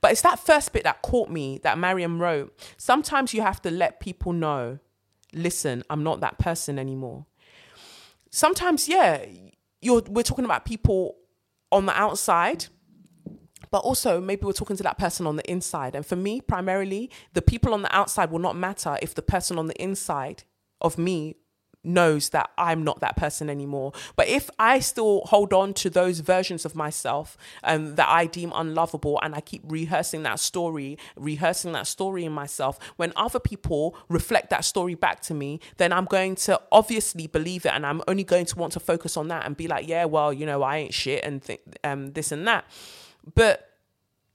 But 0.00 0.12
it's 0.12 0.22
that 0.22 0.38
first 0.38 0.72
bit 0.72 0.84
that 0.84 1.02
caught 1.02 1.30
me 1.30 1.58
that 1.62 1.78
Mariam 1.78 2.20
wrote. 2.20 2.56
Sometimes 2.76 3.34
you 3.34 3.42
have 3.42 3.60
to 3.62 3.70
let 3.70 4.00
people 4.00 4.32
know, 4.32 4.78
listen, 5.32 5.82
I'm 5.88 6.04
not 6.04 6.20
that 6.20 6.38
person 6.38 6.78
anymore. 6.78 7.26
Sometimes, 8.30 8.88
yeah, 8.88 9.24
you're, 9.80 10.02
we're 10.08 10.22
talking 10.22 10.44
about 10.44 10.64
people 10.64 11.16
on 11.74 11.86
the 11.86 11.98
outside 11.98 12.66
but 13.70 13.78
also 13.78 14.20
maybe 14.20 14.46
we're 14.46 14.52
talking 14.52 14.76
to 14.76 14.84
that 14.84 14.98
person 14.98 15.26
on 15.26 15.34
the 15.34 15.50
inside. 15.50 15.96
And 15.96 16.06
for 16.06 16.14
me 16.14 16.40
primarily 16.40 17.10
the 17.32 17.42
people 17.42 17.74
on 17.74 17.82
the 17.82 17.94
outside 17.94 18.30
will 18.30 18.38
not 18.38 18.56
matter 18.56 18.96
if 19.02 19.14
the 19.14 19.22
person 19.22 19.58
on 19.58 19.66
the 19.66 19.82
inside 19.82 20.44
of 20.80 20.96
me 20.96 21.34
knows 21.84 22.30
that 22.30 22.50
I'm 22.56 22.84
not 22.84 23.00
that 23.00 23.16
person 23.16 23.50
anymore. 23.50 23.92
But 24.16 24.28
if 24.28 24.50
I 24.58 24.80
still 24.80 25.22
hold 25.26 25.52
on 25.52 25.74
to 25.74 25.90
those 25.90 26.20
versions 26.20 26.64
of 26.64 26.74
myself 26.74 27.36
um, 27.62 27.96
that 27.96 28.08
I 28.08 28.26
deem 28.26 28.52
unlovable 28.54 29.18
and 29.22 29.34
I 29.34 29.40
keep 29.40 29.62
rehearsing 29.66 30.22
that 30.24 30.40
story, 30.40 30.98
rehearsing 31.16 31.72
that 31.72 31.86
story 31.86 32.24
in 32.24 32.32
myself, 32.32 32.78
when 32.96 33.12
other 33.16 33.38
people 33.38 33.96
reflect 34.08 34.50
that 34.50 34.64
story 34.64 34.94
back 34.94 35.20
to 35.22 35.34
me, 35.34 35.60
then 35.76 35.92
I'm 35.92 36.06
going 36.06 36.34
to 36.36 36.60
obviously 36.72 37.26
believe 37.26 37.66
it 37.66 37.72
and 37.72 37.86
I'm 37.86 38.02
only 38.08 38.24
going 38.24 38.46
to 38.46 38.58
want 38.58 38.72
to 38.74 38.80
focus 38.80 39.16
on 39.16 39.28
that 39.28 39.46
and 39.46 39.56
be 39.56 39.68
like, 39.68 39.88
yeah, 39.88 40.04
well, 40.04 40.32
you 40.32 40.46
know, 40.46 40.62
I 40.62 40.78
ain't 40.78 40.94
shit 40.94 41.24
and 41.24 41.42
th- 41.42 41.60
um, 41.82 42.12
this 42.12 42.32
and 42.32 42.46
that. 42.46 42.64
But 43.34 43.70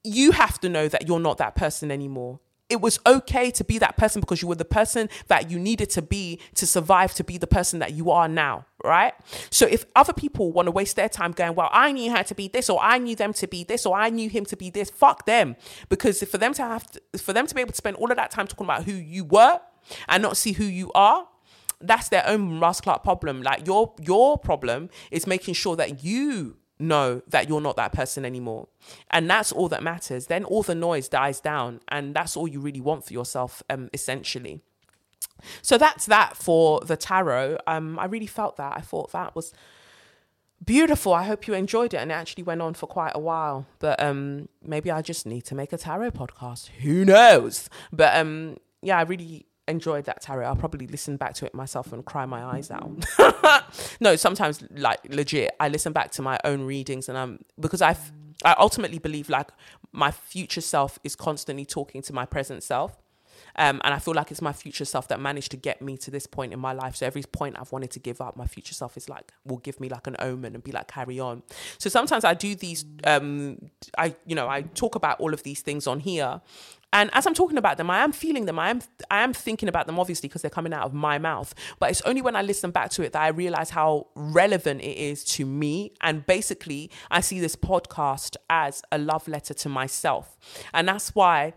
you 0.04 0.32
have 0.32 0.60
to 0.62 0.70
know 0.70 0.88
that 0.88 1.08
you're 1.08 1.20
not 1.20 1.38
that 1.38 1.56
person 1.56 1.92
anymore 1.92 2.40
it 2.70 2.82
was 2.82 3.00
okay 3.06 3.50
to 3.52 3.64
be 3.64 3.80
that 3.80 3.98
person 3.98 4.20
because 4.20 4.42
you 4.42 4.48
were 4.48 4.56
the 4.56 4.64
person 4.64 5.10
that 5.28 5.50
you 5.50 5.60
needed 5.60 5.90
to 5.92 6.02
be 6.02 6.40
to 6.56 6.68
survive 6.68 7.14
to 7.16 7.24
be 7.24 7.38
the 7.38 7.48
person 7.48 7.80
that 7.80 7.94
you 7.94 8.12
are 8.12 8.28
now, 8.28 8.66
right? 8.84 9.14
So 9.50 9.66
if 9.66 9.86
other 9.96 10.14
people 10.14 10.52
want 10.52 10.68
to 10.68 10.72
waste 10.72 10.96
their 10.96 11.10
time 11.10 11.32
going, 11.32 11.56
well, 11.56 11.70
I 11.72 11.92
knew 11.92 12.12
her 12.12 12.24
to 12.24 12.36
be 12.36 12.48
this, 12.48 12.70
or 12.70 12.80
I 12.82 13.00
knew 13.00 13.16
them 13.16 13.34
to 13.34 13.48
be 13.48 13.64
this, 13.64 13.86
or 13.86 13.98
I 13.98 14.10
knew 14.10 14.30
him 14.30 14.46
to 14.46 14.56
be 14.56 14.70
this, 14.70 14.90
fuck 14.90 15.26
them. 15.26 15.56
Because 15.90 16.22
for 16.24 16.38
them 16.38 16.54
to 16.54 16.62
have 16.62 16.90
to, 16.92 17.02
for 17.18 17.34
them 17.34 17.48
to 17.48 17.56
be 17.56 17.62
able 17.62 17.72
to 17.72 17.78
spend 17.78 17.98
all 17.98 18.12
of 18.12 18.18
that 18.18 18.32
time 18.32 18.48
talking 18.48 18.66
about 18.66 18.84
who 18.84 18.94
you 18.94 19.26
were 19.26 19.60
and 20.08 20.22
not 20.22 20.38
see 20.38 20.52
who 20.52 20.64
you 20.64 20.92
are, 20.94 21.28
that's 21.82 22.10
their 22.10 22.28
own 22.28 22.60
Ross 22.60 22.82
Clark 22.82 23.04
problem. 23.04 23.42
Like 23.42 23.66
your 23.66 23.94
your 24.02 24.38
problem 24.38 24.90
is 25.12 25.26
making 25.26 25.56
sure 25.56 25.76
that 25.78 26.04
you 26.04 26.58
know 26.80 27.22
that 27.28 27.50
you're 27.50 27.62
not 27.62 27.76
that 27.76 27.92
person 27.92 28.26
anymore. 28.26 28.68
And 29.12 29.30
that's 29.30 29.52
all 29.52 29.68
that 29.70 29.84
matters. 29.84 30.28
Then 30.28 30.44
all 30.44 30.64
the 30.64 30.76
noise 30.76 31.08
dies 31.10 31.40
down, 31.40 31.82
and 31.90 32.16
that's 32.16 32.38
all 32.38 32.48
you 32.48 32.60
really 32.60 32.82
want 32.82 33.06
for 33.06 33.14
yourself, 33.14 33.62
um, 33.70 33.90
essentially. 33.94 34.62
So 35.62 35.78
that's 35.78 36.06
that 36.08 36.36
for 36.38 36.82
the 36.82 36.98
tarot. 36.98 37.58
Um, 37.68 38.00
I 38.00 38.06
really 38.06 38.28
felt 38.28 38.58
that. 38.58 38.74
I 38.76 38.82
thought 38.82 39.12
that 39.12 39.36
was 39.36 39.54
beautiful. 40.64 41.14
I 41.14 41.24
hope 41.24 41.48
you 41.48 41.54
enjoyed 41.54 41.94
it, 41.94 41.98
and 41.98 42.12
it 42.12 42.16
actually 42.16 42.44
went 42.44 42.62
on 42.62 42.74
for 42.74 42.88
quite 42.88 43.14
a 43.16 43.20
while. 43.20 43.66
But 43.80 44.02
um, 44.02 44.50
maybe 44.64 44.92
I 44.92 45.02
just 45.02 45.26
need 45.26 45.44
to 45.46 45.56
make 45.56 45.74
a 45.74 45.78
tarot 45.78 46.12
podcast. 46.12 46.68
Who 46.82 47.06
knows? 47.06 47.70
But 47.92 48.16
um, 48.16 48.58
yeah, 48.82 48.98
I 48.98 49.02
really 49.04 49.46
enjoyed 49.70 50.06
that 50.06 50.22
tarot. 50.22 50.46
I'll 50.46 50.56
probably 50.56 50.88
listen 50.88 51.18
back 51.18 51.34
to 51.36 51.46
it 51.46 51.54
myself 51.54 51.94
and 51.94 52.04
cry 52.06 52.26
my 52.26 52.44
eyes 52.44 52.72
out. 52.72 52.92
no, 54.00 54.16
sometimes 54.16 54.64
like 54.72 55.00
legit, 55.10 55.52
I 55.60 55.70
listen 55.70 55.94
back 55.94 56.12
to 56.12 56.22
my 56.22 56.40
own 56.44 56.62
readings 56.64 57.10
and 57.10 57.18
I'm 57.18 57.40
because 57.60 57.82
I've 57.82 58.12
I 58.44 58.56
ultimately 58.58 59.00
believe 59.00 59.30
like 59.30 59.50
my 59.92 60.12
future 60.12 60.62
self 60.62 61.00
is 61.04 61.16
constantly 61.16 61.66
talking 61.66 62.02
to 62.04 62.14
my 62.14 62.26
present 62.26 62.64
self. 62.64 62.98
Um, 63.56 63.82
and 63.84 63.94
I 63.94 64.00
feel 64.00 64.14
like 64.14 64.32
it's 64.32 64.42
my 64.42 64.54
future 64.54 64.86
self 64.86 65.08
that 65.10 65.20
managed 65.20 65.52
to 65.52 65.58
get 65.58 65.82
me 65.82 65.98
to 65.98 66.12
this 66.12 66.28
point 66.28 66.54
in 66.54 66.60
my 66.60 66.72
life. 66.72 66.96
So 66.96 67.06
every 67.06 67.24
point 67.24 67.58
I've 67.60 67.72
wanted 67.72 67.92
to 67.92 68.00
give 68.00 68.22
up, 68.22 68.38
my 68.38 68.46
future 68.46 68.74
self 68.74 68.96
is 68.96 69.10
like 69.10 69.34
will 69.44 69.58
give 69.58 69.80
me 69.80 69.90
like 69.90 70.08
an 70.08 70.16
omen 70.20 70.56
and 70.56 70.64
be 70.64 70.72
like 70.72 70.88
carry 70.88 71.20
on. 71.20 71.44
So 71.78 71.90
sometimes 71.90 72.24
I 72.24 72.34
do 72.34 72.56
these. 72.56 72.86
Um, 73.04 73.70
I 73.98 74.16
you 74.26 74.36
know 74.36 74.48
I 74.48 74.62
talk 74.62 74.96
about 74.96 75.20
all 75.20 75.34
of 75.34 75.44
these 75.44 75.62
things 75.62 75.88
on 75.88 76.00
here, 76.00 76.42
and 76.92 77.10
as 77.14 77.28
I'm 77.28 77.34
talking 77.34 77.58
about 77.58 77.78
them, 77.78 77.90
I 77.90 78.00
am 78.00 78.12
feeling 78.12 78.46
them. 78.46 78.58
I 78.58 78.70
am 78.70 78.82
I 79.12 79.22
am 79.22 79.34
thinking 79.34 79.70
about 79.70 79.86
them 79.86 80.00
obviously 80.00 80.28
because 80.28 80.42
they're 80.42 80.50
coming 80.50 80.74
out 80.74 80.86
of 80.86 80.94
my 80.94 81.20
mouth. 81.20 81.54
But 81.80 81.92
it's 81.92 82.02
only 82.02 82.22
when 82.22 82.36
I 82.36 82.42
listen 82.42 82.72
back 82.72 82.90
to 82.92 83.04
it 83.04 83.14
that 83.14 83.22
I 83.22 83.28
realize 83.28 83.70
how 83.70 84.08
relevant 84.16 84.82
it 84.82 84.98
is 84.98 85.24
to 85.36 85.46
me. 85.46 85.94
And 86.02 86.26
basically, 86.26 86.90
I 87.12 87.22
see 87.22 87.40
this 87.40 87.56
podcast 87.56 88.38
as 88.50 88.82
a 88.92 88.98
love 88.98 89.28
letter 89.28 89.54
to 89.54 89.70
myself. 89.70 90.38
And 90.74 90.88
that's 90.88 91.14
why 91.14 91.54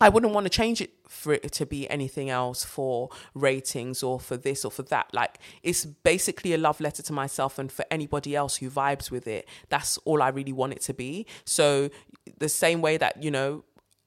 I 0.00 0.08
wouldn't 0.08 0.32
want 0.32 0.44
to 0.44 0.50
change 0.50 0.80
it 0.80 0.90
for 1.08 1.34
it 1.34 1.52
to 1.52 1.66
be 1.66 1.88
anything 1.88 2.30
else 2.30 2.64
for 2.64 3.10
ratings 3.34 4.02
or 4.02 4.18
for 4.18 4.36
this 4.36 4.64
or 4.64 4.70
for 4.70 4.82
that. 4.84 5.12
Like 5.12 5.38
it's 5.62 5.84
basically 5.84 6.52
a 6.52 6.58
love 6.58 6.80
letter 6.80 7.02
to 7.02 7.12
myself 7.12 7.58
and 7.58 7.70
for 7.70 7.84
anybody 7.90 8.34
else 8.34 8.56
who 8.56 8.70
vibes 8.70 9.10
with 9.10 9.26
it. 9.26 9.48
That's 9.68 9.98
all 9.98 10.22
I 10.22 10.28
really 10.28 10.52
want 10.52 10.72
it 10.72 10.80
to 10.82 10.94
be. 10.94 11.26
So 11.44 11.90
the 12.38 12.48
same 12.48 12.80
way 12.80 12.96
that, 12.96 13.22
you 13.22 13.30
know, 13.30 13.64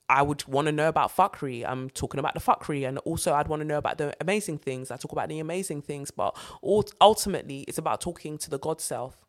I 0.09 0.21
would 0.21 0.47
want 0.47 0.67
to 0.67 0.71
know 0.71 0.87
about 0.87 1.15
fuckery. 1.15 1.65
I'm 1.67 1.89
talking 1.89 2.19
about 2.19 2.33
the 2.33 2.39
fuckery, 2.39 2.87
and 2.87 2.97
also 2.99 3.33
I'd 3.33 3.47
want 3.47 3.61
to 3.61 3.65
know 3.65 3.77
about 3.77 3.97
the 3.97 4.15
amazing 4.21 4.57
things. 4.59 4.89
I 4.89 4.97
talk 4.97 5.11
about 5.11 5.27
the 5.29 5.39
amazing 5.39 5.81
things, 5.81 6.11
but 6.11 6.35
ultimately, 7.01 7.61
it's 7.67 7.77
about 7.77 7.99
talking 8.01 8.37
to 8.39 8.49
the 8.49 8.59
God 8.59 8.81
self. 8.81 9.23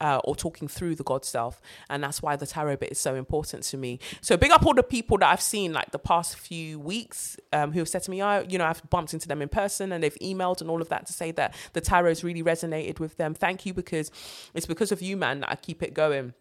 Uh, 0.00 0.20
or 0.24 0.34
talking 0.34 0.66
through 0.66 0.96
the 0.96 1.04
God 1.04 1.24
self, 1.24 1.62
and 1.88 2.02
that's 2.02 2.20
why 2.20 2.34
the 2.34 2.48
tarot 2.48 2.76
bit 2.76 2.90
is 2.90 2.98
so 2.98 3.14
important 3.14 3.62
to 3.62 3.76
me. 3.76 4.00
So 4.22 4.36
big 4.36 4.50
up 4.50 4.66
all 4.66 4.74
the 4.74 4.82
people 4.82 5.16
that 5.18 5.30
I've 5.30 5.40
seen 5.40 5.72
like 5.72 5.92
the 5.92 6.00
past 6.00 6.36
few 6.36 6.80
weeks 6.80 7.36
um, 7.52 7.70
who 7.70 7.78
have 7.78 7.88
said 7.88 8.02
to 8.02 8.10
me, 8.10 8.20
"I, 8.20 8.40
oh, 8.40 8.46
you 8.46 8.58
know, 8.58 8.64
I've 8.66 8.82
bumped 8.90 9.14
into 9.14 9.28
them 9.28 9.40
in 9.40 9.48
person, 9.48 9.92
and 9.92 10.02
they've 10.02 10.18
emailed 10.20 10.60
and 10.60 10.68
all 10.68 10.82
of 10.82 10.88
that 10.88 11.06
to 11.06 11.12
say 11.12 11.30
that 11.32 11.54
the 11.74 11.80
tarot's 11.80 12.24
really 12.24 12.42
resonated 12.42 12.98
with 12.98 13.16
them. 13.18 13.34
Thank 13.34 13.64
you 13.64 13.72
because 13.72 14.10
it's 14.52 14.66
because 14.66 14.90
of 14.90 15.00
you, 15.00 15.16
man, 15.16 15.40
that 15.40 15.50
I 15.50 15.54
keep 15.54 15.80
it 15.80 15.94
going." 15.94 16.34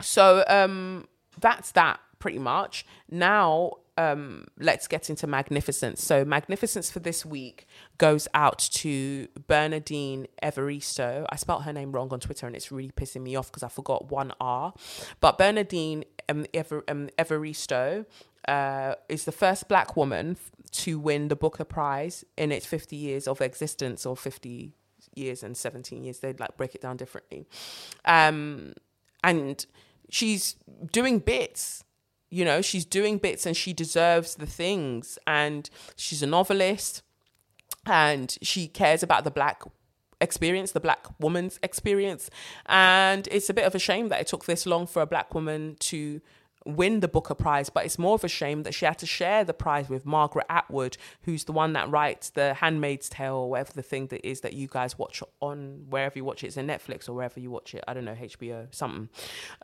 So 0.00 0.44
um, 0.46 1.08
that's 1.40 1.72
that 1.72 1.98
pretty 2.26 2.38
much. 2.40 2.84
Now, 3.08 3.74
um, 3.96 4.48
let's 4.58 4.88
get 4.88 5.08
into 5.08 5.28
Magnificence. 5.28 6.04
So, 6.04 6.24
Magnificence 6.24 6.90
for 6.90 6.98
this 6.98 7.24
week 7.24 7.68
goes 7.98 8.26
out 8.34 8.58
to 8.58 9.28
Bernardine 9.46 10.26
Evaristo. 10.42 11.24
I 11.30 11.36
spelled 11.36 11.62
her 11.62 11.72
name 11.72 11.92
wrong 11.92 12.12
on 12.12 12.18
Twitter 12.18 12.48
and 12.48 12.56
it's 12.56 12.72
really 12.72 12.90
pissing 12.90 13.22
me 13.22 13.36
off 13.36 13.46
because 13.46 13.62
I 13.62 13.68
forgot 13.68 14.10
one 14.10 14.32
R. 14.40 14.74
But 15.20 15.38
Bernardine 15.38 16.04
um, 16.28 16.46
Ever, 16.52 16.82
um, 16.88 17.10
Evaristo 17.16 18.06
uh, 18.48 18.96
is 19.08 19.24
the 19.24 19.30
first 19.30 19.68
black 19.68 19.96
woman 19.96 20.36
to 20.72 20.98
win 20.98 21.28
the 21.28 21.36
Booker 21.36 21.62
Prize 21.62 22.24
in 22.36 22.50
its 22.50 22.66
50 22.66 22.96
years 22.96 23.28
of 23.28 23.40
existence 23.40 24.04
or 24.04 24.16
50 24.16 24.72
years 25.14 25.44
and 25.44 25.56
17 25.56 26.02
years. 26.02 26.18
They'd 26.18 26.40
like 26.40 26.56
break 26.56 26.74
it 26.74 26.80
down 26.80 26.96
differently. 26.96 27.46
Um, 28.04 28.74
and 29.22 29.64
she's 30.10 30.56
doing 30.92 31.18
bits 31.18 31.84
you 32.30 32.44
know, 32.44 32.60
she's 32.60 32.84
doing 32.84 33.18
bits 33.18 33.46
and 33.46 33.56
she 33.56 33.72
deserves 33.72 34.36
the 34.36 34.46
things. 34.46 35.18
And 35.26 35.68
she's 35.96 36.22
a 36.22 36.26
novelist 36.26 37.02
and 37.84 38.36
she 38.42 38.68
cares 38.68 39.02
about 39.02 39.24
the 39.24 39.30
black 39.30 39.62
experience, 40.20 40.72
the 40.72 40.80
black 40.80 41.06
woman's 41.20 41.58
experience. 41.62 42.30
And 42.66 43.28
it's 43.30 43.50
a 43.50 43.54
bit 43.54 43.64
of 43.64 43.74
a 43.74 43.78
shame 43.78 44.08
that 44.08 44.20
it 44.20 44.26
took 44.26 44.44
this 44.44 44.66
long 44.66 44.86
for 44.86 45.02
a 45.02 45.06
black 45.06 45.34
woman 45.34 45.76
to 45.80 46.20
win 46.66 47.00
the 47.00 47.08
Booker 47.08 47.34
Prize, 47.34 47.70
but 47.70 47.84
it's 47.84 47.98
more 47.98 48.14
of 48.14 48.24
a 48.24 48.28
shame 48.28 48.62
that 48.64 48.74
she 48.74 48.84
had 48.84 48.98
to 48.98 49.06
share 49.06 49.44
the 49.44 49.54
prize 49.54 49.88
with 49.88 50.04
Margaret 50.04 50.46
Atwood, 50.48 50.96
who's 51.22 51.44
the 51.44 51.52
one 51.52 51.72
that 51.74 51.90
writes 51.90 52.30
The 52.30 52.54
Handmaid's 52.54 53.08
Tale, 53.08 53.34
or 53.34 53.50
whatever 53.50 53.72
the 53.72 53.82
thing 53.82 54.08
that 54.08 54.26
is 54.26 54.40
that 54.40 54.52
you 54.52 54.68
guys 54.68 54.98
watch 54.98 55.22
on 55.40 55.86
wherever 55.88 56.18
you 56.18 56.24
watch 56.24 56.42
it. 56.44 56.48
It's 56.48 56.56
in 56.56 56.66
Netflix 56.66 57.08
or 57.08 57.14
wherever 57.14 57.38
you 57.38 57.50
watch 57.50 57.74
it. 57.74 57.84
I 57.86 57.94
don't 57.94 58.04
know, 58.04 58.14
HBO, 58.14 58.66
something. 58.74 59.08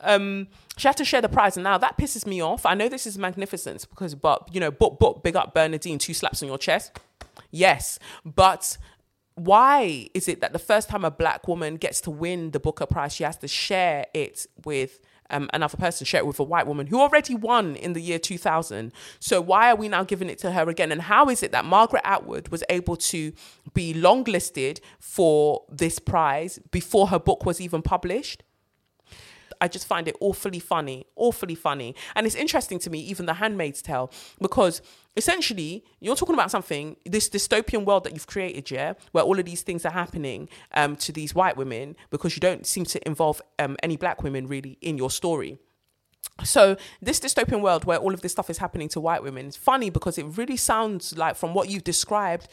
Um, 0.00 0.48
she 0.76 0.88
had 0.88 0.96
to 0.98 1.04
share 1.04 1.20
the 1.20 1.28
prize, 1.28 1.56
and 1.56 1.64
now 1.64 1.78
that 1.78 1.98
pisses 1.98 2.26
me 2.26 2.40
off. 2.40 2.64
I 2.64 2.74
know 2.74 2.88
this 2.88 3.06
is 3.06 3.18
magnificence 3.18 3.84
because, 3.84 4.14
but 4.14 4.48
you 4.52 4.60
know, 4.60 4.70
book, 4.70 4.98
book, 4.98 5.22
big 5.22 5.36
up 5.36 5.54
Bernardine, 5.54 5.98
two 5.98 6.14
slaps 6.14 6.42
on 6.42 6.48
your 6.48 6.58
chest. 6.58 6.98
Yes, 7.50 7.98
but 8.24 8.78
why 9.34 10.08
is 10.14 10.28
it 10.28 10.40
that 10.40 10.52
the 10.52 10.58
first 10.58 10.88
time 10.88 11.04
a 11.04 11.10
black 11.10 11.48
woman 11.48 11.76
gets 11.76 12.00
to 12.02 12.10
win 12.10 12.50
the 12.50 12.60
Booker 12.60 12.86
Prize, 12.86 13.14
she 13.14 13.24
has 13.24 13.36
to 13.38 13.48
share 13.48 14.06
it 14.14 14.46
with 14.64 15.00
um, 15.32 15.48
another 15.52 15.76
person, 15.76 16.04
share 16.04 16.20
it 16.20 16.26
with 16.26 16.38
a 16.38 16.44
white 16.44 16.66
woman 16.66 16.86
who 16.86 17.00
already 17.00 17.34
won 17.34 17.74
in 17.76 17.92
the 17.92 18.00
year 18.00 18.18
2000. 18.18 18.92
So 19.18 19.40
why 19.40 19.70
are 19.70 19.76
we 19.76 19.88
now 19.88 20.04
giving 20.04 20.30
it 20.30 20.38
to 20.38 20.52
her 20.52 20.68
again? 20.68 20.92
And 20.92 21.02
how 21.02 21.28
is 21.28 21.42
it 21.42 21.52
that 21.52 21.64
Margaret 21.64 22.02
Atwood 22.04 22.48
was 22.48 22.62
able 22.68 22.96
to 22.96 23.32
be 23.74 23.94
longlisted 23.94 24.80
for 24.98 25.62
this 25.68 25.98
prize 25.98 26.58
before 26.70 27.08
her 27.08 27.18
book 27.18 27.44
was 27.44 27.60
even 27.60 27.82
published? 27.82 28.42
I 29.62 29.68
just 29.68 29.86
find 29.86 30.08
it 30.08 30.16
awfully 30.20 30.58
funny, 30.58 31.06
awfully 31.14 31.54
funny. 31.54 31.94
And 32.16 32.26
it's 32.26 32.34
interesting 32.34 32.80
to 32.80 32.90
me, 32.90 32.98
even 32.98 33.26
The 33.26 33.34
Handmaid's 33.34 33.80
Tale, 33.80 34.10
because 34.40 34.82
essentially 35.16 35.84
you're 36.00 36.16
talking 36.16 36.34
about 36.34 36.50
something 36.50 36.96
this 37.04 37.28
dystopian 37.28 37.84
world 37.84 38.04
that 38.04 38.12
you've 38.14 38.26
created 38.26 38.70
yeah 38.70 38.94
where 39.12 39.24
all 39.24 39.38
of 39.38 39.44
these 39.44 39.62
things 39.62 39.84
are 39.84 39.92
happening 39.92 40.48
um, 40.72 40.96
to 40.96 41.12
these 41.12 41.34
white 41.34 41.56
women 41.56 41.94
because 42.10 42.36
you 42.36 42.40
don't 42.40 42.66
seem 42.66 42.84
to 42.84 43.06
involve 43.06 43.40
um, 43.58 43.76
any 43.82 43.96
black 43.96 44.22
women 44.22 44.46
really 44.46 44.78
in 44.80 44.96
your 44.96 45.10
story. 45.10 45.58
So 46.44 46.76
this 47.00 47.20
dystopian 47.20 47.60
world 47.60 47.84
where 47.84 47.98
all 47.98 48.14
of 48.14 48.22
this 48.22 48.32
stuff 48.32 48.48
is 48.48 48.58
happening 48.58 48.88
to 48.90 49.00
white 49.00 49.22
women 49.22 49.46
is 49.46 49.56
funny 49.56 49.90
because 49.90 50.18
it 50.18 50.24
really 50.38 50.56
sounds 50.56 51.16
like 51.16 51.36
from 51.36 51.52
what 51.52 51.68
you've 51.68 51.84
described 51.84 52.48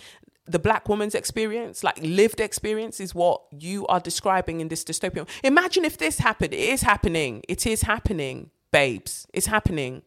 the 0.45 0.59
black 0.59 0.89
woman's 0.89 1.13
experience 1.13 1.83
like 1.83 1.99
lived 2.01 2.39
experience 2.39 2.99
is 2.99 3.13
what 3.13 3.41
you 3.51 3.85
are 3.85 3.99
describing 3.99 4.59
in 4.59 4.67
this 4.67 4.83
dystopian. 4.83 5.27
Imagine 5.43 5.85
if 5.85 5.97
this 5.97 6.19
happened 6.19 6.53
it 6.53 6.59
is 6.59 6.81
happening 6.81 7.43
it 7.47 7.65
is 7.65 7.83
happening 7.83 8.49
babes 8.71 9.27
it's 9.33 9.47
happening 9.47 10.01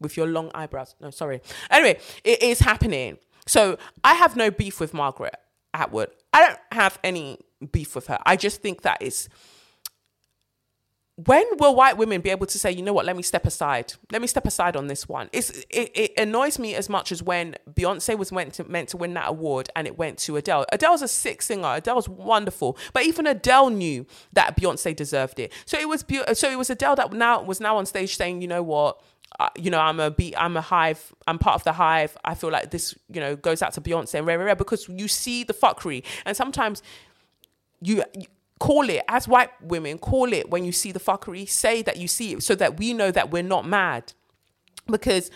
with 0.00 0.16
your 0.16 0.26
long 0.26 0.50
eyebrows 0.54 0.94
no 1.00 1.10
sorry 1.10 1.40
anyway 1.70 1.98
it 2.24 2.42
is 2.42 2.60
happening 2.60 3.18
so 3.46 3.78
i 4.04 4.14
have 4.14 4.36
no 4.36 4.50
beef 4.50 4.80
with 4.80 4.94
margaret 4.94 5.36
atwood 5.74 6.10
i 6.32 6.40
don't 6.40 6.58
have 6.72 6.98
any 7.04 7.38
beef 7.72 7.94
with 7.94 8.06
her 8.06 8.18
i 8.26 8.36
just 8.36 8.62
think 8.62 8.82
that 8.82 8.98
it's 9.00 9.28
when 11.26 11.44
will 11.58 11.74
white 11.74 11.96
women 11.96 12.20
be 12.20 12.30
able 12.30 12.46
to 12.46 12.60
say, 12.60 12.70
you 12.70 12.80
know 12.80 12.92
what, 12.92 13.04
let 13.04 13.16
me 13.16 13.24
step 13.24 13.44
aside. 13.44 13.92
Let 14.12 14.20
me 14.20 14.28
step 14.28 14.46
aside 14.46 14.76
on 14.76 14.86
this 14.86 15.08
one. 15.08 15.28
It's, 15.32 15.50
it, 15.68 15.90
it 15.92 16.12
annoys 16.16 16.60
me 16.60 16.76
as 16.76 16.88
much 16.88 17.10
as 17.10 17.20
when 17.24 17.56
Beyonce 17.68 18.16
was 18.16 18.30
meant 18.30 18.54
to, 18.54 18.64
meant 18.64 18.90
to 18.90 18.96
win 18.96 19.14
that 19.14 19.28
award 19.28 19.68
and 19.74 19.88
it 19.88 19.98
went 19.98 20.18
to 20.18 20.36
Adele. 20.36 20.64
Adele's 20.70 21.02
a 21.02 21.08
sick 21.08 21.42
singer. 21.42 21.74
Adele's 21.74 22.08
wonderful. 22.08 22.78
But 22.92 23.04
even 23.04 23.26
Adele 23.26 23.70
knew 23.70 24.06
that 24.32 24.56
Beyonce 24.56 24.94
deserved 24.94 25.40
it. 25.40 25.52
So 25.66 25.76
it 25.76 25.88
was, 25.88 26.04
so 26.34 26.48
it 26.48 26.56
was 26.56 26.70
Adele 26.70 26.94
that 26.94 27.12
now 27.12 27.42
was 27.42 27.58
now 27.58 27.78
on 27.78 27.86
stage 27.86 28.16
saying, 28.16 28.40
you 28.40 28.46
know 28.46 28.62
what, 28.62 29.02
you 29.56 29.70
know, 29.70 29.80
I'm 29.80 30.00
a 30.00 30.10
be, 30.10 30.36
I'm 30.36 30.56
a 30.56 30.60
hive, 30.60 31.14
I'm 31.26 31.38
part 31.38 31.54
of 31.54 31.64
the 31.64 31.72
hive. 31.72 32.16
I 32.24 32.34
feel 32.34 32.50
like 32.50 32.70
this, 32.70 32.94
you 33.12 33.20
know, 33.20 33.36
goes 33.36 33.62
out 33.62 33.72
to 33.74 33.80
Beyonce 33.80 34.14
and 34.14 34.26
rare, 34.26 34.38
rare, 34.38 34.46
rare 34.46 34.56
because 34.56 34.88
you 34.88 35.08
see 35.08 35.44
the 35.44 35.54
fuckery. 35.54 36.02
And 36.24 36.36
sometimes 36.36 36.82
you, 37.80 38.02
you 38.14 38.26
call 38.58 38.88
it 38.90 39.02
as 39.08 39.28
white 39.28 39.50
women 39.62 39.98
call 39.98 40.32
it 40.32 40.50
when 40.50 40.64
you 40.64 40.72
see 40.72 40.92
the 40.92 41.00
fuckery 41.00 41.48
say 41.48 41.82
that 41.82 41.96
you 41.96 42.08
see 42.08 42.32
it 42.32 42.42
so 42.42 42.54
that 42.54 42.78
we 42.78 42.92
know 42.92 43.10
that 43.10 43.30
we're 43.30 43.42
not 43.42 43.64
mad 43.66 44.12
because 44.86 45.30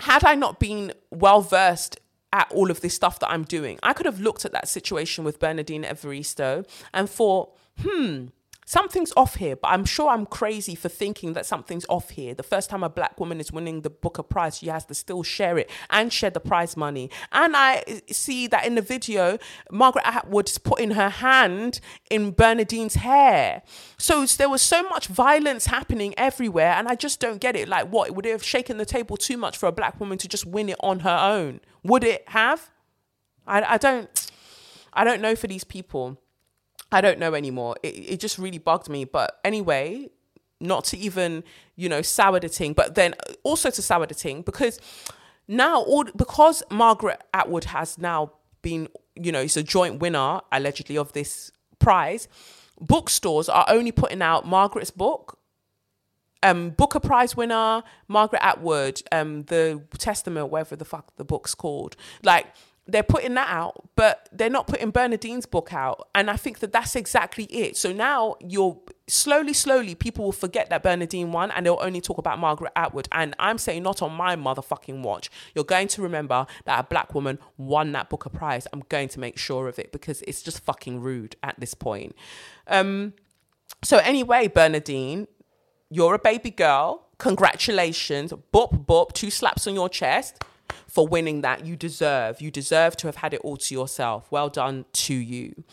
had 0.00 0.24
i 0.24 0.34
not 0.34 0.58
been 0.58 0.92
well 1.10 1.40
versed 1.40 2.00
at 2.32 2.50
all 2.52 2.70
of 2.70 2.80
this 2.80 2.94
stuff 2.94 3.20
that 3.20 3.30
i'm 3.30 3.44
doing 3.44 3.78
i 3.82 3.92
could 3.92 4.06
have 4.06 4.20
looked 4.20 4.44
at 4.44 4.52
that 4.52 4.66
situation 4.66 5.24
with 5.24 5.38
bernardine 5.38 5.84
evaristo 5.84 6.66
and 6.92 7.08
thought 7.08 7.56
hmm 7.80 8.26
something's 8.68 9.14
off 9.16 9.36
here, 9.36 9.56
but 9.56 9.68
I'm 9.68 9.86
sure 9.86 10.10
I'm 10.10 10.26
crazy 10.26 10.74
for 10.74 10.90
thinking 10.90 11.32
that 11.32 11.46
something's 11.46 11.86
off 11.88 12.10
here. 12.10 12.34
The 12.34 12.42
first 12.42 12.68
time 12.68 12.82
a 12.82 12.90
black 12.90 13.18
woman 13.18 13.40
is 13.40 13.50
winning 13.50 13.80
the 13.80 13.88
Booker 13.88 14.22
Prize, 14.22 14.58
she 14.58 14.66
has 14.66 14.84
to 14.86 14.94
still 14.94 15.22
share 15.22 15.56
it 15.56 15.70
and 15.88 16.12
share 16.12 16.28
the 16.28 16.38
prize 16.38 16.76
money. 16.76 17.10
And 17.32 17.56
I 17.56 18.02
see 18.10 18.46
that 18.48 18.66
in 18.66 18.74
the 18.74 18.82
video, 18.82 19.38
Margaret 19.70 20.06
Atwood's 20.06 20.58
putting 20.58 20.90
her 20.90 21.08
hand 21.08 21.80
in 22.10 22.32
Bernardine's 22.32 22.96
hair. 22.96 23.62
So 23.96 24.26
there 24.26 24.50
was 24.50 24.60
so 24.60 24.82
much 24.82 25.06
violence 25.06 25.66
happening 25.66 26.12
everywhere, 26.18 26.72
and 26.72 26.88
I 26.88 26.94
just 26.94 27.20
don't 27.20 27.40
get 27.40 27.56
it. 27.56 27.68
Like, 27.68 27.90
what 27.90 28.10
would 28.14 28.26
it 28.26 28.32
have 28.32 28.44
shaken 28.44 28.76
the 28.76 28.84
table 28.84 29.16
too 29.16 29.38
much 29.38 29.56
for 29.56 29.66
a 29.66 29.72
black 29.72 29.98
woman 29.98 30.18
to 30.18 30.28
just 30.28 30.44
win 30.44 30.68
it 30.68 30.76
on 30.80 31.00
her 31.00 31.18
own? 31.18 31.60
Would 31.84 32.04
it 32.04 32.22
have? 32.28 32.68
I, 33.46 33.62
I 33.62 33.78
don't. 33.78 34.30
I 34.92 35.04
don't 35.04 35.22
know 35.22 35.36
for 35.36 35.46
these 35.46 35.64
people. 35.64 36.18
I 36.90 37.00
don't 37.00 37.18
know 37.18 37.34
anymore. 37.34 37.76
It, 37.82 37.88
it 37.88 38.20
just 38.20 38.38
really 38.38 38.58
bugged 38.58 38.88
me. 38.88 39.04
But 39.04 39.38
anyway, 39.44 40.08
not 40.60 40.84
to 40.84 40.98
even, 40.98 41.44
you 41.76 41.88
know, 41.88 42.02
sour 42.02 42.40
the 42.40 42.48
ting, 42.48 42.72
but 42.72 42.94
then 42.94 43.14
also 43.42 43.70
to 43.70 43.82
sour 43.82 44.06
the 44.06 44.14
ting 44.14 44.42
because 44.42 44.80
now, 45.46 45.82
all 45.82 46.04
because 46.04 46.62
Margaret 46.70 47.22
Atwood 47.32 47.64
has 47.64 47.98
now 47.98 48.32
been, 48.62 48.88
you 49.14 49.32
know, 49.32 49.40
it's 49.40 49.56
a 49.56 49.62
joint 49.62 50.00
winner 50.00 50.40
allegedly 50.52 50.98
of 50.98 51.12
this 51.12 51.50
prize. 51.78 52.28
Bookstores 52.80 53.48
are 53.48 53.66
only 53.68 53.92
putting 53.92 54.22
out 54.22 54.46
Margaret's 54.46 54.90
book 54.90 55.38
um, 56.42 56.70
Booker 56.70 57.00
Prize 57.00 57.36
winner 57.36 57.82
Margaret 58.06 58.44
Atwood, 58.44 59.02
um, 59.12 59.44
the 59.44 59.82
Testament, 59.98 60.50
whatever 60.50 60.76
the 60.76 60.84
fuck 60.84 61.16
the 61.16 61.24
book's 61.24 61.54
called. 61.54 61.96
Like 62.22 62.46
they're 62.88 63.02
putting 63.02 63.34
that 63.34 63.48
out, 63.50 63.86
but 63.96 64.30
they're 64.32 64.48
not 64.48 64.66
putting 64.66 64.90
Bernardine's 64.90 65.44
book 65.44 65.74
out. 65.74 66.08
And 66.14 66.30
I 66.30 66.36
think 66.36 66.60
that 66.60 66.72
that's 66.72 66.96
exactly 66.96 67.44
it. 67.44 67.76
So 67.76 67.92
now 67.92 68.36
you're 68.40 68.80
slowly, 69.06 69.52
slowly, 69.52 69.94
people 69.94 70.24
will 70.24 70.32
forget 70.32 70.70
that 70.70 70.82
Bernardine 70.82 71.30
won 71.30 71.50
and 71.50 71.66
they'll 71.66 71.78
only 71.82 72.00
talk 72.00 72.16
about 72.16 72.38
Margaret 72.38 72.72
Atwood. 72.74 73.06
And 73.12 73.36
I'm 73.38 73.58
saying, 73.58 73.82
not 73.82 74.00
on 74.00 74.14
my 74.14 74.36
motherfucking 74.36 75.02
watch. 75.02 75.30
You're 75.54 75.64
going 75.64 75.88
to 75.88 76.02
remember 76.02 76.46
that 76.64 76.80
a 76.80 76.82
black 76.82 77.14
woman 77.14 77.38
won 77.58 77.92
that 77.92 78.08
Booker 78.08 78.30
Prize. 78.30 78.66
I'm 78.72 78.82
going 78.88 79.08
to 79.10 79.20
make 79.20 79.36
sure 79.36 79.68
of 79.68 79.78
it 79.78 79.92
because 79.92 80.22
it's 80.22 80.42
just 80.42 80.60
fucking 80.60 81.00
rude 81.00 81.36
at 81.42 81.60
this 81.60 81.74
point. 81.74 82.16
Um, 82.66 83.12
so, 83.84 83.98
anyway, 83.98 84.48
Bernardine, 84.48 85.28
you're 85.90 86.14
a 86.14 86.18
baby 86.18 86.50
girl. 86.50 87.06
Congratulations. 87.18 88.32
Bop, 88.50 88.86
bop, 88.86 89.12
two 89.12 89.30
slaps 89.30 89.66
on 89.66 89.74
your 89.74 89.90
chest 89.90 90.42
for 90.88 91.06
winning 91.06 91.42
that. 91.42 91.64
You 91.64 91.76
deserve. 91.76 92.40
You 92.40 92.50
deserve 92.50 92.96
to 92.98 93.06
have 93.06 93.16
had 93.16 93.34
it 93.34 93.40
all 93.42 93.56
to 93.56 93.74
yourself. 93.74 94.30
Well 94.30 94.48
done 94.48 94.86
to 94.92 95.14
you. 95.14 95.64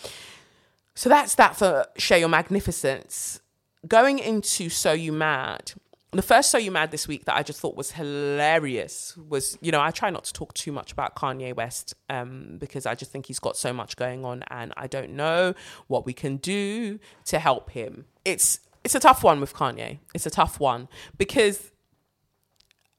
So 0.93 1.09
that's 1.09 1.35
that 1.35 1.55
for 1.55 1.85
Share 1.97 2.17
Your 2.17 2.29
Magnificence. 2.29 3.41
Going 3.87 4.19
into 4.19 4.69
So 4.69 4.93
You 4.93 5.11
Mad, 5.11 5.73
the 6.11 6.21
first 6.21 6.49
So 6.49 6.57
You 6.57 6.71
Mad 6.71 6.91
this 6.91 7.07
week 7.07 7.25
that 7.25 7.35
I 7.35 7.43
just 7.43 7.59
thought 7.59 7.75
was 7.75 7.91
hilarious 7.91 9.17
was, 9.17 9.57
you 9.61 9.71
know, 9.71 9.81
I 9.81 9.91
try 9.91 10.09
not 10.09 10.23
to 10.25 10.33
talk 10.33 10.53
too 10.53 10.71
much 10.71 10.91
about 10.91 11.15
Kanye 11.15 11.53
West 11.55 11.93
um, 12.09 12.57
because 12.57 12.85
I 12.85 12.95
just 12.95 13.11
think 13.11 13.25
he's 13.25 13.39
got 13.39 13.57
so 13.57 13.73
much 13.73 13.97
going 13.97 14.23
on 14.25 14.43
and 14.49 14.73
I 14.77 14.87
don't 14.87 15.11
know 15.11 15.53
what 15.87 16.05
we 16.05 16.13
can 16.13 16.37
do 16.37 16.99
to 17.25 17.39
help 17.39 17.71
him. 17.71 18.05
It's 18.23 18.59
it's 18.83 18.95
a 18.95 18.99
tough 18.99 19.23
one 19.23 19.41
with 19.41 19.53
Kanye. 19.53 19.97
It's 20.13 20.27
a 20.27 20.29
tough 20.29 20.59
one 20.59 20.87
because 21.17 21.71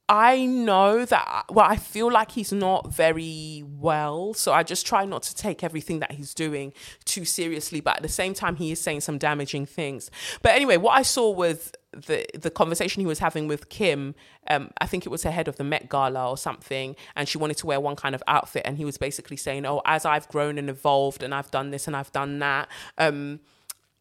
I 0.09 0.45
know 0.45 1.03
that, 1.03 1.45
well, 1.49 1.65
I 1.69 1.75
feel 1.75 2.09
like 2.09 2.31
he's 2.31 2.53
not 2.53 2.93
very 2.93 3.63
well. 3.65 4.33
So 4.33 4.53
I 4.53 4.63
just 4.63 4.87
try 4.87 5.03
not 5.03 5.23
to 5.23 5.35
take 5.35 5.65
everything 5.65 5.99
that 5.99 6.13
he's 6.13 6.33
doing 6.33 6.71
too 7.03 7.25
seriously. 7.25 7.81
But 7.81 7.97
at 7.97 8.03
the 8.03 8.09
same 8.09 8.33
time, 8.33 8.55
he 8.55 8.71
is 8.71 8.79
saying 8.79 9.01
some 9.01 9.17
damaging 9.17 9.65
things. 9.65 10.09
But 10.41 10.53
anyway, 10.55 10.77
what 10.77 10.97
I 10.97 11.01
saw 11.01 11.29
was 11.29 11.73
the 11.91 12.25
the 12.37 12.49
conversation 12.51 13.01
he 13.01 13.05
was 13.05 13.19
having 13.19 13.47
with 13.47 13.69
Kim. 13.69 14.15
Um, 14.49 14.71
I 14.79 14.87
think 14.87 15.05
it 15.05 15.09
was 15.09 15.25
ahead 15.25 15.47
of 15.47 15.57
the 15.57 15.63
Met 15.63 15.89
Gala 15.89 16.29
or 16.29 16.37
something, 16.37 16.95
and 17.15 17.27
she 17.27 17.37
wanted 17.37 17.57
to 17.57 17.65
wear 17.65 17.79
one 17.79 17.95
kind 17.95 18.15
of 18.15 18.23
outfit, 18.27 18.63
and 18.65 18.77
he 18.77 18.85
was 18.85 18.97
basically 18.97 19.37
saying, 19.37 19.65
"Oh, 19.65 19.81
as 19.85 20.05
I've 20.05 20.27
grown 20.29 20.57
and 20.57 20.69
evolved, 20.69 21.21
and 21.21 21.33
I've 21.33 21.51
done 21.51 21.71
this 21.71 21.87
and 21.87 21.95
I've 21.95 22.11
done 22.11 22.39
that." 22.39 22.69
Um, 22.97 23.41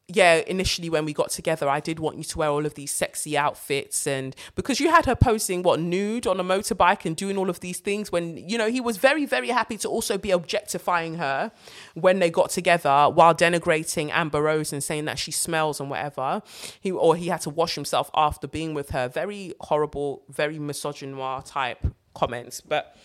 yeah, 0.08 0.36
initially 0.46 0.88
when 0.88 1.04
we 1.04 1.12
got 1.12 1.30
together, 1.30 1.68
I 1.68 1.80
did 1.80 1.98
want 1.98 2.16
you 2.16 2.22
to 2.22 2.38
wear 2.38 2.48
all 2.48 2.64
of 2.64 2.74
these 2.74 2.92
sexy 2.92 3.36
outfits. 3.36 4.06
And 4.06 4.36
because 4.54 4.78
you 4.78 4.88
had 4.88 5.04
her 5.06 5.16
posing 5.16 5.64
what 5.64 5.80
nude 5.80 6.28
on 6.28 6.38
a 6.38 6.44
motorbike 6.44 7.04
and 7.04 7.16
doing 7.16 7.36
all 7.36 7.50
of 7.50 7.58
these 7.58 7.80
things, 7.80 8.12
when, 8.12 8.36
you 8.36 8.56
know, 8.56 8.70
he 8.70 8.80
was 8.80 8.98
very, 8.98 9.26
very 9.26 9.48
happy 9.48 9.76
to 9.78 9.88
also 9.88 10.16
be 10.16 10.30
objectifying 10.30 11.16
her 11.16 11.50
when 11.94 12.20
they 12.20 12.30
got 12.30 12.50
together 12.50 13.10
while 13.12 13.34
denigrating 13.34 14.10
Amber 14.12 14.42
Rose 14.42 14.72
and 14.72 14.82
saying 14.82 15.06
that 15.06 15.18
she 15.18 15.32
smells 15.32 15.80
and 15.80 15.90
whatever. 15.90 16.40
He, 16.80 16.92
or 16.92 17.16
he 17.16 17.26
had 17.26 17.40
to 17.40 17.50
wash 17.50 17.74
himself 17.74 18.08
after 18.14 18.46
being 18.46 18.74
with 18.74 18.90
her. 18.90 19.08
Very 19.08 19.54
horrible, 19.60 20.22
very 20.28 20.60
misogynoir 20.60 21.44
type 21.44 21.84
comments. 22.14 22.60
But 22.60 22.96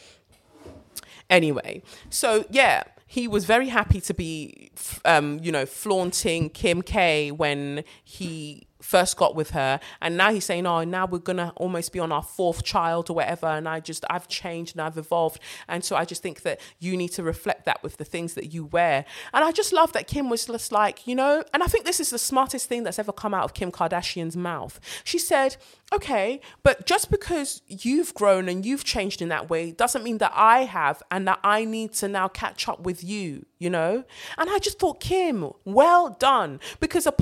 anyway, 1.31 1.81
so 2.11 2.45
yeah 2.51 2.83
he 3.11 3.27
was 3.27 3.43
very 3.43 3.67
happy 3.67 3.99
to 3.99 4.13
be, 4.13 4.71
um, 5.03 5.37
you 5.43 5.51
know, 5.51 5.65
flaunting 5.65 6.49
Kim 6.49 6.81
K 6.81 7.29
when 7.29 7.83
he 8.05 8.65
first 8.81 9.17
got 9.17 9.35
with 9.35 9.51
her 9.51 9.79
and 10.01 10.17
now 10.17 10.31
he's 10.31 10.45
saying 10.45 10.65
oh 10.65 10.83
now 10.83 11.05
we're 11.05 11.19
gonna 11.19 11.53
almost 11.55 11.91
be 11.93 11.99
on 11.99 12.11
our 12.11 12.23
fourth 12.23 12.63
child 12.63 13.09
or 13.09 13.13
whatever 13.13 13.47
and 13.47 13.67
i 13.67 13.79
just 13.79 14.03
i've 14.09 14.27
changed 14.27 14.75
and 14.75 14.81
i've 14.81 14.97
evolved. 14.97 15.39
And 15.67 15.83
so 15.83 15.95
i 15.95 16.05
just 16.05 16.21
think 16.21 16.41
that 16.41 16.59
you 16.79 16.97
need 16.97 17.09
to 17.09 17.23
reflect 17.23 17.65
that 17.65 17.83
with 17.83 17.97
the 17.97 18.05
things 18.05 18.33
that 18.33 18.53
you 18.53 18.65
wear. 18.65 19.05
And 19.33 19.43
i 19.43 19.51
just 19.51 19.73
love 19.73 19.93
that 19.93 20.07
kim 20.07 20.29
was 20.29 20.45
just 20.45 20.71
like 20.71 21.07
you 21.07 21.15
know 21.15 21.43
and 21.53 21.63
i 21.63 21.67
think 21.67 21.85
this 21.85 21.99
is 21.99 22.09
the 22.09 22.19
smartest 22.19 22.67
thing 22.67 22.83
that's 22.83 22.99
ever 22.99 23.11
come 23.11 23.33
out 23.33 23.43
of 23.43 23.53
kim 23.53 23.71
kardashian's 23.71 24.35
mouth. 24.35 24.79
She 25.03 25.19
said 25.19 25.57
okay 25.93 26.39
but 26.63 26.85
just 26.85 27.11
because 27.11 27.61
you've 27.67 28.13
grown 28.13 28.47
and 28.49 28.65
you've 28.65 28.83
changed 28.83 29.21
in 29.21 29.29
that 29.29 29.49
way 29.49 29.71
doesn't 29.71 30.03
mean 30.03 30.17
that 30.19 30.31
i 30.33 30.63
have 30.63 31.03
and 31.11 31.27
that 31.27 31.39
i 31.43 31.65
need 31.65 31.93
to 31.93 32.07
now 32.07 32.27
catch 32.27 32.67
up 32.67 32.81
with 32.81 33.03
you 33.03 33.45
you 33.61 33.69
know? 33.69 34.03
And 34.37 34.49
i 34.49 34.57
just 34.57 34.79
thought 34.79 34.99
kim 34.99 35.51
well 35.63 36.09
done. 36.09 36.59
Because 36.79 37.05
a 37.05 37.13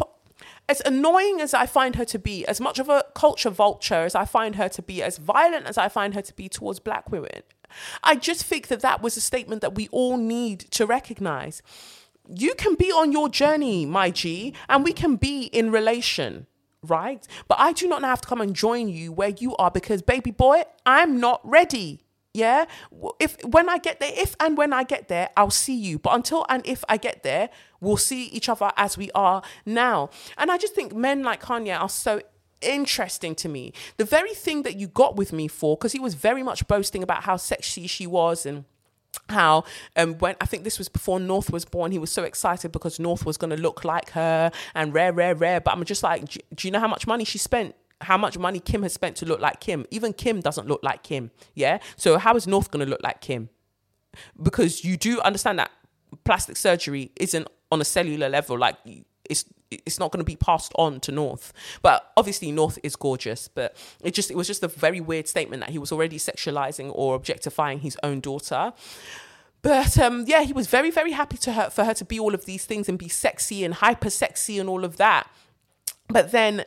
as 0.70 0.82
annoying 0.86 1.42
as 1.42 1.56
I 1.56 1.66
find 1.66 1.96
her 1.96 2.06
to 2.06 2.20
be, 2.20 2.46
as 2.46 2.62
much 2.62 2.78
of 2.78 2.88
a 2.88 3.04
culture 3.16 3.50
vulture 3.50 3.96
as 3.96 4.14
I 4.14 4.26
find 4.26 4.56
her 4.56 4.70
to 4.70 4.82
be, 4.84 5.02
as 5.02 5.18
violent 5.18 5.66
as 5.66 5.80
I 5.80 5.90
find 5.90 6.14
her 6.14 6.22
to 6.22 6.34
be 6.36 6.48
towards 6.48 6.80
black 6.80 7.12
women, 7.12 7.42
I 8.04 8.16
just 8.16 8.44
think 8.46 8.68
that 8.68 8.82
that 8.82 9.02
was 9.02 9.18
a 9.18 9.22
statement 9.22 9.62
that 9.62 9.74
we 9.74 9.88
all 9.92 10.16
need 10.16 10.60
to 10.72 10.86
recognize. 10.86 11.64
You 12.28 12.54
can 12.54 12.76
be 12.76 12.92
on 12.92 13.12
your 13.12 13.30
journey, 13.30 13.88
my 13.88 14.12
G, 14.12 14.54
and 14.70 14.84
we 14.84 14.94
can 14.94 15.16
be 15.16 15.46
in 15.46 15.72
relation, 15.72 16.46
right? 16.84 17.28
But 17.48 17.60
I 17.60 17.74
do 17.74 17.88
not 17.88 18.04
have 18.04 18.22
to 18.22 18.28
come 18.28 18.40
and 18.40 18.56
join 18.56 18.90
you 18.90 19.12
where 19.12 19.30
you 19.30 19.56
are 19.56 19.72
because, 19.72 20.04
baby 20.04 20.32
boy, 20.32 20.64
I'm 20.86 21.20
not 21.20 21.42
ready 21.44 22.04
Yeah. 22.40 22.66
If 23.20 23.32
when 23.44 23.68
I 23.70 23.78
get 23.78 24.00
there, 24.00 24.14
if 24.16 24.36
and 24.40 24.58
when 24.58 24.72
I 24.72 24.84
get 24.84 25.10
there, 25.10 25.30
I'll 25.36 25.58
see 25.66 25.76
you. 25.76 26.00
But 26.00 26.14
until 26.16 26.46
and 26.48 26.66
if 26.66 26.84
I 26.88 26.98
get 26.98 27.24
there, 27.24 27.50
we'll 27.82 27.98
see 27.98 28.26
each 28.28 28.48
other 28.48 28.72
as 28.78 28.98
we 28.98 29.12
are 29.14 29.42
now. 29.66 30.10
And 30.38 30.50
I 30.50 30.58
just 30.58 30.74
think 30.74 30.96
men 30.96 31.22
like 31.24 31.42
Kanye 31.42 31.78
are 31.80 31.90
so 31.90 32.22
interesting 32.62 33.36
to 33.36 33.50
me. 33.50 33.74
The 33.98 34.06
very 34.06 34.34
thing 34.34 34.64
that 34.64 34.76
you 34.78 34.88
got 34.88 35.16
with 35.16 35.32
me 35.34 35.48
for, 35.48 35.76
because 35.76 35.92
he 35.92 36.00
was 36.00 36.14
very 36.14 36.44
much 36.44 36.68
boasting 36.68 37.04
about 37.04 37.24
how 37.24 37.38
sexy 37.38 37.88
she 37.88 38.08
was 38.08 38.46
and 38.46 38.66
how 39.28 39.64
um 39.96 40.14
when 40.20 40.36
I 40.40 40.46
think 40.46 40.64
this 40.64 40.78
was 40.78 40.88
before 40.88 41.20
North 41.20 41.52
was 41.52 41.66
born, 41.66 41.92
he 41.92 42.00
was 42.00 42.12
so 42.12 42.24
excited 42.24 42.72
because 42.72 43.00
North 43.00 43.26
was 43.26 43.38
going 43.38 43.50
to 43.50 43.62
look 43.62 43.84
like 43.84 44.12
her 44.12 44.52
and 44.74 44.94
rare, 44.94 45.12
rare, 45.12 45.36
rare. 45.36 45.60
But 45.60 45.74
I'm 45.74 45.84
just 45.84 46.04
like, 46.04 46.30
do, 46.30 46.40
do 46.56 46.68
you 46.68 46.72
know 46.72 46.80
how 46.80 46.88
much 46.88 47.06
money 47.06 47.26
she 47.26 47.38
spent? 47.38 47.76
How 48.02 48.18
much 48.18 48.38
money 48.38 48.60
Kim 48.60 48.84
has 48.84 48.94
spent 48.94 49.16
to 49.18 49.26
look 49.26 49.42
like 49.42 49.60
Kim? 49.60 49.86
Even 49.92 50.14
Kim 50.14 50.40
doesn't 50.40 50.68
look 50.68 50.82
like 50.84 51.04
Kim. 51.04 51.32
Yeah. 51.54 51.80
So 51.98 52.18
how 52.18 52.36
is 52.36 52.48
North 52.48 52.72
going 52.72 52.86
to 52.86 52.90
look 52.90 53.04
like 53.04 53.22
Kim? 53.22 53.50
Because 54.42 54.84
you 54.84 54.98
do 54.98 55.20
understand 55.22 55.60
that 55.60 55.72
plastic 56.24 56.58
surgery 56.58 57.12
isn't 57.18 57.48
on 57.72 57.82
a 57.82 57.86
cellular 57.86 58.30
level. 58.30 58.58
Like 58.58 58.78
it's 59.30 59.46
it's 59.72 60.00
not 60.00 60.12
going 60.12 60.20
to 60.20 60.26
be 60.26 60.36
passed 60.36 60.72
on 60.76 61.00
to 61.02 61.12
North. 61.12 61.54
But 61.82 62.12
obviously 62.18 62.52
North 62.52 62.80
is 62.84 62.96
gorgeous, 62.96 63.48
but 63.48 63.76
it 64.04 64.14
just 64.14 64.32
it 64.32 64.38
was 64.38 64.48
just 64.48 64.64
a 64.64 64.68
very 64.68 65.00
weird 65.02 65.28
statement 65.28 65.62
that 65.62 65.70
he 65.70 65.78
was 65.78 65.92
already 65.92 66.18
sexualizing 66.18 66.92
or 66.94 67.16
objectifying 67.16 67.80
his 67.80 67.98
own 68.04 68.20
daughter. 68.20 68.74
But 69.62 69.98
um, 70.00 70.24
yeah, 70.26 70.44
he 70.44 70.54
was 70.54 70.68
very 70.68 70.92
very 70.92 71.12
happy 71.12 71.38
to 71.38 71.54
her 71.54 71.70
for 71.70 71.84
her 71.84 71.94
to 71.96 72.06
be 72.06 72.20
all 72.20 72.34
of 72.34 72.46
these 72.46 72.66
things 72.66 72.90
and 72.90 72.98
be 72.98 73.10
sexy 73.10 73.64
and 73.64 73.76
hyper 73.76 74.10
sexy 74.10 74.58
and 74.58 74.70
all 74.70 74.84
of 74.84 74.98
that. 74.98 75.30
But 76.08 76.32
then 76.32 76.66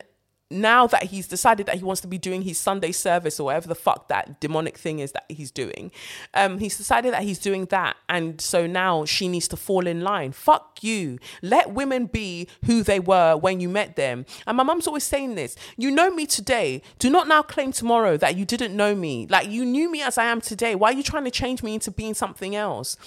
now 0.53 0.87
that 0.87 1.03
he's 1.05 1.27
decided 1.27 1.65
that 1.65 1.75
he 1.75 1.83
wants 1.83 2.01
to 2.01 2.07
be 2.07 2.17
doing 2.17 2.43
his 2.43 2.57
Sunday 2.57 2.91
service 2.91 3.39
or 3.39 3.45
whatever 3.45 3.67
the 3.67 3.75
fuck 3.75 4.07
that 4.07 4.39
demonic 4.39 4.77
thing 4.77 4.99
is 4.99 5.11
that 5.13 5.25
he's 5.27 5.51
doing, 5.51 5.91
um, 6.33 6.59
he's 6.59 6.77
decided 6.77 7.13
that 7.13 7.23
he's 7.23 7.39
doing 7.39 7.65
that. 7.65 7.97
And 8.07 8.39
so 8.39 8.67
now 8.67 9.05
she 9.05 9.27
needs 9.27 9.47
to 9.49 9.57
fall 9.57 9.87
in 9.87 10.01
line. 10.01 10.31
Fuck 10.31 10.83
you. 10.83 11.19
Let 11.41 11.71
women 11.71 12.05
be 12.05 12.47
who 12.65 12.83
they 12.83 12.99
were 12.99 13.35
when 13.35 13.59
you 13.59 13.69
met 13.69 13.95
them. 13.95 14.25
And 14.47 14.55
my 14.57 14.63
mum's 14.63 14.87
always 14.87 15.03
saying 15.03 15.35
this 15.35 15.55
you 15.77 15.91
know 15.91 16.11
me 16.11 16.25
today. 16.25 16.81
Do 16.99 17.09
not 17.09 17.27
now 17.27 17.41
claim 17.41 17.71
tomorrow 17.71 18.17
that 18.17 18.37
you 18.37 18.45
didn't 18.45 18.75
know 18.75 18.95
me. 18.95 19.27
Like 19.29 19.49
you 19.49 19.65
knew 19.65 19.91
me 19.91 20.01
as 20.01 20.17
I 20.17 20.25
am 20.25 20.41
today. 20.41 20.75
Why 20.75 20.89
are 20.89 20.93
you 20.93 21.03
trying 21.03 21.25
to 21.25 21.31
change 21.31 21.63
me 21.63 21.73
into 21.73 21.91
being 21.91 22.13
something 22.13 22.55
else? 22.55 22.97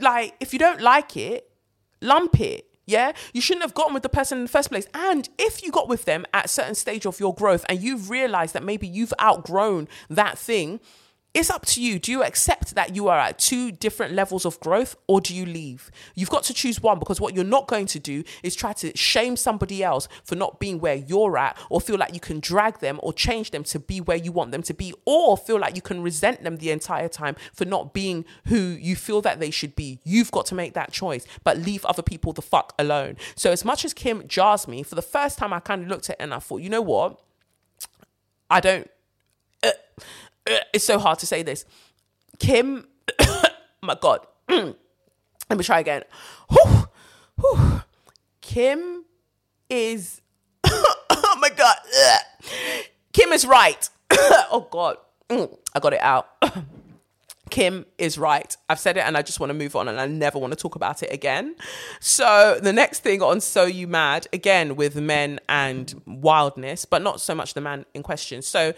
Like, 0.00 0.34
if 0.40 0.52
you 0.52 0.58
don't 0.58 0.80
like 0.80 1.16
it, 1.16 1.50
lump 2.00 2.40
it 2.40 2.71
yeah, 2.86 3.12
you 3.32 3.40
shouldn't 3.40 3.62
have 3.62 3.74
gotten 3.74 3.94
with 3.94 4.02
the 4.02 4.08
person 4.08 4.38
in 4.38 4.44
the 4.44 4.50
first 4.50 4.70
place. 4.70 4.86
And 4.94 5.28
if 5.38 5.62
you 5.62 5.70
got 5.70 5.88
with 5.88 6.04
them 6.04 6.24
at 6.34 6.46
a 6.46 6.48
certain 6.48 6.74
stage 6.74 7.06
of 7.06 7.20
your 7.20 7.34
growth 7.34 7.64
and 7.68 7.80
you've 7.80 8.10
realized 8.10 8.54
that 8.54 8.64
maybe 8.64 8.86
you've 8.86 9.14
outgrown 9.20 9.88
that 10.10 10.38
thing, 10.38 10.80
it's 11.34 11.48
up 11.48 11.64
to 11.64 11.82
you. 11.82 11.98
Do 11.98 12.12
you 12.12 12.22
accept 12.22 12.74
that 12.74 12.94
you 12.94 13.08
are 13.08 13.18
at 13.18 13.38
two 13.38 13.72
different 13.72 14.12
levels 14.12 14.44
of 14.44 14.60
growth 14.60 14.96
or 15.06 15.20
do 15.20 15.34
you 15.34 15.46
leave? 15.46 15.90
You've 16.14 16.28
got 16.28 16.42
to 16.44 16.54
choose 16.54 16.82
one 16.82 16.98
because 16.98 17.20
what 17.20 17.34
you're 17.34 17.44
not 17.44 17.68
going 17.68 17.86
to 17.86 17.98
do 17.98 18.22
is 18.42 18.54
try 18.54 18.74
to 18.74 18.94
shame 18.96 19.36
somebody 19.36 19.82
else 19.82 20.08
for 20.24 20.34
not 20.34 20.60
being 20.60 20.78
where 20.78 20.94
you're 20.94 21.38
at 21.38 21.56
or 21.70 21.80
feel 21.80 21.96
like 21.96 22.12
you 22.12 22.20
can 22.20 22.38
drag 22.38 22.80
them 22.80 23.00
or 23.02 23.14
change 23.14 23.50
them 23.50 23.64
to 23.64 23.78
be 23.78 24.00
where 24.00 24.16
you 24.16 24.30
want 24.30 24.52
them 24.52 24.62
to 24.62 24.74
be 24.74 24.92
or 25.06 25.38
feel 25.38 25.58
like 25.58 25.74
you 25.74 25.80
can 25.80 26.02
resent 26.02 26.42
them 26.44 26.56
the 26.58 26.70
entire 26.70 27.08
time 27.08 27.34
for 27.54 27.64
not 27.64 27.94
being 27.94 28.26
who 28.46 28.58
you 28.58 28.94
feel 28.94 29.22
that 29.22 29.40
they 29.40 29.50
should 29.50 29.74
be. 29.74 30.00
You've 30.04 30.30
got 30.30 30.44
to 30.46 30.54
make 30.54 30.74
that 30.74 30.92
choice, 30.92 31.26
but 31.44 31.56
leave 31.56 31.84
other 31.86 32.02
people 32.02 32.34
the 32.34 32.42
fuck 32.42 32.74
alone. 32.78 33.16
So, 33.36 33.50
as 33.50 33.64
much 33.64 33.84
as 33.84 33.94
Kim 33.94 34.28
jars 34.28 34.68
me, 34.68 34.82
for 34.82 34.96
the 34.96 35.02
first 35.02 35.38
time 35.38 35.52
I 35.52 35.60
kind 35.60 35.82
of 35.82 35.88
looked 35.88 36.10
at 36.10 36.16
it 36.16 36.22
and 36.22 36.34
I 36.34 36.40
thought, 36.40 36.60
you 36.60 36.68
know 36.68 36.82
what? 36.82 37.18
I 38.50 38.60
don't. 38.60 38.90
Uh, 39.62 39.70
Uh, 40.48 40.56
it's 40.72 40.84
so 40.84 40.98
hard 40.98 41.18
to 41.20 41.26
say 41.26 41.42
this. 41.42 41.64
Kim, 42.38 42.86
my 43.82 43.96
God. 44.00 44.26
Let 44.48 45.58
me 45.58 45.64
try 45.64 45.80
again. 45.80 46.02
Kim 48.40 49.04
is, 49.68 50.20
oh 50.64 51.38
my 51.40 51.50
God. 51.50 51.76
Kim 53.12 53.32
is 53.32 53.46
right. 53.46 53.88
oh 54.10 54.66
God. 54.70 54.96
Mm, 55.28 55.56
I 55.74 55.80
got 55.80 55.92
it 55.94 56.00
out. 56.00 56.28
Kim 57.52 57.84
is 57.98 58.16
right. 58.16 58.56
I've 58.70 58.78
said 58.78 58.96
it 58.96 59.00
and 59.00 59.14
I 59.14 59.20
just 59.20 59.38
want 59.38 59.50
to 59.50 59.54
move 59.54 59.76
on 59.76 59.86
and 59.86 60.00
I 60.00 60.06
never 60.06 60.38
want 60.38 60.52
to 60.52 60.56
talk 60.56 60.74
about 60.74 61.02
it 61.02 61.12
again. 61.12 61.54
So, 62.00 62.58
the 62.62 62.72
next 62.72 63.00
thing 63.00 63.20
on 63.20 63.42
So 63.42 63.64
You 63.64 63.86
Mad, 63.86 64.26
again 64.32 64.74
with 64.74 64.96
men 64.96 65.38
and 65.50 66.00
wildness, 66.06 66.86
but 66.86 67.02
not 67.02 67.20
so 67.20 67.34
much 67.34 67.52
the 67.52 67.60
man 67.60 67.84
in 67.92 68.02
question. 68.02 68.40
So, 68.40 68.72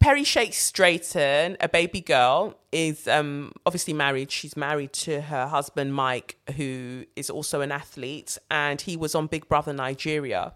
Perri 0.00 0.22
Shakes 0.22 0.70
Drayton, 0.70 1.56
a 1.60 1.68
baby 1.68 2.00
girl, 2.00 2.56
is 2.70 3.08
um, 3.08 3.52
obviously 3.66 3.92
married. 3.92 4.30
She's 4.30 4.56
married 4.56 4.92
to 4.94 5.22
her 5.22 5.48
husband, 5.48 5.92
Mike, 5.94 6.36
who 6.56 7.04
is 7.16 7.28
also 7.28 7.60
an 7.62 7.72
athlete, 7.72 8.38
and 8.50 8.80
he 8.80 8.96
was 8.96 9.14
on 9.14 9.26
Big 9.26 9.48
Brother 9.48 9.72
Nigeria. 9.72 10.52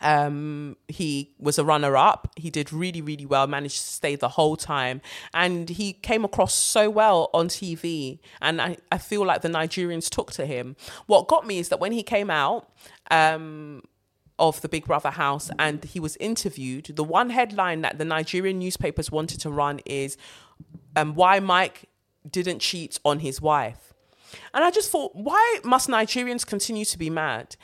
Um, 0.00 0.76
he 0.88 1.34
was 1.38 1.58
a 1.58 1.64
runner 1.64 1.96
up. 1.96 2.30
He 2.36 2.50
did 2.50 2.72
really, 2.72 3.00
really 3.00 3.24
well, 3.24 3.46
managed 3.46 3.78
to 3.78 3.84
stay 3.84 4.16
the 4.16 4.28
whole 4.28 4.56
time. 4.56 5.00
And 5.32 5.68
he 5.68 5.94
came 5.94 6.24
across 6.24 6.54
so 6.54 6.90
well 6.90 7.30
on 7.32 7.48
TV. 7.48 8.18
And 8.40 8.60
I, 8.60 8.76
I 8.92 8.98
feel 8.98 9.24
like 9.24 9.42
the 9.42 9.48
Nigerians 9.48 10.08
took 10.08 10.32
to 10.32 10.46
him. 10.46 10.76
What 11.06 11.28
got 11.28 11.46
me 11.46 11.58
is 11.58 11.70
that 11.70 11.80
when 11.80 11.92
he 11.92 12.02
came 12.02 12.30
out, 12.30 12.70
um, 13.10 13.82
of 14.38 14.60
the 14.60 14.68
Big 14.68 14.86
Brother 14.86 15.10
house 15.10 15.50
and 15.58 15.84
he 15.84 16.00
was 16.00 16.16
interviewed, 16.18 16.86
the 16.94 17.04
one 17.04 17.30
headline 17.30 17.82
that 17.82 17.98
the 17.98 18.04
Nigerian 18.04 18.58
newspapers 18.58 19.10
wanted 19.10 19.40
to 19.40 19.50
run 19.50 19.80
is 19.84 20.16
um, 20.96 21.14
why 21.14 21.40
Mike 21.40 21.88
didn't 22.28 22.60
cheat 22.60 22.98
on 23.04 23.20
his 23.20 23.40
wife. 23.40 23.94
And 24.52 24.64
I 24.64 24.70
just 24.70 24.90
thought, 24.90 25.14
why 25.14 25.58
must 25.64 25.88
Nigerians 25.88 26.46
continue 26.46 26.84
to 26.84 26.98
be 26.98 27.10
mad? 27.10 27.56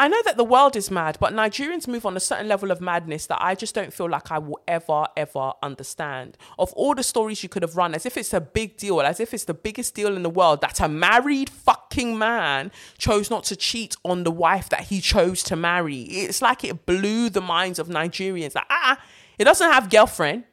I 0.00 0.06
know 0.06 0.22
that 0.26 0.36
the 0.36 0.44
world 0.44 0.76
is 0.76 0.92
mad, 0.92 1.18
but 1.18 1.32
Nigerians 1.32 1.88
move 1.88 2.06
on 2.06 2.16
a 2.16 2.20
certain 2.20 2.46
level 2.46 2.70
of 2.70 2.80
madness 2.80 3.26
that 3.26 3.38
I 3.42 3.56
just 3.56 3.74
don't 3.74 3.92
feel 3.92 4.08
like 4.08 4.30
I 4.30 4.38
will 4.38 4.60
ever, 4.68 5.06
ever 5.16 5.54
understand. 5.60 6.38
Of 6.56 6.72
all 6.74 6.94
the 6.94 7.02
stories 7.02 7.42
you 7.42 7.48
could 7.48 7.62
have 7.62 7.76
run, 7.76 7.96
as 7.96 8.06
if 8.06 8.16
it's 8.16 8.32
a 8.32 8.40
big 8.40 8.76
deal, 8.76 9.00
as 9.00 9.18
if 9.18 9.34
it's 9.34 9.42
the 9.42 9.54
biggest 9.54 9.96
deal 9.96 10.14
in 10.14 10.22
the 10.22 10.30
world 10.30 10.60
that 10.60 10.78
a 10.78 10.86
married 10.86 11.50
fucking 11.50 12.16
man 12.16 12.70
chose 12.96 13.28
not 13.28 13.42
to 13.44 13.56
cheat 13.56 13.96
on 14.04 14.22
the 14.22 14.30
wife 14.30 14.68
that 14.68 14.82
he 14.82 15.00
chose 15.00 15.42
to 15.42 15.56
marry. 15.56 16.02
It's 16.02 16.40
like 16.40 16.62
it 16.62 16.86
blew 16.86 17.28
the 17.28 17.40
minds 17.40 17.80
of 17.80 17.88
Nigerians. 17.88 18.54
Like, 18.54 18.66
ah, 18.70 19.00
he 19.36 19.42
doesn't 19.42 19.68
have 19.68 19.90
girlfriend. 19.90 20.44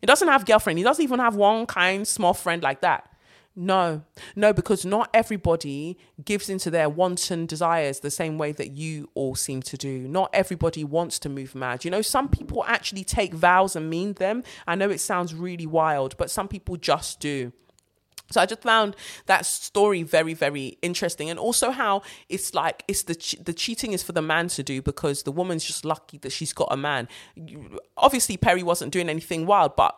He 0.00 0.06
doesn't 0.06 0.28
have 0.28 0.46
girlfriend. 0.46 0.78
He 0.78 0.84
doesn't 0.84 1.02
even 1.02 1.18
have 1.18 1.34
one 1.34 1.66
kind, 1.66 2.06
small 2.06 2.34
friend 2.34 2.62
like 2.62 2.82
that. 2.82 3.10
No, 3.58 4.02
no, 4.36 4.52
because 4.52 4.84
not 4.84 5.08
everybody 5.14 5.96
gives 6.22 6.50
into 6.50 6.70
their 6.70 6.90
wanton 6.90 7.46
desires 7.46 8.00
the 8.00 8.10
same 8.10 8.36
way 8.36 8.52
that 8.52 8.72
you 8.72 9.08
all 9.14 9.34
seem 9.34 9.62
to 9.62 9.78
do. 9.78 10.06
Not 10.06 10.28
everybody 10.34 10.84
wants 10.84 11.18
to 11.20 11.30
move 11.30 11.54
mad. 11.54 11.82
You 11.82 11.90
know, 11.90 12.02
some 12.02 12.28
people 12.28 12.62
actually 12.66 13.02
take 13.02 13.32
vows 13.32 13.74
and 13.74 13.88
mean 13.88 14.12
them. 14.14 14.42
I 14.66 14.74
know 14.74 14.90
it 14.90 15.00
sounds 15.00 15.34
really 15.34 15.66
wild, 15.66 16.18
but 16.18 16.30
some 16.30 16.48
people 16.48 16.76
just 16.76 17.18
do. 17.18 17.52
So 18.30 18.40
I 18.40 18.46
just 18.46 18.62
found 18.62 18.96
that 19.26 19.46
story 19.46 20.02
very, 20.02 20.34
very 20.34 20.78
interesting, 20.82 21.30
and 21.30 21.38
also 21.38 21.70
how 21.70 22.02
it's 22.28 22.54
like 22.54 22.82
it's 22.88 23.04
the 23.04 23.14
the 23.42 23.52
cheating 23.52 23.92
is 23.92 24.02
for 24.02 24.12
the 24.12 24.22
man 24.22 24.48
to 24.48 24.62
do 24.62 24.82
because 24.82 25.22
the 25.22 25.32
woman's 25.32 25.64
just 25.64 25.84
lucky 25.84 26.18
that 26.18 26.32
she's 26.32 26.52
got 26.52 26.68
a 26.70 26.76
man. 26.76 27.08
Obviously, 27.96 28.36
Perri 28.36 28.64
wasn't 28.64 28.92
doing 28.92 29.08
anything 29.08 29.46
wild, 29.46 29.76
but 29.76 29.96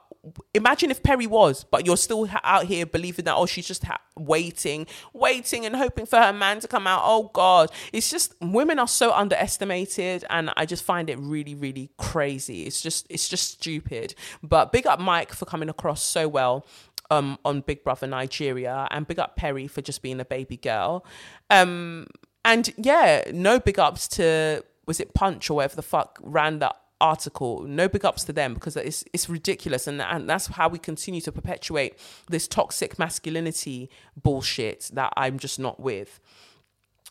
imagine 0.54 0.90
if 0.90 1.02
Perri 1.02 1.26
was, 1.26 1.64
but 1.64 1.86
you're 1.86 1.96
still 1.96 2.28
out 2.42 2.64
here 2.64 2.86
believing 2.86 3.24
that, 3.26 3.34
oh, 3.34 3.46
she's 3.46 3.66
just 3.66 3.84
ha- 3.84 4.00
waiting, 4.16 4.86
waiting 5.12 5.64
and 5.64 5.76
hoping 5.76 6.06
for 6.06 6.18
her 6.18 6.32
man 6.32 6.60
to 6.60 6.68
come 6.68 6.86
out. 6.86 7.02
Oh, 7.04 7.30
God. 7.32 7.70
It's 7.92 8.10
just, 8.10 8.34
women 8.40 8.78
are 8.78 8.88
so 8.88 9.12
underestimated. 9.12 10.24
And 10.30 10.50
I 10.56 10.66
just 10.66 10.84
find 10.84 11.08
it 11.08 11.18
really, 11.18 11.54
really 11.54 11.90
crazy. 11.98 12.64
It's 12.64 12.82
just, 12.82 13.06
it's 13.08 13.28
just 13.28 13.50
stupid. 13.50 14.14
But 14.42 14.72
big 14.72 14.86
up 14.86 15.00
Mike 15.00 15.32
for 15.32 15.46
coming 15.46 15.68
across 15.68 16.02
so 16.02 16.28
well. 16.28 16.66
Um, 17.10 17.38
on 17.42 17.62
Big 17.62 17.84
Brother 17.84 18.06
Nigeria, 18.06 18.86
and 18.90 19.06
big 19.06 19.18
up 19.18 19.34
Perri 19.34 19.66
for 19.66 19.80
just 19.80 20.02
being 20.02 20.20
a 20.20 20.26
baby 20.26 20.58
girl. 20.58 21.06
Um, 21.48 22.06
and 22.44 22.70
yeah, 22.76 23.22
no 23.32 23.58
big 23.58 23.78
ups 23.78 24.08
to 24.08 24.62
was 24.86 25.00
it 25.00 25.14
Punch 25.14 25.48
or 25.48 25.54
whatever 25.54 25.76
the 25.76 25.80
fuck 25.80 26.18
ran 26.20 26.58
that 26.58 26.76
article. 27.00 27.62
No 27.62 27.88
big 27.88 28.04
ups 28.04 28.24
to 28.24 28.32
them 28.32 28.54
because 28.54 28.76
it's 28.76 29.04
it's 29.12 29.28
ridiculous, 29.28 29.86
and 29.86 30.00
and 30.02 30.28
that's 30.28 30.46
how 30.46 30.68
we 30.68 30.78
continue 30.78 31.20
to 31.22 31.32
perpetuate 31.32 31.98
this 32.28 32.48
toxic 32.48 32.98
masculinity 32.98 33.90
bullshit 34.20 34.90
that 34.94 35.12
I'm 35.16 35.38
just 35.38 35.58
not 35.58 35.80
with. 35.80 36.20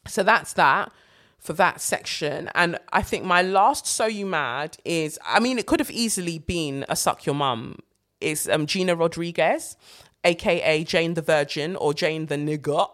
So 0.08 0.24
that's 0.24 0.54
that 0.54 0.92
for 1.40 1.54
that 1.54 1.82
section. 1.82 2.50
And 2.56 2.78
I 2.92 3.02
think 3.02 3.24
my 3.24 3.42
last 3.42 3.86
So 3.86 4.06
You 4.06 4.26
Mad 4.26 4.78
is, 4.84 5.20
I 5.26 5.40
mean, 5.40 5.58
it 5.58 5.66
could 5.66 5.80
have 5.80 5.92
easily 5.92 6.40
been 6.40 6.86
a 6.90 6.96
Suck 6.96 7.26
Your 7.26 7.36
Mum. 7.36 7.80
Is 8.20 8.50
um, 8.50 8.66
Gina 8.66 8.96
Rodriguez, 8.96 9.78
aka 10.24 10.84
Jane 10.84 11.14
the 11.14 11.22
Virgin 11.22 11.76
or 11.76 11.94
Jane 11.94 12.26
the 12.26 12.36
Nigger. 12.36 12.90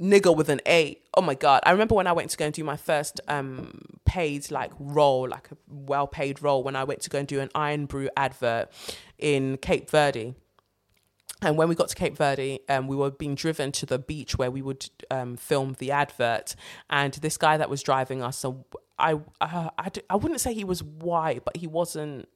Nigger 0.00 0.36
with 0.36 0.48
an 0.48 0.60
A. 0.66 0.98
Oh 1.14 1.22
my 1.22 1.34
god! 1.34 1.60
I 1.64 1.72
remember 1.72 1.94
when 1.94 2.06
I 2.06 2.12
went 2.12 2.30
to 2.30 2.36
go 2.36 2.46
and 2.46 2.54
do 2.54 2.64
my 2.64 2.76
first 2.76 3.20
um 3.28 3.80
paid 4.04 4.50
like 4.50 4.72
role, 4.78 5.28
like 5.28 5.50
a 5.50 5.56
well 5.68 6.06
paid 6.06 6.42
role, 6.42 6.62
when 6.62 6.76
I 6.76 6.84
went 6.84 7.00
to 7.02 7.10
go 7.10 7.18
and 7.18 7.28
do 7.28 7.40
an 7.40 7.50
Irn-Bru 7.54 8.08
advert 8.16 8.70
in 9.18 9.56
Cape 9.58 9.90
Verde. 9.90 10.34
And 11.42 11.58
when 11.58 11.68
we 11.68 11.74
got 11.74 11.88
to 11.88 11.94
Cape 11.94 12.16
Verde, 12.16 12.60
um, 12.70 12.88
we 12.88 12.96
were 12.96 13.10
being 13.10 13.34
driven 13.34 13.70
to 13.72 13.84
the 13.84 13.98
beach 13.98 14.38
where 14.38 14.50
we 14.50 14.62
would 14.62 14.88
um, 15.10 15.36
film 15.36 15.76
the 15.78 15.90
advert. 15.90 16.56
And 16.88 17.12
this 17.14 17.36
guy 17.36 17.58
that 17.58 17.68
was 17.68 17.82
driving 17.82 18.22
us, 18.22 18.38
so 18.38 18.64
I, 18.98 19.20
uh, 19.40 19.68
I, 19.76 19.90
I 20.08 20.16
wouldn't 20.16 20.40
say 20.40 20.54
he 20.54 20.64
was 20.64 20.82
white, 20.82 21.44
but 21.44 21.58
he 21.58 21.66
wasn't 21.66 22.28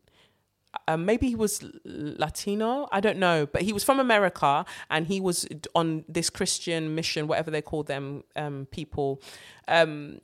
um, 0.87 1.07
maybe 1.07 1.29
he 1.29 1.35
was 1.35 1.65
Latino. 1.85 2.89
I 2.93 3.01
don't 3.01 3.19
know, 3.19 3.47
but 3.47 3.63
he 3.63 3.73
was 3.73 3.85
from 3.85 4.01
America 4.01 4.65
and 4.91 5.07
he 5.07 5.21
was 5.21 5.47
on 5.75 6.05
this 6.09 6.31
Christian 6.31 6.95
mission, 6.95 7.27
whatever 7.27 7.51
they 7.51 7.63
call 7.63 7.83
them, 7.83 8.25
um, 8.37 8.67
people. 8.71 9.23
Um, 9.67 10.21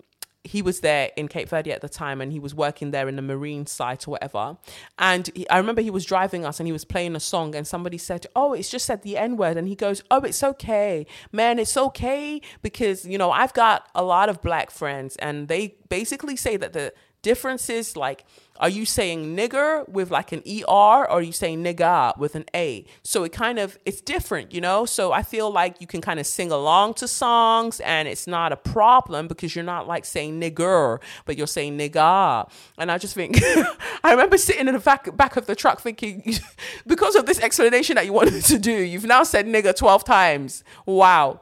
he 0.46 0.60
was 0.60 0.80
there 0.80 1.10
in 1.16 1.26
Cape 1.26 1.48
Verde 1.48 1.72
at 1.72 1.80
the 1.80 1.88
time 1.88 2.20
and 2.20 2.30
he 2.30 2.38
was 2.38 2.54
working 2.54 2.90
there 2.90 3.08
in 3.08 3.16
the 3.16 3.22
marine 3.22 3.64
site 3.64 4.06
or 4.06 4.12
whatever. 4.12 4.58
And 4.98 5.30
he, 5.34 5.48
I 5.48 5.56
remember 5.56 5.80
he 5.80 5.90
was 5.90 6.04
driving 6.04 6.44
us 6.44 6.60
and 6.60 6.66
he 6.66 6.72
was 6.72 6.84
playing 6.84 7.16
a 7.16 7.20
song 7.20 7.54
and 7.54 7.66
somebody 7.66 7.96
said, 7.96 8.26
Oh, 8.36 8.52
it's 8.52 8.70
just 8.70 8.84
said 8.84 9.02
the 9.02 9.16
N 9.16 9.38
word. 9.38 9.56
And 9.56 9.66
he 9.66 9.74
goes, 9.74 10.04
Oh, 10.10 10.20
it's 10.20 10.42
okay. 10.42 11.06
Man, 11.32 11.58
it's 11.58 11.76
okay 11.78 12.42
because, 12.60 13.06
you 13.06 13.16
know, 13.16 13.30
I've 13.30 13.54
got 13.54 13.88
a 13.94 14.04
lot 14.04 14.28
of 14.28 14.42
black 14.42 14.70
friends 14.70 15.16
and 15.16 15.48
they 15.48 15.76
basically 15.94 16.34
say 16.34 16.56
that 16.56 16.72
the 16.72 16.92
difference 17.22 17.70
is 17.70 17.96
like, 17.96 18.24
are 18.58 18.68
you 18.68 18.84
saying 18.84 19.36
nigger 19.36 19.88
with 19.88 20.10
like 20.10 20.32
an 20.32 20.42
ER 20.44 20.64
or 20.66 21.08
are 21.08 21.22
you 21.22 21.30
saying 21.30 21.62
nigga 21.62 22.18
with 22.18 22.34
an 22.34 22.44
A? 22.52 22.84
So 23.04 23.22
it 23.22 23.30
kind 23.30 23.60
of, 23.60 23.78
it's 23.86 24.00
different, 24.00 24.52
you 24.52 24.60
know? 24.60 24.86
So 24.86 25.12
I 25.12 25.22
feel 25.22 25.52
like 25.52 25.80
you 25.80 25.86
can 25.86 26.00
kind 26.00 26.18
of 26.18 26.26
sing 26.26 26.50
along 26.50 26.94
to 26.94 27.06
songs 27.06 27.78
and 27.78 28.08
it's 28.08 28.26
not 28.26 28.50
a 28.50 28.56
problem 28.56 29.28
because 29.28 29.54
you're 29.54 29.64
not 29.64 29.86
like 29.86 30.04
saying 30.04 30.40
nigger, 30.40 31.00
but 31.26 31.38
you're 31.38 31.46
saying 31.46 31.78
nigga. 31.78 32.50
And 32.76 32.90
I 32.90 32.98
just 32.98 33.14
think, 33.14 33.40
I 34.04 34.10
remember 34.10 34.36
sitting 34.36 34.66
in 34.66 34.74
the 34.74 34.80
back, 34.80 35.16
back 35.16 35.36
of 35.36 35.46
the 35.46 35.54
truck 35.54 35.80
thinking, 35.80 36.34
because 36.88 37.14
of 37.14 37.26
this 37.26 37.38
explanation 37.38 37.94
that 37.94 38.04
you 38.04 38.12
wanted 38.12 38.42
to 38.42 38.58
do, 38.58 38.72
you've 38.72 39.04
now 39.04 39.22
said 39.22 39.46
nigger 39.46 39.74
12 39.74 40.02
times. 40.02 40.64
Wow 40.86 41.40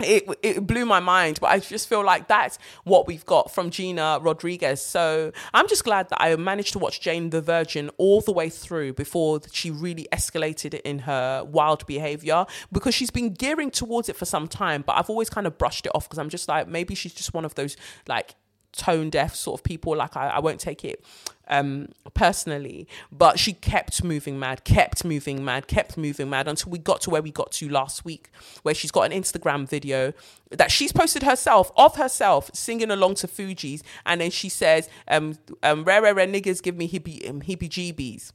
it 0.00 0.28
it 0.42 0.66
blew 0.66 0.86
my 0.86 1.00
mind 1.00 1.38
but 1.40 1.48
i 1.48 1.58
just 1.58 1.88
feel 1.88 2.04
like 2.04 2.28
that's 2.28 2.58
what 2.84 3.06
we've 3.06 3.26
got 3.26 3.52
from 3.52 3.70
gina 3.70 4.18
rodriguez. 4.22 4.80
So 4.80 5.32
i'm 5.52 5.68
just 5.68 5.84
glad 5.84 6.08
that 6.10 6.22
i 6.22 6.34
managed 6.36 6.72
to 6.74 6.78
watch 6.78 7.00
jane 7.00 7.30
the 7.30 7.40
virgin 7.40 7.90
all 7.98 8.20
the 8.20 8.32
way 8.32 8.48
through 8.48 8.92
before 8.92 9.40
she 9.50 9.70
really 9.70 10.06
escalated 10.12 10.80
in 10.82 11.00
her 11.00 11.44
wild 11.44 11.86
behavior 11.86 12.46
because 12.72 12.94
she's 12.94 13.10
been 13.10 13.32
gearing 13.32 13.70
towards 13.70 14.08
it 14.08 14.16
for 14.16 14.24
some 14.24 14.46
time 14.46 14.82
but 14.86 14.96
i've 14.96 15.10
always 15.10 15.30
kind 15.30 15.46
of 15.46 15.58
brushed 15.58 15.86
it 15.86 15.92
off 15.94 16.08
because 16.08 16.18
i'm 16.18 16.28
just 16.28 16.48
like 16.48 16.68
maybe 16.68 16.94
she's 16.94 17.14
just 17.14 17.34
one 17.34 17.44
of 17.44 17.54
those 17.54 17.76
like 18.06 18.34
tone 18.72 19.10
deaf 19.10 19.34
sort 19.34 19.60
of 19.60 19.64
people 19.64 19.96
like 19.96 20.16
i, 20.16 20.28
I 20.28 20.38
won't 20.38 20.60
take 20.60 20.84
it 20.84 21.04
um, 21.48 21.88
personally, 22.14 22.86
but 23.10 23.38
she 23.38 23.52
kept 23.52 24.04
moving 24.04 24.38
mad, 24.38 24.64
kept 24.64 25.04
moving 25.04 25.44
mad, 25.44 25.66
kept 25.66 25.96
moving 25.96 26.30
mad 26.30 26.46
until 26.46 26.70
we 26.70 26.78
got 26.78 27.00
to 27.02 27.10
where 27.10 27.22
we 27.22 27.30
got 27.30 27.52
to 27.52 27.68
last 27.68 28.04
week, 28.04 28.30
where 28.62 28.74
she's 28.74 28.90
got 28.90 29.10
an 29.10 29.18
Instagram 29.18 29.68
video 29.68 30.12
that 30.50 30.70
she's 30.70 30.92
posted 30.92 31.22
herself 31.22 31.70
of 31.76 31.96
herself 31.96 32.50
singing 32.54 32.90
along 32.90 33.14
to 33.16 33.26
Fugees, 33.26 33.82
and 34.06 34.20
then 34.20 34.30
she 34.30 34.48
says, 34.48 34.88
um, 35.08 35.38
um, 35.62 35.84
"Rare, 35.84 36.02
rare, 36.02 36.14
rare 36.14 36.26
niggas 36.26 36.62
give 36.62 36.76
me 36.76 36.88
hippie, 36.88 37.28
um, 37.28 37.40
hippie 37.40 37.68
jeebies." 37.68 38.32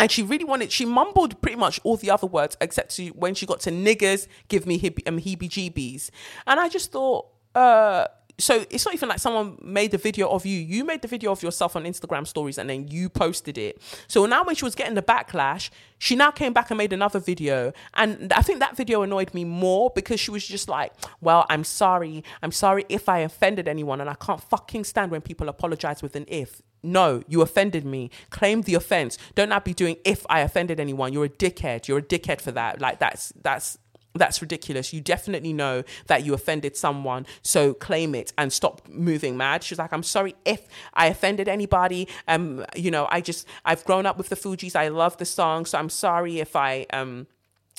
And 0.00 0.12
she 0.12 0.22
really 0.22 0.44
wanted, 0.44 0.70
she 0.70 0.84
mumbled 0.84 1.40
pretty 1.40 1.56
much 1.56 1.80
all 1.82 1.96
the 1.96 2.10
other 2.10 2.26
words 2.26 2.56
except 2.60 2.94
to, 2.96 3.08
when 3.08 3.34
she 3.34 3.46
got 3.46 3.58
to 3.60 3.70
niggers, 3.70 4.28
give 4.46 4.64
me 4.64 4.78
hippie, 4.78 5.06
um, 5.08 5.18
heebie 5.18 5.48
jeebies. 5.48 6.10
And 6.46 6.60
I 6.60 6.68
just 6.68 6.92
thought, 6.92 7.26
uh, 7.56 8.06
so 8.38 8.64
it's 8.70 8.84
not 8.84 8.94
even 8.94 9.08
like 9.08 9.18
someone 9.18 9.58
made 9.60 9.90
the 9.90 9.98
video 9.98 10.28
of 10.28 10.46
you. 10.46 10.58
You 10.58 10.84
made 10.84 11.02
the 11.02 11.08
video 11.08 11.32
of 11.32 11.42
yourself 11.42 11.74
on 11.74 11.84
Instagram 11.84 12.26
stories 12.26 12.56
and 12.56 12.70
then 12.70 12.86
you 12.86 13.08
posted 13.08 13.58
it. 13.58 13.82
So 14.06 14.26
now 14.26 14.44
when 14.44 14.54
she 14.54 14.64
was 14.64 14.76
getting 14.76 14.94
the 14.94 15.02
backlash, 15.02 15.70
she 15.98 16.14
now 16.14 16.30
came 16.30 16.52
back 16.52 16.70
and 16.70 16.78
made 16.78 16.92
another 16.92 17.18
video. 17.18 17.72
And 17.94 18.32
I 18.32 18.42
think 18.42 18.60
that 18.60 18.76
video 18.76 19.02
annoyed 19.02 19.34
me 19.34 19.44
more 19.44 19.90
because 19.92 20.20
she 20.20 20.30
was 20.30 20.46
just 20.46 20.68
like, 20.68 20.92
well, 21.20 21.46
I'm 21.50 21.64
sorry. 21.64 22.22
I'm 22.40 22.52
sorry 22.52 22.84
if 22.88 23.08
I 23.08 23.18
offended 23.18 23.66
anyone. 23.66 24.00
And 24.00 24.08
I 24.08 24.14
can't 24.14 24.40
fucking 24.40 24.84
stand 24.84 25.10
when 25.10 25.20
people 25.20 25.48
apologize 25.48 26.00
with 26.00 26.14
an 26.14 26.24
if. 26.28 26.62
No, 26.80 27.24
you 27.26 27.42
offended 27.42 27.84
me. 27.84 28.10
Claim 28.30 28.62
the 28.62 28.74
offense. 28.74 29.18
Don't 29.34 29.48
not 29.48 29.64
be 29.64 29.74
doing 29.74 29.96
if 30.04 30.24
I 30.30 30.40
offended 30.40 30.78
anyone. 30.78 31.12
You're 31.12 31.24
a 31.24 31.28
dickhead. 31.28 31.88
You're 31.88 31.98
a 31.98 32.02
dickhead 32.02 32.40
for 32.40 32.52
that. 32.52 32.80
Like 32.80 33.00
that's 33.00 33.32
that's 33.42 33.78
that's 34.18 34.40
ridiculous. 34.42 34.92
You 34.92 35.00
definitely 35.00 35.52
know 35.52 35.84
that 36.06 36.24
you 36.24 36.34
offended 36.34 36.76
someone, 36.76 37.26
so 37.42 37.74
claim 37.74 38.14
it 38.14 38.32
and 38.36 38.52
stop 38.52 38.86
moving 38.88 39.36
mad. 39.36 39.62
She's 39.62 39.78
like, 39.78 39.92
I'm 39.92 40.02
sorry 40.02 40.34
if 40.44 40.68
I 40.94 41.06
offended 41.06 41.48
anybody. 41.48 42.08
Um, 42.26 42.64
you 42.76 42.90
know, 42.90 43.06
I 43.10 43.20
just 43.20 43.46
I've 43.64 43.84
grown 43.84 44.06
up 44.06 44.18
with 44.18 44.28
the 44.28 44.36
Fugees. 44.36 44.76
I 44.76 44.88
love 44.88 45.16
the 45.16 45.24
song, 45.24 45.64
so 45.64 45.78
I'm 45.78 45.88
sorry 45.88 46.40
if 46.40 46.56
I 46.56 46.86
um 46.92 47.26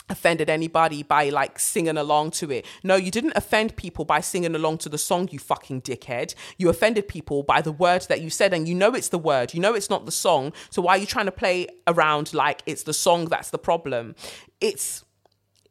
offended 0.10 0.50
anybody 0.50 1.04
by 1.04 1.30
like 1.30 1.60
singing 1.60 1.98
along 1.98 2.32
to 2.32 2.52
it. 2.52 2.66
No, 2.84 2.96
you 2.96 3.12
didn't 3.12 3.34
offend 3.36 3.76
people 3.76 4.06
by 4.06 4.22
singing 4.22 4.56
along 4.56 4.80
to 4.80 4.90
the 4.90 4.98
song, 4.98 5.30
you 5.32 5.40
fucking 5.40 5.82
dickhead. 5.84 6.34
You 6.58 6.70
offended 6.70 7.08
people 7.08 7.44
by 7.44 7.62
the 7.62 7.72
word 7.72 8.06
that 8.10 8.22
you 8.22 8.30
said, 8.30 8.54
and 8.54 8.68
you 8.68 8.76
know 8.76 8.94
it's 8.94 9.10
the 9.10 9.20
word, 9.20 9.54
you 9.54 9.60
know 9.60 9.74
it's 9.74 9.90
not 9.90 10.06
the 10.06 10.12
song. 10.12 10.54
So 10.70 10.82
why 10.82 10.96
are 10.96 10.98
you 10.98 11.06
trying 11.06 11.28
to 11.28 11.32
play 11.32 11.68
around 11.88 12.34
like 12.34 12.64
it's 12.66 12.84
the 12.84 12.94
song 12.94 13.26
that's 13.26 13.52
the 13.52 13.60
problem? 13.60 14.16
It's 14.60 15.06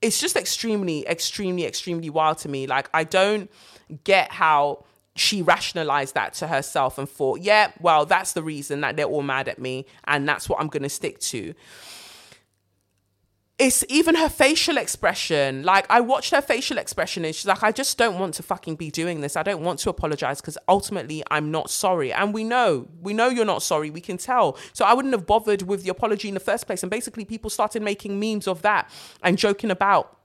it's 0.00 0.20
just 0.20 0.36
extremely, 0.36 1.06
extremely, 1.06 1.64
extremely 1.64 2.10
wild 2.10 2.38
to 2.38 2.48
me. 2.48 2.66
Like, 2.66 2.88
I 2.94 3.04
don't 3.04 3.50
get 4.04 4.32
how 4.32 4.84
she 5.16 5.42
rationalized 5.42 6.14
that 6.14 6.34
to 6.34 6.46
herself 6.46 6.98
and 6.98 7.08
thought, 7.08 7.40
yeah, 7.40 7.72
well, 7.80 8.06
that's 8.06 8.32
the 8.32 8.42
reason 8.42 8.80
that 8.82 8.96
they're 8.96 9.06
all 9.06 9.22
mad 9.22 9.48
at 9.48 9.58
me, 9.58 9.86
and 10.04 10.28
that's 10.28 10.48
what 10.48 10.60
I'm 10.60 10.68
going 10.68 10.84
to 10.84 10.88
stick 10.88 11.18
to 11.20 11.54
it's 13.58 13.84
even 13.88 14.14
her 14.14 14.28
facial 14.28 14.76
expression. 14.76 15.64
Like 15.64 15.84
I 15.90 16.00
watched 16.00 16.30
her 16.30 16.40
facial 16.40 16.78
expression 16.78 17.24
and 17.24 17.34
she's 17.34 17.46
like, 17.46 17.62
I 17.64 17.72
just 17.72 17.98
don't 17.98 18.18
want 18.18 18.34
to 18.34 18.42
fucking 18.44 18.76
be 18.76 18.88
doing 18.90 19.20
this. 19.20 19.36
I 19.36 19.42
don't 19.42 19.62
want 19.62 19.80
to 19.80 19.90
apologize 19.90 20.40
because 20.40 20.56
ultimately 20.68 21.24
I'm 21.30 21.50
not 21.50 21.68
sorry. 21.68 22.12
And 22.12 22.32
we 22.32 22.44
know, 22.44 22.86
we 23.02 23.12
know 23.12 23.28
you're 23.28 23.44
not 23.44 23.64
sorry. 23.64 23.90
We 23.90 24.00
can 24.00 24.16
tell. 24.16 24.56
So 24.72 24.84
I 24.84 24.94
wouldn't 24.94 25.12
have 25.12 25.26
bothered 25.26 25.62
with 25.62 25.82
the 25.82 25.90
apology 25.90 26.28
in 26.28 26.34
the 26.34 26.40
first 26.40 26.66
place. 26.66 26.84
And 26.84 26.90
basically 26.90 27.24
people 27.24 27.50
started 27.50 27.82
making 27.82 28.20
memes 28.20 28.46
of 28.46 28.62
that 28.62 28.88
and 29.24 29.36
joking 29.36 29.72
about 29.72 30.16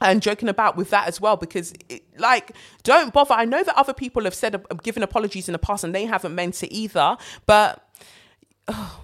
and 0.00 0.20
joking 0.20 0.48
about 0.48 0.76
with 0.76 0.90
that 0.90 1.06
as 1.06 1.20
well 1.20 1.36
because 1.36 1.72
it, 1.88 2.02
like 2.18 2.52
don't 2.82 3.12
bother 3.12 3.34
i 3.34 3.44
know 3.44 3.62
that 3.62 3.76
other 3.76 3.92
people 3.92 4.24
have 4.24 4.34
said 4.34 4.54
uh, 4.54 4.58
given 4.82 5.02
apologies 5.02 5.46
in 5.46 5.52
the 5.52 5.58
past 5.58 5.84
and 5.84 5.94
they 5.94 6.04
haven't 6.04 6.34
meant 6.34 6.62
it 6.62 6.74
either 6.74 7.16
but 7.46 7.86
oh, 8.68 9.03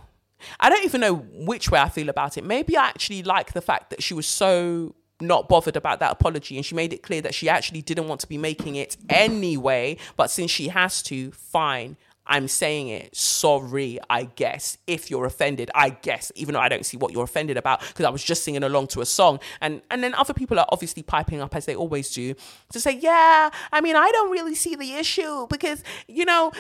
I 0.59 0.69
don't 0.69 0.85
even 0.85 1.01
know 1.01 1.15
which 1.15 1.71
way 1.71 1.81
I 1.81 1.89
feel 1.89 2.09
about 2.09 2.37
it. 2.37 2.45
Maybe 2.45 2.77
I 2.77 2.87
actually 2.87 3.23
like 3.23 3.53
the 3.53 3.61
fact 3.61 3.91
that 3.91 4.03
she 4.03 4.15
was 4.15 4.27
so 4.27 4.95
not 5.21 5.49
bothered 5.49 5.77
about 5.77 6.01
that 6.01 6.13
apology 6.13 6.57
and 6.57 6.65
she 6.65 6.75
made 6.75 6.93
it 6.93 7.03
clear 7.03 7.21
that 7.21 7.35
she 7.35 7.49
actually 7.49 7.83
didn't 7.83 8.09
want 8.09 8.21
to 8.23 8.27
be 8.27 8.39
making 8.39 8.77
it 8.77 8.97
anyway. 9.09 9.97
But 10.17 10.31
since 10.31 10.51
she 10.51 10.69
has 10.69 11.03
to, 11.05 11.31
fine. 11.33 11.97
I'm 12.31 12.49
saying 12.49 12.89
it. 12.89 13.15
Sorry, 13.15 13.99
I 14.09 14.25
guess. 14.25 14.79
If 14.87 15.11
you're 15.11 15.27
offended, 15.27 15.71
I 15.75 15.91
guess, 15.91 16.33
even 16.37 16.55
though 16.55 16.61
I 16.61 16.69
don't 16.69 16.87
see 16.87 16.97
what 16.97 17.13
you're 17.13 17.25
offended 17.25 17.57
about, 17.57 17.81
because 17.81 18.07
I 18.07 18.11
was 18.11 18.25
just 18.25 18.45
singing 18.45 18.63
along 18.63 18.87
to 18.89 19.01
a 19.01 19.07
song. 19.07 19.41
And 19.61 19.83
and 19.91 20.03
then 20.03 20.15
other 20.15 20.33
people 20.33 20.59
are 20.59 20.67
obviously 20.71 21.03
piping 21.03 21.43
up 21.43 21.55
as 21.57 21.67
they 21.67 21.75
always 21.75 22.11
do 22.15 22.35
to 22.73 22.81
say, 22.81 22.93
yeah, 22.93 23.51
I 23.73 23.81
mean, 23.81 23.97
I 23.97 24.11
don't 24.13 24.31
really 24.31 24.55
see 24.55 24.77
the 24.77 24.95
issue 24.95 25.49
because, 25.49 25.83
you 26.07 26.25
know, 26.25 26.53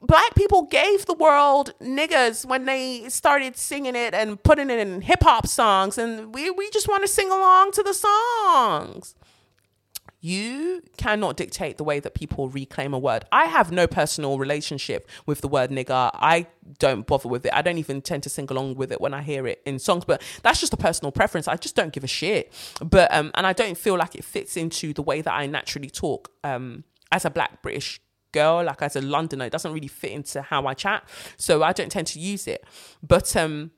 black 0.00 0.34
people 0.34 0.62
gave 0.62 1.06
the 1.06 1.14
world 1.14 1.72
niggas 1.80 2.44
when 2.44 2.64
they 2.64 3.08
started 3.08 3.56
singing 3.56 3.94
it 3.94 4.14
and 4.14 4.42
putting 4.42 4.70
it 4.70 4.78
in 4.80 5.02
hip 5.02 5.22
hop 5.22 5.46
songs, 5.46 5.96
and 5.98 6.34
we, 6.34 6.50
we 6.50 6.68
just 6.70 6.88
want 6.88 7.02
to 7.04 7.08
sing 7.08 7.30
along 7.30 7.72
to 7.72 7.82
the 7.82 7.94
songs. 7.94 9.14
You 10.24 10.84
cannot 10.96 11.36
dictate 11.36 11.78
the 11.78 11.84
way 11.84 11.98
that 11.98 12.14
people 12.14 12.48
reclaim 12.48 12.94
a 12.94 12.98
word. 12.98 13.24
I 13.32 13.46
have 13.46 13.72
no 13.72 13.88
personal 13.88 14.38
relationship 14.38 15.08
with 15.26 15.40
the 15.40 15.48
word 15.48 15.70
nigger. 15.70 16.10
I 16.14 16.46
don't 16.78 17.04
bother 17.08 17.28
with 17.28 17.44
it. 17.44 17.52
I 17.52 17.60
don't 17.60 17.78
even 17.78 18.00
tend 18.00 18.22
to 18.22 18.28
sing 18.28 18.46
along 18.48 18.76
with 18.76 18.92
it 18.92 19.00
when 19.00 19.14
I 19.14 19.22
hear 19.22 19.48
it 19.48 19.60
in 19.66 19.80
songs, 19.80 20.04
but 20.04 20.22
that's 20.44 20.60
just 20.60 20.72
a 20.72 20.76
personal 20.76 21.10
preference. 21.10 21.48
I 21.48 21.56
just 21.56 21.74
don't 21.74 21.92
give 21.92 22.04
a 22.04 22.08
shit. 22.08 22.52
But 22.80 23.12
um, 23.12 23.32
and 23.34 23.44
I 23.44 23.52
don't 23.52 23.76
feel 23.76 23.98
like 23.98 24.14
it 24.14 24.22
fits 24.24 24.56
into 24.56 24.92
the 24.92 25.02
way 25.02 25.22
that 25.22 25.32
I 25.32 25.46
naturally 25.46 25.90
talk 25.90 26.30
um 26.44 26.84
as 27.10 27.24
a 27.24 27.30
black 27.30 27.60
British 27.60 28.00
girl, 28.30 28.62
like 28.62 28.80
as 28.80 28.94
a 28.94 29.02
Londoner, 29.02 29.46
it 29.46 29.52
doesn't 29.52 29.72
really 29.72 29.88
fit 29.88 30.12
into 30.12 30.40
how 30.40 30.66
I 30.66 30.74
chat. 30.74 31.02
So 31.36 31.64
I 31.64 31.72
don't 31.72 31.90
tend 31.90 32.06
to 32.08 32.20
use 32.20 32.46
it. 32.46 32.64
But 33.02 33.34
um 33.34 33.72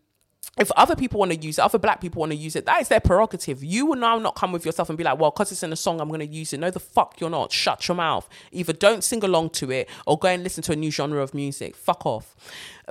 if 0.59 0.71
other 0.73 0.95
people 0.95 1.19
want 1.19 1.33
to 1.33 1.39
use 1.39 1.59
it, 1.59 1.63
other 1.63 1.79
black 1.79 2.01
people 2.01 2.21
want 2.21 2.33
to 2.33 2.37
use 2.37 2.55
it, 2.57 2.67
that 2.67 2.81
is 2.81 2.89
their 2.89 3.01
prerogative. 3.01 3.65
You 3.65 3.87
will 3.87 3.97
now 3.97 4.19
not 4.19 4.37
come 4.37 4.53
with 4.53 4.65
yourself 4.65 4.89
and 4.89 4.97
be 4.97 5.05
like, 5.05 5.19
well, 5.19 5.31
because 5.31 5.51
it's 5.51 5.63
in 5.63 5.73
a 5.73 5.77
song, 5.77 6.01
I'm 6.01 6.09
going 6.09 6.21
to 6.21 6.27
use 6.27 6.53
it. 6.53 6.61
No, 6.61 6.71
the 6.71 6.81
fuck 6.81 7.21
you're 7.21 7.31
not. 7.31 7.53
Shut 7.53 7.89
your 7.89 7.97
mouth. 7.97 8.29
Either 8.53 8.73
don't 8.73 9.03
sing 9.03 9.25
along 9.25 9.51
to 9.51 9.71
it 9.71 9.89
or 10.07 10.19
go 10.19 10.29
and 10.29 10.43
listen 10.43 10.63
to 10.65 10.73
a 10.73 10.77
new 10.77 10.91
genre 10.91 11.23
of 11.23 11.35
music. 11.35 11.75
Fuck 11.75 12.07
off. 12.07 12.37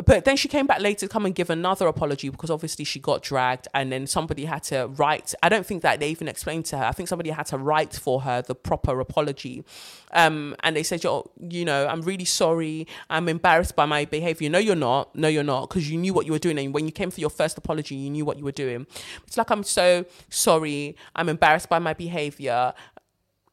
But 0.05 0.25
then 0.25 0.37
she 0.37 0.47
came 0.47 0.65
back 0.65 0.81
later 0.81 1.01
to 1.01 1.07
come 1.07 1.25
and 1.25 1.35
give 1.35 1.49
another 1.49 1.87
apology 1.87 2.29
because 2.29 2.49
obviously 2.49 2.83
she 2.83 2.99
got 2.99 3.21
dragged 3.21 3.67
and 3.73 3.91
then 3.91 4.07
somebody 4.07 4.45
had 4.45 4.63
to 4.63 4.87
write. 4.87 5.35
I 5.43 5.49
don't 5.49 5.65
think 5.65 5.83
that 5.83 5.99
they 5.99 6.09
even 6.09 6.27
explained 6.27 6.65
to 6.65 6.77
her. 6.79 6.85
I 6.85 6.91
think 6.91 7.09
somebody 7.09 7.29
had 7.29 7.45
to 7.47 7.57
write 7.57 7.93
for 7.93 8.21
her 8.21 8.41
the 8.41 8.55
proper 8.55 8.99
apology. 8.99 9.63
Um, 10.11 10.55
and 10.63 10.75
they 10.75 10.83
said, 10.83 11.03
Yo, 11.03 11.29
you 11.39 11.65
know, 11.65 11.87
I'm 11.87 12.01
really 12.01 12.25
sorry. 12.25 12.87
I'm 13.09 13.29
embarrassed 13.29 13.75
by 13.75 13.85
my 13.85 14.05
behavior. 14.05 14.49
No, 14.49 14.57
you're 14.57 14.75
not. 14.75 15.15
No, 15.15 15.27
you're 15.27 15.43
not. 15.43 15.69
Because 15.69 15.89
you 15.89 15.97
knew 15.97 16.13
what 16.13 16.25
you 16.25 16.31
were 16.31 16.39
doing. 16.39 16.57
And 16.57 16.73
when 16.73 16.85
you 16.85 16.91
came 16.91 17.11
for 17.11 17.19
your 17.19 17.29
first 17.29 17.42
apology, 17.57 17.95
you 17.95 18.09
knew 18.09 18.25
what 18.25 18.37
you 18.37 18.43
were 18.43 18.51
doing. 18.51 18.87
It's 19.27 19.37
like, 19.37 19.49
I'm 19.51 19.63
so 19.63 20.05
sorry. 20.29 20.95
I'm 21.15 21.29
embarrassed 21.29 21.69
by 21.69 21.79
my 21.79 21.93
behavior. 21.93 22.73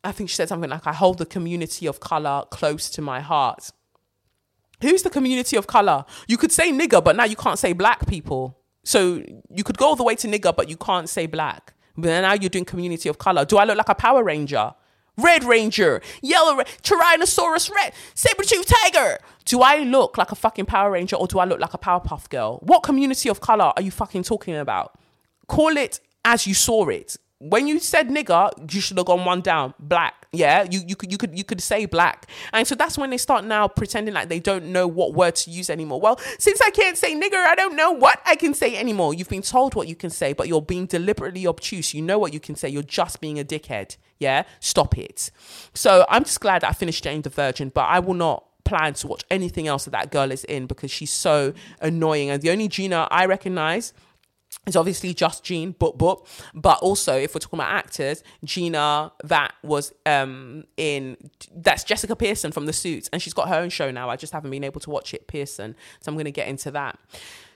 I 0.03 0.13
think 0.13 0.31
she 0.31 0.37
said 0.37 0.49
something 0.49 0.71
like, 0.71 0.87
I 0.87 0.93
hold 0.93 1.19
the 1.19 1.27
community 1.27 1.87
of 1.87 2.01
color 2.01 2.45
close 2.51 2.89
to 2.91 3.03
my 3.03 3.21
heart. 3.21 3.71
Who's 4.81 5.03
the 5.03 5.11
community 5.11 5.57
of 5.57 5.67
color? 5.67 6.05
You 6.27 6.39
could 6.39 6.53
say 6.53 6.73
nigger, 6.73 7.05
but 7.05 7.17
now 7.17 7.25
you 7.25 7.37
can't 7.37 7.59
say 7.59 7.73
black 7.73 8.07
people. 8.07 8.59
So 8.83 9.23
you 9.51 9.63
could 9.63 9.77
go 9.77 9.89
all 9.89 9.97
the 9.97 10.05
way 10.05 10.15
to 10.17 10.29
nigger, 10.29 10.57
but 10.57 10.71
you 10.71 10.77
can't 10.77 11.09
say 11.09 11.27
black. 11.27 11.75
But 11.97 12.09
now 12.09 12.33
you're 12.33 12.49
doing 12.49 12.65
community 12.65 13.09
of 13.09 13.19
color. 13.19 13.45
Do 13.45 13.59
I 13.59 13.65
look 13.65 13.77
like 13.77 13.89
a 13.91 13.95
Power 13.95 14.25
Ranger? 14.25 14.73
Red 15.23 15.45
Ranger, 15.45 16.03
Yellow 16.23 16.57
Ra- 16.57 16.65
Tyrannosaurus 16.83 17.71
Rex, 17.71 17.97
Saber 18.15 18.43
Tooth 18.43 18.67
Tiger. 18.67 19.19
Do 19.45 19.63
I 19.63 19.79
look 19.79 20.19
like 20.19 20.33
a 20.33 20.35
fucking 20.35 20.67
Power 20.67 20.91
Ranger 20.91 21.17
or 21.17 21.27
do 21.27 21.39
I 21.39 21.45
look 21.45 21.61
like 21.61 21.75
a 21.75 21.79
Powerpuff 21.79 22.29
Girl? 22.29 22.59
What 22.63 22.83
community 22.83 23.29
of 23.29 23.41
color 23.41 23.73
are 23.77 23.83
you 23.83 23.91
fucking 23.91 24.23
talking 24.23 24.57
about? 24.57 24.99
Call 25.47 25.77
it 25.77 26.01
as 26.25 26.47
you 26.47 26.55
saw 26.55 26.89
it 26.89 27.17
when 27.41 27.67
you 27.67 27.79
said 27.79 28.09
nigger, 28.11 28.51
you 28.73 28.83
should 28.83 28.99
have 28.99 29.07
gone 29.07 29.25
one 29.25 29.41
down. 29.41 29.73
Black. 29.79 30.27
Yeah. 30.31 30.67
You 30.71 30.83
you 30.87 30.95
could 30.95 31.11
you 31.11 31.17
could 31.17 31.37
you 31.37 31.43
could 31.43 31.63
say 31.63 31.87
black. 31.87 32.27
And 32.53 32.69
so 32.69 32.75
that's 32.75 32.99
when 32.99 33.09
they 33.09 33.17
start 33.17 33.47
now 33.47 33.67
pretending 33.67 34.13
like 34.13 34.29
they 34.29 34.41
don't 34.41 34.67
know 34.67 34.87
what 34.87 35.15
word 35.15 35.37
to 35.37 35.51
use 35.51 35.71
anymore. 35.71 36.01
Well, 36.01 36.21
since 36.39 36.61
I 36.61 36.69
can't 36.69 36.99
say 36.99 37.15
nigger, 37.15 37.43
I 37.47 37.55
don't 37.55 37.77
know 37.77 37.93
what 37.93 38.21
I 38.27 38.37
can 38.37 38.53
say 38.53 38.77
anymore. 38.77 39.15
You've 39.15 39.31
been 39.31 39.43
told 39.43 39.75
what 39.75 39.89
you 39.89 39.97
can 39.97 40.11
say, 40.11 40.35
but 40.35 40.49
you're 40.49 40.61
being 40.61 40.85
deliberately 40.85 41.47
obtuse. 41.47 41.95
You 41.95 42.03
know 42.03 42.19
what 42.19 42.35
you 42.35 42.41
can 42.41 42.57
say. 42.57 42.69
You're 42.69 42.83
just 42.83 43.23
being 43.23 43.41
a 43.41 43.45
dickhead. 43.45 43.97
Yeah. 44.19 44.43
Stop 44.61 44.99
it. 44.99 45.31
So 45.73 46.05
I'm 46.11 46.25
just 46.25 46.41
glad 46.41 46.63
I 46.63 46.73
finished 46.73 47.03
Jane 47.03 47.23
the 47.23 47.31
Virgin, 47.31 47.71
but 47.75 47.87
I 47.87 48.01
will 48.01 48.15
not 48.15 48.45
plan 48.65 48.93
to 48.95 49.09
watch 49.09 49.25
anything 49.31 49.67
else 49.67 49.87
that 49.87 49.93
that 49.93 50.13
girl 50.13 50.31
is 50.31 50.45
in 50.45 50.67
because 50.67 50.91
she's 50.91 51.13
so 51.13 51.55
annoying. 51.81 52.29
And 52.29 52.43
the 52.43 52.51
only 52.51 52.69
Gina 52.69 53.09
I 53.11 53.25
recognize 53.25 53.95
it's 54.67 54.77
obviously 54.77 55.15
just 55.15 55.43
Jean, 55.43 55.75
but 55.79 55.97
but 55.97 56.27
but 56.55 56.79
also 56.81 57.17
if 57.17 57.35
we're 57.35 57.41
talking 57.41 57.59
about 57.59 57.73
actors, 57.73 58.23
Gina 58.45 59.13
that 59.25 59.55
was 59.63 59.93
um 60.07 60.65
in 60.77 61.17
that's 61.55 61.83
Jessica 61.85 62.15
Pearson 62.15 62.53
from 62.53 62.67
The 62.67 62.73
Suits, 62.73 63.09
and 63.13 63.23
she's 63.23 63.35
got 63.35 63.49
her 63.49 63.57
own 63.57 63.71
show 63.71 63.91
now. 63.91 64.11
I 64.11 64.17
just 64.17 64.33
haven't 64.33 64.51
been 64.51 64.65
able 64.65 64.81
to 64.81 64.91
watch 64.91 65.15
it, 65.15 65.27
Pearson, 65.29 65.75
so 66.01 66.11
I'm 66.11 66.15
going 66.15 66.27
to 66.27 66.31
get 66.31 66.49
into 66.49 66.71
that. 66.73 66.99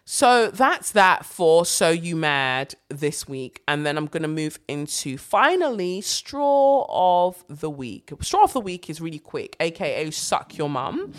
So 0.07 0.49
that's 0.49 0.91
that 0.93 1.25
for 1.25 1.65
So 1.65 1.89
You 1.89 2.15
Mad 2.15 2.75
this 2.89 3.27
week. 3.27 3.63
And 3.67 3.87
then 3.87 3.97
I'm 3.97 4.07
going 4.07 4.23
to 4.23 4.29
move 4.29 4.59
into 4.69 5.17
finally 5.17 6.03
Straw 6.03 6.87
of 6.91 7.43
the 7.49 7.71
Week. 7.71 8.13
Straw 8.21 8.43
of 8.43 8.53
the 8.53 8.61
Week 8.61 8.91
is 8.91 9.01
really 9.01 9.19
quick, 9.19 9.57
aka 9.61 10.11
Suck 10.11 10.59
Your 10.59 10.69
Mum. 10.69 11.13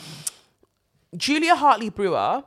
Julia 1.17 1.55
Hartley 1.55 1.89
Brewer 1.89 2.43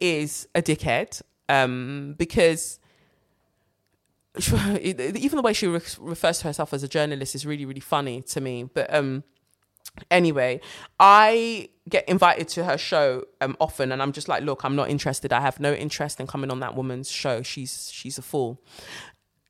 is 0.00 0.48
a 0.54 0.62
dickhead 0.62 1.20
um, 1.48 2.14
because 2.18 2.78
even 4.80 5.36
the 5.36 5.42
way 5.42 5.52
she 5.52 5.66
re- 5.66 5.80
refers 5.98 6.38
to 6.40 6.44
herself 6.48 6.74
as 6.74 6.82
a 6.82 6.88
journalist 6.88 7.34
is 7.34 7.46
really 7.46 7.64
really 7.64 7.80
funny 7.80 8.20
to 8.20 8.40
me 8.40 8.64
but 8.74 8.92
um 8.92 9.24
anyway 10.10 10.60
i 11.00 11.68
get 11.88 12.06
invited 12.08 12.46
to 12.48 12.64
her 12.64 12.76
show 12.76 13.24
um 13.40 13.56
often 13.60 13.92
and 13.92 14.02
i'm 14.02 14.12
just 14.12 14.28
like 14.28 14.42
look 14.42 14.64
i'm 14.64 14.76
not 14.76 14.90
interested. 14.90 15.32
I 15.32 15.40
have 15.40 15.58
no 15.60 15.72
interest 15.72 16.20
in 16.20 16.26
coming 16.26 16.50
on 16.50 16.60
that 16.60 16.74
woman's 16.74 17.10
show. 17.10 17.42
She's 17.42 17.90
she's 17.92 18.18
a 18.18 18.22
fool. 18.22 18.60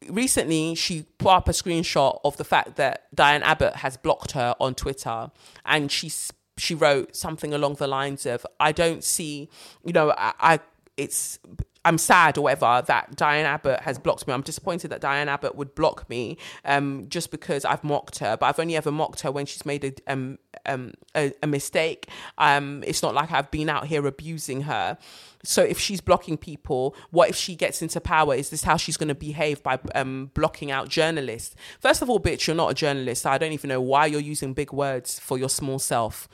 Recently 0.09 0.75
she 0.75 1.05
put 1.19 1.31
up 1.31 1.49
a 1.49 1.53
screenshot 1.53 2.21
of 2.25 2.37
the 2.37 2.45
fact 2.45 2.77
that 2.77 3.07
diane 3.15 3.43
abbott 3.43 3.77
has 3.77 3.97
blocked 3.97 4.33
her 4.33 4.55
on 4.61 4.75
twitter 4.75 5.31
and 5.65 5.91
she 5.91 6.13
she 6.59 6.75
wrote 6.75 7.17
something 7.17 7.53
along 7.53 7.75
the 7.75 7.87
lines 7.87 8.25
of 8.27 8.47
i 8.61 8.73
don't 8.73 9.03
see 9.03 9.49
you 9.85 9.93
know 9.93 10.13
i, 10.13 10.33
I 10.39 10.61
it's 10.97 11.39
I'm 11.87 11.99
sad 11.99 12.37
or 12.37 12.43
whatever 12.43 12.83
that 12.89 13.15
Diane 13.15 13.47
Abbott 13.47 13.81
has 13.83 13.97
blocked 13.97 14.27
me. 14.27 14.35
I'm 14.35 14.43
disappointed 14.43 14.89
that 14.89 15.01
Diane 15.01 15.29
Abbott 15.29 15.55
would 15.55 15.77
block 15.77 16.11
me 16.11 16.37
um, 16.65 17.07
just 17.09 17.31
because 17.31 17.65
I've 17.65 17.85
mocked 17.85 18.19
her. 18.19 18.37
But 18.37 18.47
I've 18.47 18.59
only 18.59 18.75
ever 18.75 18.91
mocked 18.91 19.21
her 19.21 19.31
when 19.31 19.47
she's 19.47 19.65
made 19.65 19.85
a 19.85 20.13
um, 20.13 20.39
um, 20.67 20.95
a, 21.15 21.33
a, 21.45 21.47
mistake. 21.47 22.09
Um, 22.39 22.83
it's 22.85 23.05
not 23.05 23.15
like 23.15 23.31
I've 23.31 23.53
been 23.53 23.69
out 23.69 23.87
here 23.87 24.05
abusing 24.05 24.63
her. 24.63 24.99
So 25.45 25.63
if 25.63 25.79
she's 25.79 26.01
blocking 26.01 26.37
people, 26.37 26.97
what 27.11 27.31
if 27.31 27.37
she 27.37 27.55
gets 27.55 27.81
into 27.83 28.01
power? 28.01 28.35
Is 28.35 28.51
this 28.51 28.65
how 28.65 28.77
she's 28.77 28.97
going 28.97 29.09
to 29.09 29.15
behave 29.15 29.63
by 29.63 29.79
um, 29.95 30.33
blocking 30.35 30.73
out 30.73 30.89
journalists? 30.89 31.55
First 31.79 32.03
of 32.03 32.11
all, 32.11 32.19
bitch, 32.19 32.49
you're 32.49 32.57
not 32.57 32.73
a 32.73 32.75
journalist. 32.75 33.27
I 33.27 33.39
don't 33.39 33.53
even 33.53 33.69
know 33.69 33.81
why 33.81 34.07
you're 34.07 34.21
using 34.21 34.55
big 34.55 34.73
words 34.73 35.21
for 35.21 35.39
your 35.39 35.49
small 35.49 35.79
self. 35.79 36.29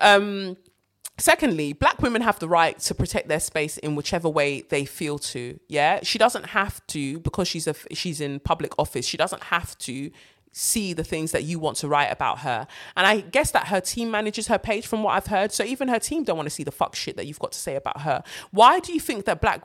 Um, 0.00 0.56
Secondly, 1.16 1.72
black 1.72 2.02
women 2.02 2.22
have 2.22 2.40
the 2.40 2.48
right 2.48 2.76
to 2.80 2.94
protect 2.94 3.28
their 3.28 3.38
space 3.38 3.78
in 3.78 3.94
whichever 3.94 4.28
way 4.28 4.62
they 4.62 4.84
feel 4.84 5.18
to. 5.18 5.60
Yeah, 5.68 6.00
she 6.02 6.18
doesn't 6.18 6.46
have 6.46 6.84
to 6.88 7.20
because 7.20 7.46
she's 7.46 7.68
a 7.68 7.74
she's 7.92 8.20
in 8.20 8.40
public 8.40 8.76
office. 8.78 9.06
She 9.06 9.16
doesn't 9.16 9.44
have 9.44 9.78
to 9.78 10.10
see 10.56 10.92
the 10.92 11.02
things 11.02 11.32
that 11.32 11.42
you 11.42 11.58
want 11.58 11.76
to 11.76 11.88
write 11.88 12.12
about 12.12 12.38
her. 12.38 12.66
And 12.96 13.06
I 13.06 13.20
guess 13.20 13.50
that 13.50 13.66
her 13.68 13.80
team 13.80 14.12
manages 14.12 14.46
her 14.46 14.58
page 14.58 14.86
from 14.86 15.02
what 15.02 15.14
I've 15.14 15.26
heard. 15.26 15.50
So 15.52 15.64
even 15.64 15.88
her 15.88 15.98
team 15.98 16.22
don't 16.22 16.36
want 16.36 16.46
to 16.46 16.54
see 16.54 16.62
the 16.62 16.70
fuck 16.70 16.94
shit 16.94 17.16
that 17.16 17.26
you've 17.26 17.40
got 17.40 17.50
to 17.52 17.58
say 17.58 17.74
about 17.74 18.02
her. 18.02 18.22
Why 18.52 18.78
do 18.78 18.92
you 18.92 19.00
think 19.00 19.24
that 19.24 19.40
black 19.40 19.64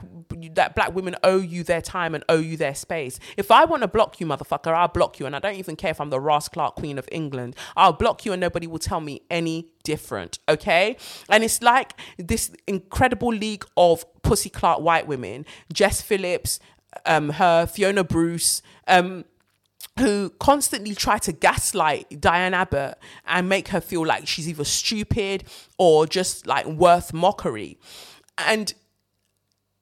that 0.55 0.73
black 0.73 0.95
women 0.95 1.15
owe 1.23 1.37
you 1.37 1.63
their 1.63 1.81
time 1.81 2.15
and 2.15 2.23
owe 2.27 2.39
you 2.39 2.57
their 2.57 2.73
space? 2.73 3.19
If 3.37 3.51
I 3.51 3.65
want 3.65 3.83
to 3.83 3.87
block 3.87 4.19
you, 4.19 4.25
motherfucker, 4.25 4.73
I'll 4.73 4.87
block 4.87 5.19
you. 5.19 5.27
And 5.27 5.35
I 5.35 5.39
don't 5.39 5.55
even 5.55 5.75
care 5.75 5.91
if 5.91 6.01
I'm 6.01 6.09
the 6.09 6.19
Ross 6.19 6.49
Clark 6.49 6.75
Queen 6.75 6.97
of 6.97 7.07
England. 7.11 7.55
I'll 7.77 7.93
block 7.93 8.25
you 8.25 8.33
and 8.33 8.41
nobody 8.41 8.65
will 8.65 8.79
tell 8.79 8.99
me 8.99 9.21
any 9.29 9.69
different. 9.83 10.39
Okay. 10.49 10.97
And 11.29 11.43
it's 11.43 11.61
like 11.61 11.93
this 12.17 12.51
incredible 12.65 13.29
league 13.29 13.65
of 13.77 14.03
pussy 14.23 14.49
Clark 14.49 14.81
white 14.81 15.05
women, 15.05 15.45
Jess 15.71 16.01
Phillips, 16.01 16.59
um, 17.05 17.29
her, 17.29 17.67
Fiona 17.67 18.03
Bruce, 18.03 18.63
um, 18.87 19.25
who 19.97 20.29
constantly 20.39 20.95
try 20.95 21.17
to 21.19 21.31
gaslight 21.31 22.21
Diane 22.21 22.53
Abbott 22.53 22.97
and 23.25 23.49
make 23.49 23.69
her 23.69 23.81
feel 23.81 24.05
like 24.05 24.27
she's 24.27 24.47
either 24.47 24.63
stupid 24.63 25.43
or 25.77 26.07
just 26.07 26.47
like 26.47 26.65
worth 26.65 27.13
mockery. 27.13 27.77
And 28.37 28.73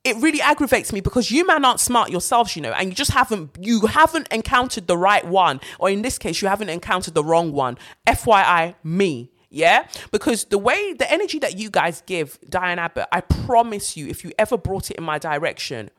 it 0.03 0.15
really 0.17 0.41
aggravates 0.41 0.93
me 0.93 1.01
because 1.01 1.31
you 1.31 1.45
man 1.45 1.65
aren't 1.65 1.79
smart 1.79 2.09
yourselves, 2.09 2.55
you 2.55 2.61
know, 2.61 2.71
and 2.71 2.89
you 2.89 2.95
just 2.95 3.11
haven't 3.11 3.57
you 3.59 3.81
haven't 3.87 4.27
encountered 4.31 4.87
the 4.87 4.97
right 4.97 5.25
one, 5.25 5.59
or 5.79 5.89
in 5.89 6.01
this 6.01 6.17
case, 6.17 6.41
you 6.41 6.47
haven't 6.47 6.69
encountered 6.69 7.13
the 7.13 7.23
wrong 7.23 7.51
one. 7.51 7.77
FYI, 8.07 8.75
me. 8.83 9.31
Yeah, 9.49 9.87
because 10.11 10.45
the 10.45 10.57
way 10.57 10.93
the 10.93 11.09
energy 11.11 11.39
that 11.39 11.57
you 11.57 11.69
guys 11.69 12.03
give 12.05 12.37
Diane 12.49 12.79
Abbott, 12.79 13.07
I 13.13 13.21
promise 13.21 13.95
you, 13.95 14.07
if 14.07 14.23
you 14.25 14.31
ever 14.37 14.57
brought 14.57 14.91
it 14.91 14.97
in 14.97 15.05
my 15.05 15.19
direction, 15.19 15.89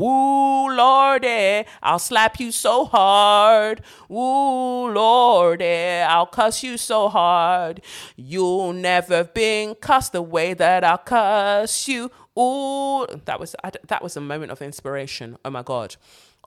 Woo, 0.00 0.74
Lordy, 0.74 1.26
eh, 1.28 1.64
I'll 1.82 1.98
slap 1.98 2.40
you 2.40 2.52
so 2.52 2.86
hard. 2.86 3.82
Woo, 4.08 4.90
Lordy, 4.90 5.62
eh, 5.62 6.06
I'll 6.08 6.24
cuss 6.24 6.62
you 6.62 6.78
so 6.78 7.10
hard. 7.10 7.82
You'll 8.16 8.72
never 8.72 9.24
been 9.24 9.74
cussed 9.74 10.12
the 10.12 10.22
way 10.22 10.54
that 10.54 10.84
I'll 10.84 10.96
cuss 10.96 11.86
you. 11.86 12.10
Ooh, 12.38 13.06
that 13.26 13.38
was 13.38 13.54
that 13.88 14.02
was 14.02 14.16
a 14.16 14.22
moment 14.22 14.52
of 14.52 14.62
inspiration. 14.62 15.36
Oh 15.44 15.50
my 15.50 15.62
god. 15.62 15.96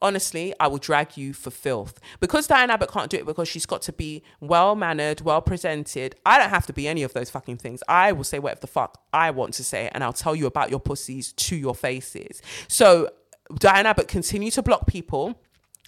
Honestly, 0.02 0.52
I 0.60 0.68
will 0.68 0.80
drag 0.80 1.16
you 1.16 1.32
for 1.32 1.52
filth. 1.52 2.00
Because 2.20 2.48
Diane 2.48 2.72
Abbott 2.72 2.90
can't 2.92 3.10
do 3.12 3.18
it 3.18 3.26
because 3.28 3.48
she's 3.48 3.68
got 3.68 3.84
to 3.84 3.94
be 3.94 4.24
well 4.42 4.76
mannered, 4.76 5.22
well 5.22 5.44
presented. 5.44 6.16
I 6.26 6.40
don't 6.40 6.50
have 6.50 6.66
to 6.66 6.74
be 6.74 6.88
any 6.88 7.04
of 7.04 7.14
those 7.14 7.30
fucking 7.30 7.58
things. 7.58 7.84
I 7.88 8.14
will 8.14 8.24
say 8.24 8.40
whatever 8.40 8.62
the 8.62 8.68
fuck 8.68 9.00
I 9.14 9.30
want 9.30 9.54
to 9.54 9.64
say 9.64 9.92
and 9.94 10.04
I'll 10.04 10.12
tell 10.12 10.36
you 10.36 10.48
about 10.48 10.72
your 10.72 10.80
pussies 10.80 11.34
to 11.34 11.56
your 11.56 11.76
faces. 11.76 12.42
So 12.68 13.12
Diane 13.56 13.86
Abbott 13.86 14.08
continue 14.08 14.52
to 14.52 14.62
block 14.62 14.88
people. 14.88 15.40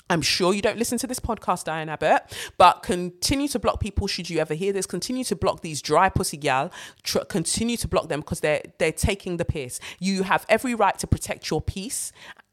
I'm 0.10 0.22
sure 0.22 0.54
you 0.54 0.62
don't 0.62 0.78
listen 0.78 1.00
to 1.00 1.08
this 1.08 1.20
podcast, 1.20 1.64
Diane 1.64 1.90
Abbott, 1.90 2.22
but 2.60 2.84
continue 2.84 3.48
to 3.48 3.58
block 3.58 3.80
people 3.80 4.06
should 4.06 4.30
you 4.30 4.38
ever 4.38 4.54
hear 4.54 4.72
this. 4.72 4.86
Continue 4.86 5.24
to 5.24 5.36
block 5.36 5.62
these 5.62 5.82
dry 5.82 6.10
pussy 6.10 6.38
gal. 6.38 6.72
Tr- 7.02 7.20
continue 7.28 7.76
to 7.78 7.88
block 7.88 8.08
them 8.08 8.20
because 8.20 8.42
they're 8.42 8.62
they're 8.78 8.92
taking 8.92 9.38
the 9.38 9.46
piss. 9.46 9.80
You 10.00 10.24
have 10.24 10.46
every 10.48 10.76
right 10.76 10.98
to 11.00 11.08
protect 11.08 11.50
your 11.50 11.60
peace 11.60 12.12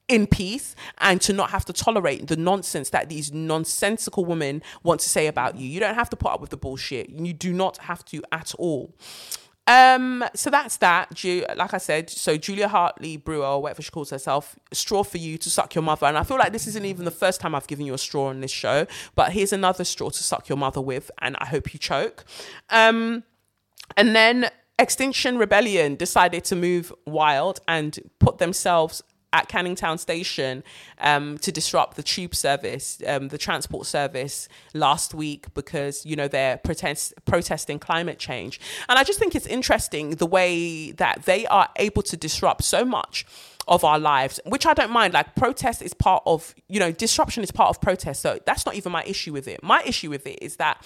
in 0.08 0.26
peace 0.26 0.74
and 0.98 1.20
to 1.22 1.32
not 1.32 1.50
have 1.50 1.64
to 1.66 1.72
tolerate 1.72 2.26
the 2.26 2.36
nonsense 2.36 2.90
that 2.90 3.08
these 3.08 3.32
nonsensical 3.32 4.24
women 4.24 4.62
want 4.82 5.00
to 5.00 5.08
say 5.08 5.26
about 5.26 5.56
you. 5.56 5.68
You 5.68 5.80
don't 5.80 5.94
have 5.94 6.10
to 6.10 6.16
put 6.16 6.32
up 6.32 6.40
with 6.40 6.50
the 6.50 6.56
bullshit. 6.56 7.10
You 7.10 7.32
do 7.32 7.52
not 7.52 7.78
have 7.78 8.04
to 8.06 8.22
at 8.32 8.54
all. 8.58 8.94
Um, 9.66 10.24
so 10.34 10.50
that's 10.50 10.76
that. 10.78 11.12
Like 11.56 11.72
I 11.72 11.78
said, 11.78 12.10
so 12.10 12.36
Julia 12.36 12.68
Hartley 12.68 13.16
Brewer, 13.16 13.46
or 13.46 13.62
whatever 13.62 13.82
she 13.82 13.90
calls 13.90 14.10
herself, 14.10 14.58
straw 14.72 15.04
for 15.04 15.18
you 15.18 15.38
to 15.38 15.50
suck 15.50 15.74
your 15.74 15.82
mother. 15.82 16.06
And 16.06 16.18
I 16.18 16.24
feel 16.24 16.36
like 16.36 16.52
this 16.52 16.66
isn't 16.66 16.84
even 16.84 17.04
the 17.04 17.10
first 17.10 17.40
time 17.40 17.54
I've 17.54 17.66
given 17.66 17.86
you 17.86 17.94
a 17.94 17.98
straw 17.98 18.26
on 18.26 18.40
this 18.40 18.50
show, 18.50 18.86
but 19.14 19.32
here's 19.32 19.52
another 19.52 19.84
straw 19.84 20.10
to 20.10 20.22
suck 20.22 20.48
your 20.48 20.58
mother 20.58 20.80
with, 20.80 21.10
and 21.20 21.36
I 21.38 21.46
hope 21.46 21.72
you 21.72 21.78
choke. 21.78 22.24
Um, 22.70 23.22
and 23.96 24.16
then 24.16 24.50
Extinction 24.78 25.38
Rebellion 25.38 25.94
decided 25.96 26.44
to 26.44 26.56
move 26.56 26.92
wild 27.06 27.60
and 27.68 27.98
put 28.18 28.38
themselves 28.38 29.02
at 29.32 29.48
Canning 29.48 29.74
Town 29.74 29.98
Station 29.98 30.62
um, 30.98 31.38
to 31.38 31.50
disrupt 31.50 31.96
the 31.96 32.02
tube 32.02 32.34
service, 32.34 33.00
um, 33.06 33.28
the 33.28 33.38
transport 33.38 33.86
service 33.86 34.48
last 34.74 35.14
week 35.14 35.52
because 35.54 36.04
you 36.04 36.16
know 36.16 36.28
they're 36.28 36.58
protest 36.58 37.14
protesting 37.24 37.78
climate 37.78 38.18
change, 38.18 38.60
and 38.88 38.98
I 38.98 39.04
just 39.04 39.18
think 39.18 39.34
it's 39.34 39.46
interesting 39.46 40.10
the 40.10 40.26
way 40.26 40.92
that 40.92 41.24
they 41.24 41.46
are 41.46 41.68
able 41.76 42.02
to 42.02 42.16
disrupt 42.16 42.64
so 42.64 42.84
much 42.84 43.24
of 43.68 43.84
our 43.84 43.98
lives, 43.98 44.40
which 44.46 44.66
I 44.66 44.74
don't 44.74 44.90
mind. 44.90 45.14
Like 45.14 45.34
protest 45.34 45.82
is 45.82 45.94
part 45.94 46.22
of 46.26 46.54
you 46.68 46.80
know 46.80 46.92
disruption 46.92 47.42
is 47.42 47.50
part 47.50 47.70
of 47.70 47.80
protest, 47.80 48.22
so 48.22 48.38
that's 48.44 48.66
not 48.66 48.74
even 48.74 48.92
my 48.92 49.04
issue 49.04 49.32
with 49.32 49.48
it. 49.48 49.62
My 49.62 49.82
issue 49.84 50.10
with 50.10 50.26
it 50.26 50.38
is 50.42 50.56
that 50.56 50.82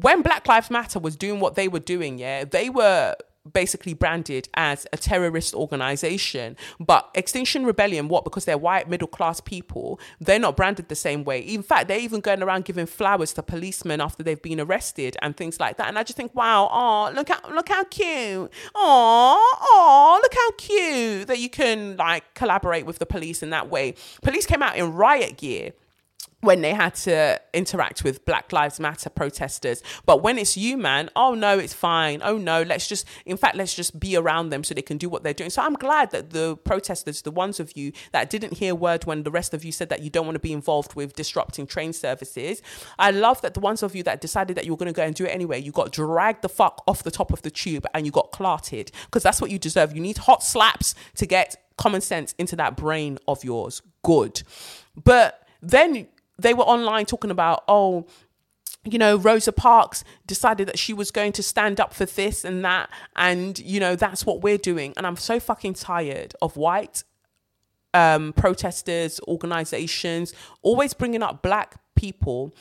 when 0.00 0.22
Black 0.22 0.46
Lives 0.48 0.70
Matter 0.70 0.98
was 0.98 1.16
doing 1.16 1.40
what 1.40 1.54
they 1.54 1.68
were 1.68 1.80
doing, 1.80 2.18
yeah, 2.18 2.44
they 2.44 2.70
were 2.70 3.14
basically 3.50 3.94
branded 3.94 4.48
as 4.54 4.86
a 4.92 4.96
terrorist 4.96 5.54
organization. 5.54 6.56
But 6.78 7.10
Extinction 7.14 7.64
Rebellion, 7.64 8.08
what? 8.08 8.24
Because 8.24 8.44
they're 8.44 8.58
white 8.58 8.88
middle 8.88 9.08
class 9.08 9.40
people, 9.40 10.00
they're 10.20 10.38
not 10.38 10.56
branded 10.56 10.88
the 10.88 10.94
same 10.94 11.24
way. 11.24 11.40
In 11.40 11.62
fact, 11.62 11.88
they're 11.88 11.98
even 11.98 12.20
going 12.20 12.42
around 12.42 12.64
giving 12.64 12.86
flowers 12.86 13.32
to 13.34 13.42
policemen 13.42 14.00
after 14.00 14.22
they've 14.22 14.40
been 14.40 14.60
arrested 14.60 15.16
and 15.22 15.36
things 15.36 15.58
like 15.58 15.76
that. 15.78 15.88
And 15.88 15.98
I 15.98 16.02
just 16.02 16.16
think, 16.16 16.34
wow, 16.34 16.68
oh, 16.70 17.12
look 17.14 17.28
how 17.28 17.40
look 17.52 17.68
how 17.68 17.84
cute. 17.84 18.50
Oh, 18.74 19.58
oh, 19.62 20.20
look 20.22 20.34
how 20.34 20.50
cute 20.52 21.26
that 21.26 21.38
you 21.38 21.48
can 21.48 21.96
like 21.96 22.34
collaborate 22.34 22.86
with 22.86 22.98
the 22.98 23.06
police 23.06 23.42
in 23.42 23.50
that 23.50 23.70
way. 23.70 23.94
Police 24.22 24.46
came 24.46 24.62
out 24.62 24.76
in 24.76 24.92
riot 24.94 25.36
gear 25.36 25.72
when 26.42 26.60
they 26.60 26.74
had 26.74 26.94
to 26.96 27.40
interact 27.54 28.02
with 28.02 28.24
Black 28.24 28.52
Lives 28.52 28.80
Matter 28.80 29.08
protesters. 29.08 29.80
But 30.04 30.22
when 30.22 30.38
it's 30.38 30.56
you, 30.56 30.76
man, 30.76 31.08
oh 31.14 31.34
no, 31.34 31.56
it's 31.58 31.72
fine. 31.72 32.20
Oh 32.22 32.36
no, 32.36 32.62
let's 32.62 32.88
just, 32.88 33.06
in 33.24 33.36
fact, 33.36 33.56
let's 33.56 33.74
just 33.74 33.98
be 33.98 34.16
around 34.16 34.50
them 34.50 34.64
so 34.64 34.74
they 34.74 34.82
can 34.82 34.98
do 34.98 35.08
what 35.08 35.22
they're 35.22 35.32
doing. 35.32 35.50
So 35.50 35.62
I'm 35.62 35.74
glad 35.74 36.10
that 36.10 36.30
the 36.30 36.56
protesters, 36.56 37.22
the 37.22 37.30
ones 37.30 37.60
of 37.60 37.76
you 37.76 37.92
that 38.10 38.28
didn't 38.28 38.58
hear 38.58 38.74
word 38.74 39.04
when 39.04 39.22
the 39.22 39.30
rest 39.30 39.54
of 39.54 39.64
you 39.64 39.70
said 39.70 39.88
that 39.90 40.02
you 40.02 40.10
don't 40.10 40.26
want 40.26 40.34
to 40.34 40.40
be 40.40 40.52
involved 40.52 40.94
with 40.94 41.14
disrupting 41.14 41.68
train 41.68 41.92
services, 41.92 42.60
I 42.98 43.12
love 43.12 43.40
that 43.42 43.54
the 43.54 43.60
ones 43.60 43.84
of 43.84 43.94
you 43.94 44.02
that 44.02 44.20
decided 44.20 44.56
that 44.56 44.66
you 44.66 44.72
were 44.72 44.78
going 44.78 44.92
to 44.92 44.96
go 44.96 45.04
and 45.04 45.14
do 45.14 45.24
it 45.24 45.28
anyway, 45.28 45.62
you 45.62 45.70
got 45.70 45.92
dragged 45.92 46.42
the 46.42 46.48
fuck 46.48 46.82
off 46.88 47.04
the 47.04 47.12
top 47.12 47.32
of 47.32 47.42
the 47.42 47.50
tube 47.50 47.86
and 47.94 48.04
you 48.04 48.10
got 48.10 48.32
clarted 48.32 48.90
because 49.04 49.22
that's 49.22 49.40
what 49.40 49.52
you 49.52 49.60
deserve. 49.60 49.94
You 49.94 50.02
need 50.02 50.18
hot 50.18 50.42
slaps 50.42 50.96
to 51.16 51.26
get 51.26 51.56
common 51.76 52.00
sense 52.00 52.34
into 52.36 52.56
that 52.56 52.76
brain 52.76 53.18
of 53.28 53.44
yours. 53.44 53.80
Good. 54.02 54.42
But 54.96 55.46
then 55.62 56.08
they 56.38 56.54
were 56.54 56.64
online 56.64 57.06
talking 57.06 57.30
about, 57.30 57.64
oh, 57.68 58.06
you 58.84 58.98
know, 58.98 59.16
Rosa 59.16 59.52
Parks 59.52 60.02
decided 60.26 60.66
that 60.66 60.78
she 60.78 60.92
was 60.92 61.10
going 61.10 61.32
to 61.32 61.42
stand 61.42 61.80
up 61.80 61.94
for 61.94 62.04
this 62.04 62.44
and 62.44 62.64
that. 62.64 62.90
And, 63.14 63.58
you 63.58 63.78
know, 63.78 63.94
that's 63.94 64.26
what 64.26 64.42
we're 64.42 64.58
doing. 64.58 64.92
And 64.96 65.06
I'm 65.06 65.16
so 65.16 65.38
fucking 65.38 65.74
tired 65.74 66.34
of 66.42 66.56
white 66.56 67.04
um, 67.94 68.32
protesters, 68.32 69.20
organizations 69.28 70.32
always 70.62 70.94
bringing 70.94 71.22
up 71.22 71.42
black 71.42 71.76
people 71.94 72.52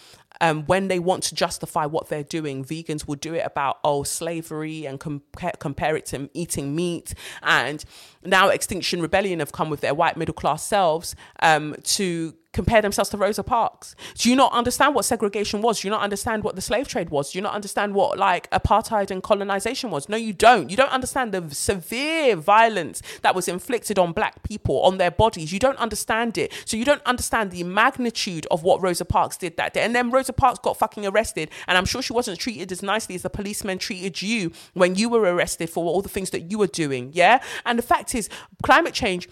um, 0.42 0.66
when 0.66 0.88
they 0.88 1.00
want 1.00 1.24
to 1.24 1.36
justify 1.36 1.86
what 1.86 2.10
they're 2.10 2.24
doing. 2.24 2.66
Vegans 2.66 3.08
will 3.08 3.16
do 3.16 3.34
it 3.34 3.46
about, 3.46 3.80
oh, 3.84 4.04
slavery 4.04 4.86
and 4.86 5.00
compare, 5.00 5.54
compare 5.60 5.96
it 5.96 6.06
to 6.08 6.30
eating 6.34 6.76
meat. 6.76 7.14
And 7.42 7.84
now 8.24 8.50
Extinction 8.50 9.02
Rebellion 9.02 9.40
have 9.40 9.52
come 9.52 9.70
with 9.70 9.82
their 9.82 9.94
white 9.94 10.18
middle 10.18 10.34
class 10.34 10.64
selves 10.64 11.16
um, 11.42 11.76
to 11.84 12.36
compare 12.54 12.82
themselves 12.82 13.10
to 13.10 13.18
Rosa 13.18 13.44
Parks? 13.44 13.96
Do 14.16 14.30
you 14.30 14.36
not 14.36 14.52
understand 14.54 14.96
what 14.96 15.06
segregation 15.06 15.62
was? 15.62 15.82
Do 15.82 15.88
you 15.88 15.92
not 15.92 16.02
understand 16.02 16.44
what 16.44 16.56
the 16.56 16.62
slave 16.62 16.88
trade 16.88 17.10
was? 17.10 17.32
Do 17.32 17.38
you 17.38 17.42
not 17.42 17.54
understand 17.54 17.94
what 17.94 18.18
like 18.18 18.50
apartheid 18.52 19.12
and 19.12 19.24
colonization 19.24 19.90
was? 19.90 20.10
No, 20.10 20.18
you 20.18 20.34
don't. 20.34 20.70
You 20.70 20.78
don't 20.78 20.92
understand 20.92 21.32
the 21.32 21.54
severe 21.54 22.36
violence 22.36 23.02
that 23.22 23.36
was 23.36 23.48
inflicted 23.48 23.98
on 23.98 24.14
black 24.14 24.44
people, 24.44 24.82
on 24.82 24.98
their 24.98 25.12
bodies. 25.12 25.54
You 25.54 25.60
don't 25.60 25.78
understand 25.78 26.38
it. 26.38 26.52
So 26.66 26.78
you 26.78 26.86
don't 26.86 27.04
understand 27.04 27.52
the 27.52 27.64
magnitude 27.64 28.48
of 28.52 28.64
what 28.64 28.82
Rosa 28.82 29.06
Parks 29.06 29.38
did 29.38 29.58
that 29.58 29.74
day. 29.74 29.82
And 29.82 29.96
then 29.96 30.12
Rosa 30.12 30.34
Parks 30.34 30.60
got 30.60 30.78
fucking 30.78 31.06
arrested. 31.06 31.50
And 31.68 31.78
I'm 31.78 31.86
sure 31.86 32.02
she 32.02 32.14
wasn't 32.14 32.40
treated 32.40 32.72
as 32.72 32.84
nicely 32.84 33.16
as 33.16 33.22
the 33.22 33.30
policemen 33.30 33.78
treated 33.78 34.22
you 34.22 34.52
when 34.74 34.96
you 34.96 35.10
were 35.10 35.22
arrested 35.22 35.70
for 35.70 35.86
all 35.86 36.02
the 36.02 36.10
things 36.10 36.32
that 36.32 36.52
you 36.52 36.58
were 36.58 36.68
doing. 36.68 37.12
Yeah. 37.14 37.42
And 37.66 37.80
the 37.80 37.84
fact 37.84 38.11
is, 38.16 38.30
climate 38.64 38.94
change 38.94 39.28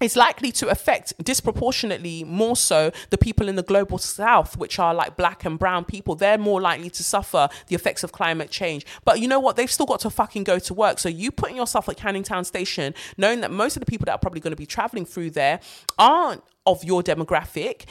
is 0.00 0.14
likely 0.14 0.52
to 0.52 0.68
affect 0.68 1.12
disproportionately 1.24 2.22
more 2.22 2.56
so 2.56 2.92
the 3.10 3.18
people 3.18 3.48
in 3.48 3.56
the 3.56 3.62
global 3.62 3.98
south, 3.98 4.56
which 4.56 4.78
are 4.78 4.94
like 4.94 5.16
black 5.16 5.44
and 5.44 5.58
brown 5.58 5.84
people. 5.84 6.14
They're 6.14 6.38
more 6.38 6.60
likely 6.60 6.90
to 6.90 7.02
suffer 7.02 7.48
the 7.66 7.74
effects 7.74 8.04
of 8.04 8.12
climate 8.12 8.50
change. 8.50 8.86
But 9.04 9.20
you 9.20 9.26
know 9.26 9.40
what? 9.40 9.56
They've 9.56 9.70
still 9.70 9.86
got 9.86 10.00
to 10.00 10.10
fucking 10.10 10.44
go 10.44 10.58
to 10.60 10.74
work. 10.74 10.98
So 11.00 11.08
you 11.08 11.32
putting 11.32 11.56
yourself 11.56 11.88
at 11.88 11.96
Canning 11.96 12.22
Town 12.22 12.44
Station, 12.44 12.94
knowing 13.16 13.40
that 13.40 13.50
most 13.50 13.76
of 13.76 13.80
the 13.80 13.86
people 13.86 14.04
that 14.06 14.12
are 14.12 14.18
probably 14.18 14.40
going 14.40 14.52
to 14.52 14.56
be 14.56 14.66
traveling 14.66 15.04
through 15.04 15.30
there 15.30 15.60
aren't 15.98 16.44
of 16.64 16.84
your 16.84 17.02
demographic, 17.02 17.86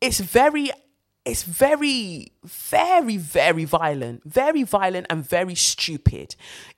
it's 0.00 0.20
very 0.20 0.70
it's 1.24 1.42
very, 1.42 2.32
very, 2.44 3.16
very 3.16 3.64
violent, 3.64 4.22
very 4.24 4.62
violent 4.62 5.06
and 5.10 5.26
very 5.26 5.54
stupid. 5.54 6.34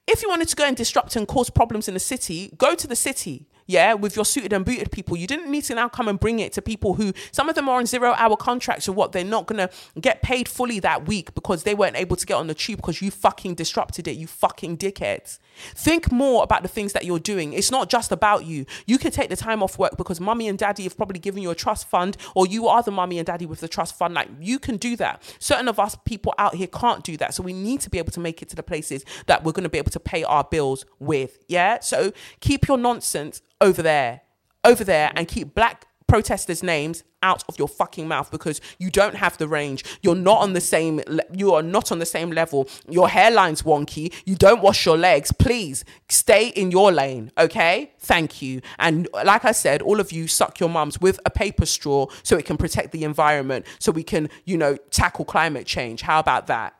If 0.07 0.22
you 0.22 0.28
wanted 0.28 0.49
to 0.49 0.57
go 0.57 0.64
and 0.64 0.76
disrupt 0.76 1.14
and 1.14 1.28
cause 1.28 1.49
problems 1.49 1.86
in 1.86 1.95
the 1.95 2.01
city, 2.01 2.53
go 2.59 2.74
to 2.74 2.86
the 2.86 2.97
city 2.97 3.47
yeah, 3.73 3.95
with 3.95 4.16
your 4.16 4.25
suited 4.25 4.53
and 4.53 4.64
booted 4.64 4.93
people. 4.93 5.16
You 5.16 5.27
didn't 5.27 5.51
need 5.51 5.64
to 5.64 5.75
now 5.75 5.89
come 5.89 6.07
and 6.07 6.20
bring 6.20 6.39
it 6.41 6.53
to 6.53 6.62
people 6.62 6.95
who 6.95 7.12
some 7.33 7.49
of 7.49 7.55
them 7.55 7.68
are 7.68 7.79
on 7.79 7.87
zero 7.87 8.12
hour 8.18 8.37
contracts 8.37 8.87
or 8.89 8.93
what 8.93 9.12
they're 9.12 9.25
not 9.25 9.47
gonna 9.47 9.70
get 10.01 10.20
paid 10.23 10.47
fully 10.47 10.79
that 10.81 11.07
week 11.07 11.35
because 11.35 11.62
they 11.62 11.75
weren't 11.75 11.97
able 11.97 12.16
to 12.16 12.27
get 12.27 12.35
on 12.35 12.47
the 12.49 12.55
tube 12.55 12.77
because 12.77 13.01
you 13.01 13.11
fucking 13.11 13.55
disrupted 13.55 14.07
it, 14.07 14.16
you 14.16 14.27
fucking 14.27 14.77
dickheads. 14.77 15.39
Think 15.75 16.12
more 16.12 16.43
about 16.43 16.62
the 16.62 16.68
things 16.68 16.93
that 16.93 17.05
you're 17.05 17.18
doing. 17.18 17.53
It's 17.55 17.70
not 17.70 17.89
just 17.89 18.12
about 18.12 18.45
you. 18.45 18.66
You 18.87 18.99
could 18.99 19.12
take 19.12 19.31
the 19.31 19.37
time 19.37 19.62
off 19.62 19.79
work 19.79 19.97
because 19.97 20.20
mummy 20.20 20.49
and 20.49 20.59
daddy 20.59 20.83
have 20.85 20.97
probably 20.97 21.18
given 21.18 21.43
you 21.43 21.51
a 21.51 21.55
trust 21.55 21.89
fund, 21.89 22.16
or 22.35 22.47
you 22.47 22.68
are 22.68 22.83
the 22.83 22.91
mummy 22.91 23.18
and 23.18 23.27
daddy 23.27 23.47
with 23.47 23.61
the 23.61 23.68
trust 23.68 23.97
fund. 23.97 24.14
Like 24.14 24.29
you 24.39 24.59
can 24.59 24.77
do 24.77 24.97
that. 24.97 25.23
Certain 25.39 25.68
of 25.68 25.81
us 25.81 25.97
people 26.05 26.35
out 26.37 26.55
here 26.55 26.66
can't 26.66 27.03
do 27.05 27.16
that. 27.16 27.35
So 27.35 27.43
we 27.43 27.55
need 27.55 27.81
to 27.81 27.91
be 27.91 27.99
able 27.99 28.12
to 28.12 28.20
make 28.20 28.43
it 28.43 28.51
to 28.51 28.57
the 28.57 28.62
places 28.62 29.05
that 29.27 29.45
we're 29.45 29.53
gonna 29.53 29.70
be 29.70 29.79
able 29.79 29.93
to 29.93 30.01
pay 30.01 30.25
our 30.25 30.45
bills 30.45 30.85
with. 30.99 31.39
Yeah. 31.49 31.81
So 31.81 32.12
keep 32.41 32.68
your 32.68 32.79
nonsense 32.79 33.41
over 33.62 33.82
there, 33.82 34.20
over 34.64 34.84
there, 34.84 35.10
and 35.14 35.26
keep 35.26 35.54
black 35.54 35.86
protesters' 36.06 36.62
names 36.62 37.04
out 37.22 37.42
of 37.48 37.58
your 37.58 37.68
fucking 37.68 38.06
mouth 38.06 38.30
because 38.30 38.60
you 38.78 38.90
don't 38.90 39.14
have 39.14 39.38
the 39.38 39.48
range. 39.48 39.84
You're 40.02 40.14
not 40.14 40.40
on 40.40 40.52
the 40.52 40.60
same. 40.60 41.00
You 41.32 41.54
are 41.54 41.62
not 41.62 41.90
on 41.90 42.00
the 42.00 42.06
same 42.06 42.30
level. 42.30 42.68
Your 42.88 43.08
hairline's 43.08 43.62
wonky. 43.62 44.12
You 44.26 44.34
don't 44.34 44.60
wash 44.60 44.84
your 44.84 44.98
legs. 44.98 45.32
Please 45.32 45.84
stay 46.10 46.48
in 46.48 46.70
your 46.70 46.92
lane. 46.92 47.32
Okay. 47.38 47.92
Thank 47.98 48.42
you. 48.42 48.60
And 48.78 49.08
like 49.24 49.44
I 49.46 49.52
said, 49.52 49.80
all 49.80 50.00
of 50.00 50.12
you 50.12 50.26
suck 50.28 50.60
your 50.60 50.68
mums 50.68 51.00
with 51.00 51.18
a 51.24 51.30
paper 51.30 51.64
straw 51.64 52.08
so 52.22 52.36
it 52.36 52.44
can 52.44 52.56
protect 52.58 52.92
the 52.92 53.04
environment. 53.04 53.64
So 53.78 53.92
we 53.92 54.02
can, 54.02 54.28
you 54.44 54.58
know, 54.58 54.76
tackle 54.90 55.24
climate 55.24 55.66
change. 55.66 56.02
How 56.02 56.18
about 56.18 56.48
that? 56.48 56.74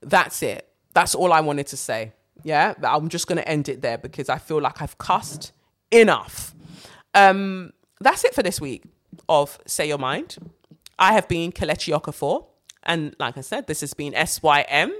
That's 0.00 0.42
it. 0.42 0.66
That's 0.94 1.14
all 1.14 1.32
I 1.32 1.40
wanted 1.40 1.66
to 1.68 1.76
say. 1.76 2.12
Yeah, 2.44 2.74
I'm 2.82 3.08
just 3.08 3.26
going 3.26 3.38
to 3.38 3.48
end 3.48 3.68
it 3.68 3.82
there 3.82 3.98
because 3.98 4.28
I 4.28 4.38
feel 4.38 4.60
like 4.60 4.82
I've 4.82 4.98
cussed 4.98 5.52
enough. 5.90 6.54
Um, 7.14 7.72
that's 8.00 8.24
it 8.24 8.34
for 8.34 8.42
this 8.42 8.60
week 8.60 8.84
of 9.28 9.58
Say 9.66 9.88
Your 9.88 9.98
Mind. 9.98 10.38
I 10.98 11.12
have 11.12 11.28
been 11.28 11.52
Kelechi 11.52 11.98
Okafor. 11.98 12.46
And 12.84 13.14
like 13.20 13.38
I 13.38 13.42
said, 13.42 13.68
this 13.68 13.80
has 13.80 13.94
been 13.94 14.12
SYM, 14.26 14.92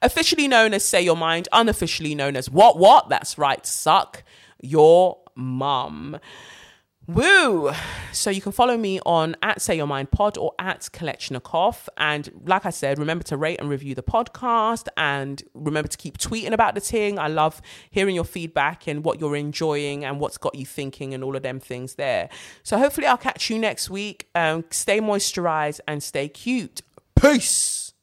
officially 0.00 0.48
known 0.48 0.72
as 0.72 0.82
Say 0.84 1.02
Your 1.02 1.16
Mind, 1.16 1.48
unofficially 1.52 2.14
known 2.14 2.34
as 2.34 2.48
What 2.48 2.78
What? 2.78 3.10
That's 3.10 3.36
right, 3.36 3.64
suck 3.66 4.22
your 4.62 5.18
mum. 5.34 6.18
Woo! 7.08 7.70
So 8.12 8.30
you 8.30 8.40
can 8.40 8.50
follow 8.50 8.76
me 8.76 8.98
on 9.06 9.36
at 9.40 9.62
Say 9.62 9.76
Your 9.76 9.86
Mind 9.86 10.10
Pod 10.10 10.36
or 10.36 10.52
at 10.58 10.80
Kelechnekoff. 10.92 11.86
And 11.96 12.28
like 12.44 12.66
I 12.66 12.70
said, 12.70 12.98
remember 12.98 13.22
to 13.24 13.36
rate 13.36 13.60
and 13.60 13.68
review 13.68 13.94
the 13.94 14.02
podcast 14.02 14.88
and 14.96 15.40
remember 15.54 15.88
to 15.88 15.96
keep 15.96 16.18
tweeting 16.18 16.50
about 16.50 16.74
the 16.74 16.80
thing. 16.80 17.16
I 17.16 17.28
love 17.28 17.62
hearing 17.90 18.16
your 18.16 18.24
feedback 18.24 18.88
and 18.88 19.04
what 19.04 19.20
you're 19.20 19.36
enjoying 19.36 20.04
and 20.04 20.18
what's 20.18 20.36
got 20.36 20.56
you 20.56 20.66
thinking 20.66 21.14
and 21.14 21.22
all 21.22 21.36
of 21.36 21.44
them 21.44 21.60
things 21.60 21.94
there. 21.94 22.28
So 22.64 22.76
hopefully 22.76 23.06
I'll 23.06 23.16
catch 23.16 23.50
you 23.50 23.58
next 23.60 23.88
week. 23.88 24.28
Um, 24.34 24.64
stay 24.70 25.00
moisturized 25.00 25.78
and 25.86 26.02
stay 26.02 26.28
cute. 26.28 26.82
Peace! 27.14 27.85